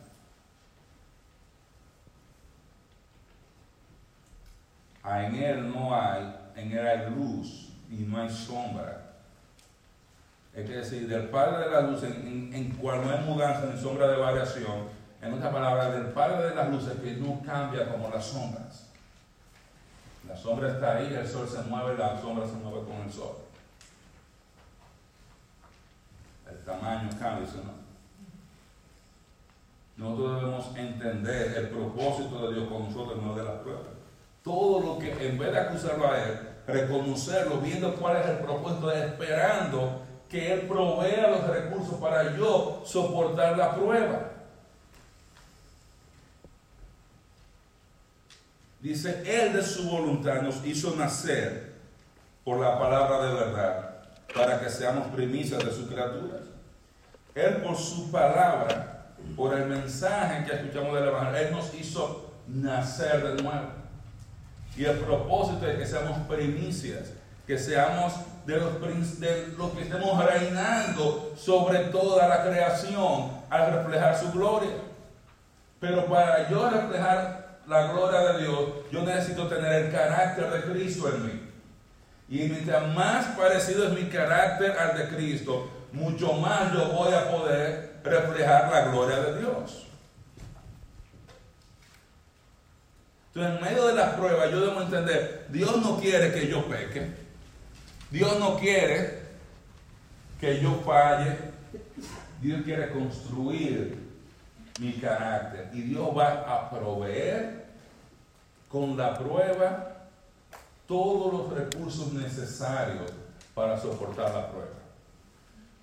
Ah, 4.97 4.97
en 5.16 5.34
Él 5.36 5.72
no 5.72 5.94
hay, 5.94 6.34
en 6.56 6.72
Él 6.72 6.86
hay 6.86 7.10
luz 7.10 7.70
y 7.90 7.96
no 8.02 8.20
hay 8.20 8.30
sombra. 8.30 9.04
Es 10.54 10.68
decir, 10.68 11.08
del 11.08 11.28
Padre 11.28 11.66
de 11.66 11.70
las 11.70 11.84
luces, 11.84 12.14
en, 12.16 12.52
en 12.52 12.70
cual 12.72 13.04
no 13.04 13.12
hay 13.12 13.24
mudanza 13.24 13.66
ni 13.72 13.80
sombra 13.80 14.08
de 14.08 14.16
variación, 14.16 14.88
en 15.20 15.32
otras 15.32 15.52
palabras, 15.52 15.92
del 15.92 16.06
Padre 16.06 16.48
de 16.48 16.54
las 16.54 16.70
luces 16.70 16.94
que 17.00 17.12
no 17.12 17.40
cambia 17.42 17.90
como 17.90 18.08
las 18.08 18.24
sombras. 18.24 18.88
La 20.28 20.36
sombra 20.36 20.72
está 20.72 20.96
ahí, 20.96 21.14
el 21.14 21.26
sol 21.26 21.48
se 21.48 21.62
mueve, 21.62 21.96
la 21.96 22.20
sombra 22.20 22.46
se 22.46 22.54
mueve 22.54 22.86
con 22.86 22.96
el 22.96 23.10
sol. 23.10 23.36
El 26.50 26.64
tamaño 26.64 27.08
cambia, 27.18 27.46
¿no? 27.64 27.78
Nosotros 29.96 30.40
debemos 30.40 30.76
entender 30.76 31.56
el 31.56 31.68
propósito 31.70 32.48
de 32.48 32.54
Dios 32.54 32.68
con 32.68 32.84
nosotros, 32.84 33.20
no 33.22 33.34
de 33.34 33.44
las 33.44 33.54
pruebas. 33.60 33.97
Todo 34.48 34.80
lo 34.80 34.98
que, 34.98 35.10
en 35.28 35.38
vez 35.38 35.52
de 35.52 35.60
acusarlo 35.60 36.10
a 36.10 36.24
Él, 36.24 36.38
reconocerlo, 36.66 37.58
viendo 37.58 37.94
cuál 37.96 38.16
es 38.16 38.26
el 38.28 38.38
propósito, 38.38 38.90
esperando 38.90 40.06
que 40.26 40.54
Él 40.54 40.60
provea 40.62 41.28
los 41.28 41.46
recursos 41.48 41.96
para 42.00 42.34
yo 42.34 42.82
soportar 42.86 43.58
la 43.58 43.74
prueba. 43.74 44.30
Dice, 48.80 49.22
Él 49.26 49.52
de 49.52 49.62
su 49.62 49.90
voluntad 49.90 50.40
nos 50.40 50.64
hizo 50.64 50.96
nacer 50.96 51.74
por 52.42 52.58
la 52.58 52.78
palabra 52.78 53.26
de 53.26 53.34
verdad, 53.34 53.96
para 54.34 54.60
que 54.60 54.70
seamos 54.70 55.08
primicias 55.08 55.62
de 55.62 55.70
sus 55.70 55.90
criaturas. 55.90 56.40
Él 57.34 57.56
por 57.56 57.76
su 57.76 58.10
palabra, 58.10 59.12
por 59.36 59.52
el 59.52 59.66
mensaje 59.66 60.46
que 60.46 60.56
escuchamos 60.56 60.94
del 60.94 61.08
Evangelio, 61.08 61.48
Él 61.48 61.52
nos 61.52 61.74
hizo 61.74 62.32
nacer 62.46 63.36
de 63.36 63.42
nuevo. 63.42 63.77
Y 64.78 64.84
el 64.84 64.98
propósito 64.98 65.66
es 65.66 65.76
que 65.76 65.86
seamos 65.86 66.18
primicias, 66.28 67.08
que 67.48 67.58
seamos 67.58 68.12
de 68.46 68.58
los, 68.58 68.80
de 69.18 69.48
los 69.58 69.72
que 69.72 69.82
estemos 69.82 70.24
reinando 70.24 71.34
sobre 71.36 71.80
toda 71.86 72.28
la 72.28 72.44
creación 72.44 73.32
al 73.50 73.72
reflejar 73.72 74.16
su 74.16 74.30
gloria. 74.30 74.70
Pero 75.80 76.06
para 76.06 76.48
yo 76.48 76.70
reflejar 76.70 77.58
la 77.66 77.92
gloria 77.92 78.20
de 78.20 78.44
Dios, 78.44 78.60
yo 78.92 79.02
necesito 79.02 79.48
tener 79.48 79.86
el 79.86 79.92
carácter 79.92 80.48
de 80.48 80.72
Cristo 80.72 81.08
en 81.08 81.26
mí. 81.26 81.50
Y 82.28 82.48
mientras 82.48 82.94
más 82.94 83.36
parecido 83.36 83.88
es 83.88 83.92
mi 83.94 84.08
carácter 84.08 84.78
al 84.78 84.96
de 84.96 85.08
Cristo, 85.08 85.68
mucho 85.92 86.34
más 86.34 86.72
yo 86.72 86.86
voy 86.90 87.12
a 87.12 87.28
poder 87.32 87.94
reflejar 88.04 88.70
la 88.70 88.92
gloria 88.92 89.16
de 89.16 89.40
Dios. 89.40 89.87
Entonces, 93.28 93.56
en 93.56 93.64
medio 93.64 93.86
de 93.86 93.94
las 93.94 94.14
pruebas, 94.14 94.50
yo 94.50 94.60
debo 94.60 94.80
entender, 94.82 95.46
Dios 95.50 95.76
no 95.82 95.98
quiere 95.98 96.32
que 96.32 96.48
yo 96.48 96.66
peque. 96.66 97.12
Dios 98.10 98.38
no 98.38 98.56
quiere 98.56 99.22
que 100.40 100.60
yo 100.60 100.80
falle. 100.84 101.36
Dios 102.40 102.62
quiere 102.62 102.90
construir 102.90 103.98
mi 104.80 104.92
carácter. 104.94 105.70
Y 105.72 105.82
Dios 105.82 106.08
va 106.16 106.40
a 106.40 106.70
proveer 106.70 107.66
con 108.68 108.96
la 108.96 109.18
prueba 109.18 109.96
todos 110.86 111.32
los 111.32 111.58
recursos 111.58 112.12
necesarios 112.12 113.12
para 113.54 113.78
soportar 113.78 114.32
la 114.32 114.50
prueba. 114.50 114.68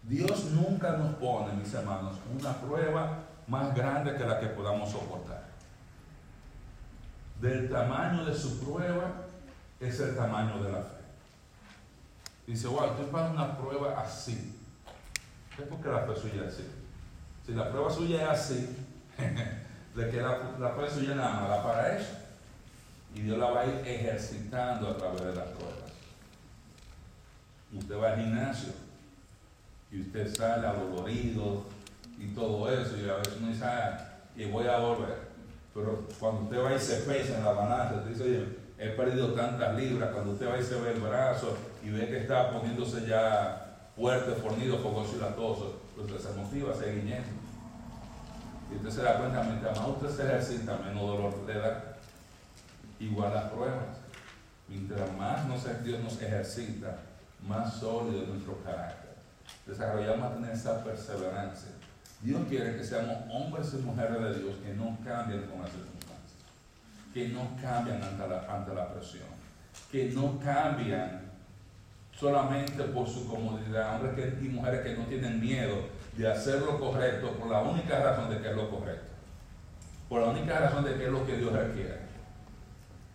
Dios 0.03 0.45
nunca 0.45 0.91
nos 0.91 1.15
pone, 1.15 1.53
mis 1.53 1.73
hermanos, 1.73 2.15
una 2.39 2.53
prueba 2.53 3.23
más 3.47 3.75
grande 3.75 4.15
que 4.15 4.23
la 4.23 4.39
que 4.39 4.47
podamos 4.47 4.91
soportar. 4.91 5.44
Del 7.41 7.69
tamaño 7.69 8.25
de 8.25 8.33
su 8.33 8.59
prueba 8.59 9.11
es 9.79 9.99
el 9.99 10.15
tamaño 10.15 10.63
de 10.63 10.71
la 10.71 10.79
fe. 10.79 10.95
Dice, 12.47 12.67
wow, 12.67 12.91
estoy 12.91 13.05
para 13.07 13.29
una 13.31 13.57
prueba 13.57 13.99
así. 13.99 14.55
Es 15.57 15.67
porque 15.67 15.89
la 15.89 16.01
fe 16.01 16.15
suya 16.15 16.45
es 16.45 16.53
así. 16.53 16.67
Si 17.45 17.53
la 17.53 17.69
prueba 17.69 17.89
suya 17.89 18.23
es 18.23 18.29
así, 18.29 18.77
le 19.95 20.09
queda 20.09 20.55
la 20.59 20.73
prueba 20.73 20.91
suya 20.91 21.15
nada 21.15 21.47
más 21.47 21.59
para 21.59 21.97
eso. 21.97 22.13
Y 23.13 23.21
Dios 23.21 23.37
la 23.37 23.49
va 23.49 23.61
a 23.61 23.65
ir 23.65 23.81
ejercitando 23.85 24.89
a 24.89 24.97
través 24.97 25.21
de 25.21 25.35
las 25.35 25.47
pruebas. 25.49 25.91
Usted 27.73 27.97
va 27.97 28.11
al 28.11 28.19
gimnasio 28.19 28.73
y 29.91 30.01
usted 30.01 30.33
sale 30.33 30.67
adolorido 30.67 31.63
y 32.17 32.27
todo 32.27 32.71
eso, 32.71 32.97
y 32.97 33.09
a 33.09 33.15
veces 33.15 33.35
uno 33.39 33.47
dice, 33.49 33.65
ah, 33.65 34.19
y 34.35 34.45
voy 34.45 34.67
a 34.67 34.79
volver. 34.79 35.34
Pero 35.75 36.07
cuando 36.17 36.43
usted 36.43 36.63
va 36.63 36.73
y 36.73 36.79
se 36.79 36.95
pesa 37.01 37.37
en 37.37 37.43
la 37.43 37.51
balanza, 37.51 37.95
usted 37.97 38.11
dice, 38.11 38.23
oye, 38.23 38.57
he 38.79 38.89
perdido 38.91 39.33
tantas 39.33 39.75
libras, 39.75 40.09
cuando 40.13 40.31
usted 40.31 40.49
va 40.49 40.57
y 40.57 40.63
se 40.63 40.79
ve 40.79 40.93
el 40.93 41.01
brazo 41.01 41.57
y 41.83 41.89
ve 41.89 42.07
que 42.07 42.19
está 42.19 42.49
poniéndose 42.49 43.05
ya 43.05 43.89
fuerte, 43.93 44.31
fornido, 44.35 44.77
fogoso 44.77 45.17
y 45.17 45.19
latoso, 45.19 45.81
usted 45.97 46.17
se 46.17 46.33
motiva 46.37 46.71
a 46.71 46.77
seguir 46.77 47.03
yendo. 47.03 47.27
Y 48.71 48.77
usted 48.77 48.89
se 48.89 49.03
da 49.03 49.17
cuenta, 49.17 49.43
mientras 49.43 49.77
más 49.77 49.89
usted 49.89 50.09
se 50.09 50.23
ejercita, 50.23 50.77
menos 50.77 51.01
dolor 51.01 51.33
le 51.45 51.53
da. 51.53 51.83
Igual 52.97 53.33
las 53.33 53.51
pruebas. 53.51 53.97
Mientras 54.69 55.11
más 55.17 55.45
nos, 55.45 55.83
Dios 55.83 55.99
nos 55.99 56.21
ejercita, 56.21 56.99
más 57.45 57.73
sólido 57.75 58.23
es 58.23 58.29
nuestro 58.29 58.63
carácter. 58.63 59.13
Desarrollamos 59.67 60.31
a 60.31 60.35
tener 60.35 60.51
esa 60.51 60.81
perseverancia. 60.83 61.71
Dios 62.21 62.41
quiere 62.49 62.77
que 62.77 62.83
seamos 62.83 63.17
hombres 63.29 63.73
y 63.73 63.77
mujeres 63.77 64.21
de 64.21 64.39
Dios 64.39 64.55
que 64.63 64.73
no 64.73 64.97
cambien 65.03 65.43
con 65.43 65.61
las 65.61 65.71
circunstancias, 65.71 66.43
que 67.13 67.27
no 67.29 67.49
cambian 67.61 68.01
ante 68.01 68.27
la, 68.27 68.45
ante 68.49 68.73
la 68.73 68.93
presión, 68.93 69.27
que 69.91 70.05
no 70.11 70.39
cambian 70.39 71.21
solamente 72.17 72.83
por 72.85 73.07
su 73.07 73.27
comodidad, 73.27 73.95
hombres 73.95 74.33
y 74.41 74.47
mujeres 74.47 74.81
que 74.81 74.95
no 74.95 75.05
tienen 75.05 75.39
miedo 75.39 75.75
de 76.17 76.31
hacer 76.31 76.61
lo 76.61 76.79
correcto 76.79 77.31
por 77.33 77.49
la 77.49 77.61
única 77.61 78.01
razón 78.01 78.29
de 78.29 78.39
que 78.39 78.49
es 78.49 78.55
lo 78.55 78.69
correcto, 78.69 79.11
por 80.07 80.21
la 80.21 80.27
única 80.27 80.59
razón 80.59 80.85
de 80.85 80.95
que 80.95 81.05
es 81.05 81.11
lo 81.11 81.25
que 81.25 81.37
Dios 81.37 81.51
requiere. 81.51 82.05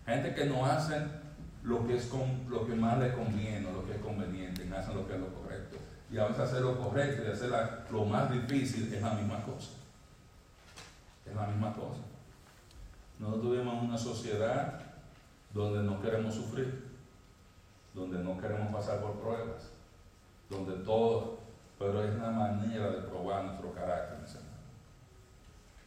Gente 0.05 0.33
que 0.35 0.45
no 0.45 0.65
hacen 0.65 1.07
lo 1.63 1.85
que, 1.85 1.97
es 1.97 2.05
con, 2.05 2.45
lo 2.49 2.65
que 2.65 2.75
más 2.75 2.99
les 2.99 3.13
conviene, 3.13 3.71
lo 3.71 3.85
que 3.85 3.93
es 3.93 4.01
conveniente, 4.01 4.65
no 4.65 4.77
hacen 4.77 4.95
lo 4.95 5.07
que 5.07 5.13
es 5.13 5.19
lo 5.19 5.27
correcto. 5.27 5.40
Y 6.11 6.17
a 6.17 6.25
veces 6.25 6.41
hacer 6.41 6.61
lo 6.61 6.77
correcto 6.77 7.23
y 7.23 7.31
hacer 7.31 7.51
lo 7.89 8.05
más 8.05 8.29
difícil 8.31 8.93
es 8.93 9.01
la 9.01 9.13
misma 9.13 9.41
cosa. 9.43 9.71
Es 11.25 11.33
la 11.33 11.47
misma 11.47 11.73
cosa. 11.73 12.01
Nosotros 13.17 13.51
vivimos 13.51 13.83
una 13.83 13.97
sociedad 13.97 14.81
donde 15.53 15.83
no 15.83 16.01
queremos 16.01 16.35
sufrir, 16.35 16.91
donde 17.93 18.19
no 18.19 18.37
queremos 18.37 18.73
pasar 18.73 18.99
por 18.99 19.19
pruebas, 19.19 19.69
donde 20.49 20.83
todo, 20.83 21.39
pero 21.77 22.03
es 22.03 22.15
una 22.15 22.31
manera 22.31 22.89
de 22.89 23.01
probar 23.03 23.45
nuestro 23.45 23.71
carácter, 23.73 24.17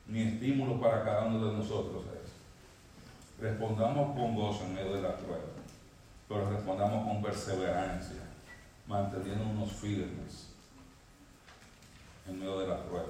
Mi 0.07 0.23
estímulo 0.23 0.81
para 0.81 1.03
cada 1.03 1.27
uno 1.27 1.47
de 1.47 1.57
nosotros 1.57 2.05
es, 2.23 3.43
respondamos 3.43 4.15
con 4.17 4.35
gozo 4.35 4.65
en 4.65 4.75
medio 4.75 4.95
de 4.95 5.03
la 5.03 5.17
prueba, 5.17 5.45
pero 6.29 6.51
respondamos 6.51 7.07
con 7.07 7.23
perseverancia, 7.23 8.24
manteniéndonos 8.87 9.73
firmes 9.73 10.51
en 12.27 12.39
medio 12.39 12.61
de 12.61 12.67
la 12.69 12.85
prueba, 12.85 13.09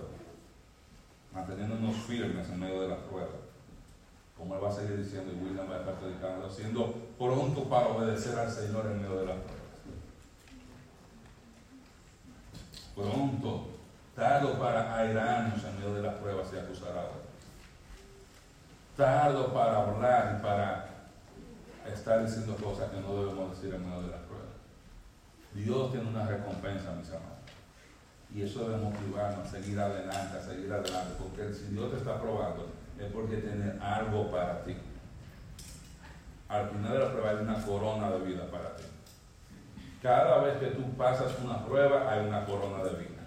manteniéndonos 1.33 1.97
firmes 1.97 2.49
en 2.49 2.61
medio 2.61 2.83
de 2.83 2.89
la 2.89 2.97
prueba 2.97 3.45
como 4.37 4.57
él 4.57 4.65
va 4.65 4.69
a 4.69 4.73
seguir 4.73 4.99
diciendo, 4.99 5.33
y 5.33 5.37
William 5.37 5.71
va 5.71 5.77
a 5.77 5.79
estar 5.81 5.95
predicando, 5.95 6.51
siendo 6.51 6.93
pronto 7.19 7.65
para 7.65 7.89
obedecer 7.89 8.39
al 8.39 8.51
Señor 8.51 8.87
en 8.87 9.01
medio 9.01 9.21
de 9.21 9.27
las 9.27 9.37
pruebas. 9.37 9.65
Pronto, 12.95 13.69
tardo 14.15 14.59
para 14.59 14.97
airarnos 14.97 15.65
en 15.65 15.77
medio 15.79 15.95
de 15.95 16.03
las 16.03 16.15
pruebas 16.17 16.49
y 16.53 16.59
acusar 16.59 16.97
a 16.97 17.05
otros. 17.05 17.23
Tardo 18.97 19.53
para 19.53 19.79
hablar 19.79 20.37
y 20.39 20.43
para 20.43 20.91
estar 21.93 22.25
diciendo 22.25 22.57
cosas 22.57 22.91
que 22.91 23.01
no 23.01 23.15
debemos 23.15 23.51
decir 23.51 23.75
en 23.75 23.89
medio 23.89 24.03
de 24.03 24.09
las 24.09 24.21
pruebas. 24.21 24.24
Dios 25.55 25.93
tiene 25.93 26.09
una 26.09 26.27
recompensa, 26.27 26.93
mis 26.93 27.09
amados. 27.11 27.35
Y 28.35 28.43
eso 28.43 28.69
debe 28.69 28.83
motivarnos 28.83 29.47
a 29.47 29.51
seguir 29.51 29.79
adelante, 29.79 30.37
a 30.37 30.43
seguir 30.43 30.73
adelante, 30.73 31.15
porque 31.19 31.55
si 31.55 31.67
Dios 31.67 31.91
te 31.93 31.99
está 31.99 32.21
probando, 32.21 32.69
es 32.99 33.13
porque 33.13 33.37
tiene 33.37 33.73
algo 33.81 34.31
para 34.31 34.65
ti. 34.65 34.77
Al 36.49 36.69
final 36.69 36.93
de 36.93 36.99
la 36.99 37.13
prueba 37.13 37.31
hay 37.31 37.37
una 37.37 37.65
corona 37.65 38.11
de 38.11 38.19
vida 38.21 38.51
para 38.51 38.77
ti. 38.77 38.83
Cada 40.03 40.39
vez 40.43 40.59
que 40.59 40.67
tú 40.67 40.83
pasas 40.97 41.33
una 41.43 41.65
prueba 41.65 42.11
hay 42.11 42.27
una 42.27 42.45
corona 42.45 42.83
de 42.85 42.91
vida 42.91 43.23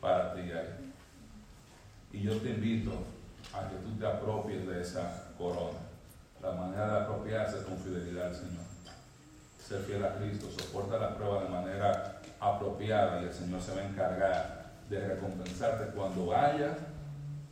para 0.00 0.34
ti 0.34 0.40
ahí. 0.40 0.92
Y 2.12 2.22
yo 2.22 2.36
te 2.38 2.50
invito 2.50 2.92
a 3.52 3.68
que 3.68 3.76
tú 3.76 3.96
te 3.98 4.06
apropies 4.06 4.66
de 4.66 4.80
esa 4.80 5.32
corona. 5.36 5.78
La 6.42 6.52
manera 6.52 6.86
de 6.86 7.00
apropiarse 7.02 7.62
con 7.64 7.78
fidelidad 7.78 8.28
al 8.28 8.34
Señor. 8.34 8.75
Ser 9.66 9.80
fiel 9.80 10.04
a 10.04 10.14
Cristo, 10.14 10.46
soporta 10.56 10.96
la 10.96 11.16
prueba 11.16 11.42
de 11.42 11.48
manera 11.48 12.20
apropiada 12.38 13.20
y 13.20 13.24
el 13.24 13.32
Señor 13.32 13.60
se 13.60 13.74
va 13.74 13.80
a 13.80 13.84
encargar 13.84 14.66
de 14.88 15.00
recompensarte 15.00 15.92
cuando 15.92 16.36
haya 16.36 16.76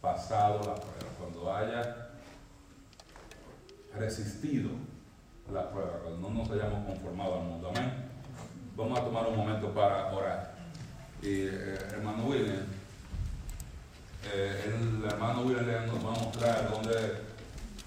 pasado 0.00 0.58
la 0.58 0.74
prueba, 0.76 1.10
cuando 1.18 1.52
haya 1.52 2.10
resistido 3.96 4.70
la 5.52 5.70
prueba, 5.70 5.98
cuando 6.02 6.28
no 6.28 6.42
nos 6.42 6.50
hayamos 6.50 6.86
conformado 6.86 7.40
al 7.40 7.46
mundo. 7.46 7.72
Amén. 7.74 7.92
Vamos 8.76 9.00
a 9.00 9.04
tomar 9.04 9.26
un 9.26 9.36
momento 9.36 9.74
para 9.74 10.12
orar. 10.12 10.54
Y 11.20 11.46
eh, 11.46 11.78
hermano 11.90 12.26
William, 12.26 12.66
eh, 14.32 14.64
el 14.66 15.04
hermano 15.04 15.42
William 15.42 15.86
nos 15.86 16.04
va 16.04 16.14
a 16.14 16.24
mostrar 16.24 16.70
dónde 16.70 17.22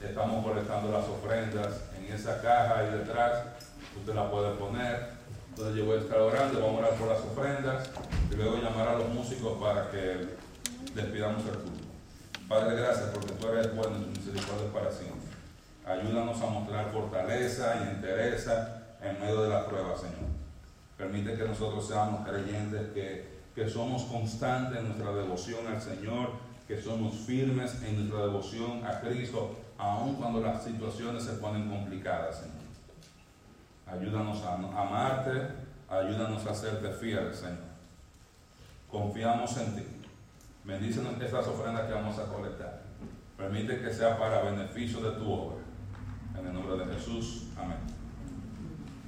estamos 0.01 0.45
colectando 0.45 0.91
las 0.91 1.05
ofrendas 1.05 1.83
en 1.97 2.13
esa 2.13 2.41
caja 2.41 2.79
ahí 2.79 2.91
detrás. 2.91 3.66
Usted 3.99 4.15
la 4.15 4.31
puede 4.31 4.55
poner. 4.55 5.17
Entonces 5.49 5.75
yo 5.75 5.85
voy 5.85 5.97
a 5.97 6.01
estar 6.01 6.19
orando, 6.19 6.61
vamos 6.61 6.75
a 6.75 6.85
orar 6.85 6.99
por 6.99 7.07
las 7.07 7.19
ofrendas 7.19 7.89
y 8.31 8.35
luego 8.35 8.57
llamar 8.57 8.89
a 8.89 8.97
los 8.99 9.09
músicos 9.09 9.57
para 9.59 9.89
que 9.89 10.27
despidamos 10.93 11.43
el 11.45 11.57
culto. 11.57 11.87
Padre, 12.47 12.75
gracias 12.77 13.09
porque 13.13 13.33
tú 13.33 13.47
eres 13.47 13.75
bueno 13.75 13.97
y 13.97 14.03
tu 14.03 14.19
misericordia 14.19 14.71
para 14.71 14.91
siempre. 14.91 15.27
Ayúdanos 15.85 16.41
a 16.41 16.45
mostrar 16.47 16.91
fortaleza 16.91 17.75
y 17.81 17.95
entereza 17.95 18.83
en 19.01 19.19
medio 19.19 19.41
de 19.41 19.49
la 19.49 19.65
prueba, 19.65 19.97
Señor. 19.97 20.29
Permite 20.97 21.35
que 21.35 21.45
nosotros 21.45 21.87
seamos 21.87 22.27
creyentes, 22.27 22.93
que, 22.93 23.27
que 23.55 23.69
somos 23.69 24.03
constantes 24.03 24.79
en 24.79 24.89
nuestra 24.89 25.13
devoción 25.13 25.65
al 25.67 25.81
Señor, 25.81 26.31
que 26.67 26.81
somos 26.81 27.15
firmes 27.15 27.81
en 27.83 27.97
nuestra 27.97 28.27
devoción 28.27 28.85
a 28.85 28.99
Cristo, 28.99 29.55
aun 29.77 30.15
cuando 30.15 30.41
las 30.41 30.63
situaciones 30.63 31.23
se 31.23 31.33
ponen 31.33 31.69
complicadas, 31.69 32.39
Señor. 32.39 32.56
Ayúdanos 33.89 34.43
a 34.43 34.53
amarte, 34.55 35.31
ayúdanos 35.89 36.45
a 36.45 36.53
serte 36.53 36.91
fiel, 36.91 37.33
Señor. 37.33 37.67
Confiamos 38.89 39.55
en 39.57 39.75
ti. 39.75 39.83
Bendícenos 40.63 41.21
estas 41.21 41.47
ofrendas 41.47 41.87
que 41.87 41.93
vamos 41.93 42.19
a 42.19 42.25
colectar. 42.25 42.81
Permite 43.37 43.79
que 43.81 43.93
sea 43.93 44.17
para 44.17 44.41
beneficio 44.41 44.99
de 44.99 45.17
tu 45.17 45.31
obra. 45.31 45.57
En 46.37 46.47
el 46.47 46.53
nombre 46.53 46.85
de 46.85 46.93
Jesús. 46.93 47.47
Amén. 47.57 47.96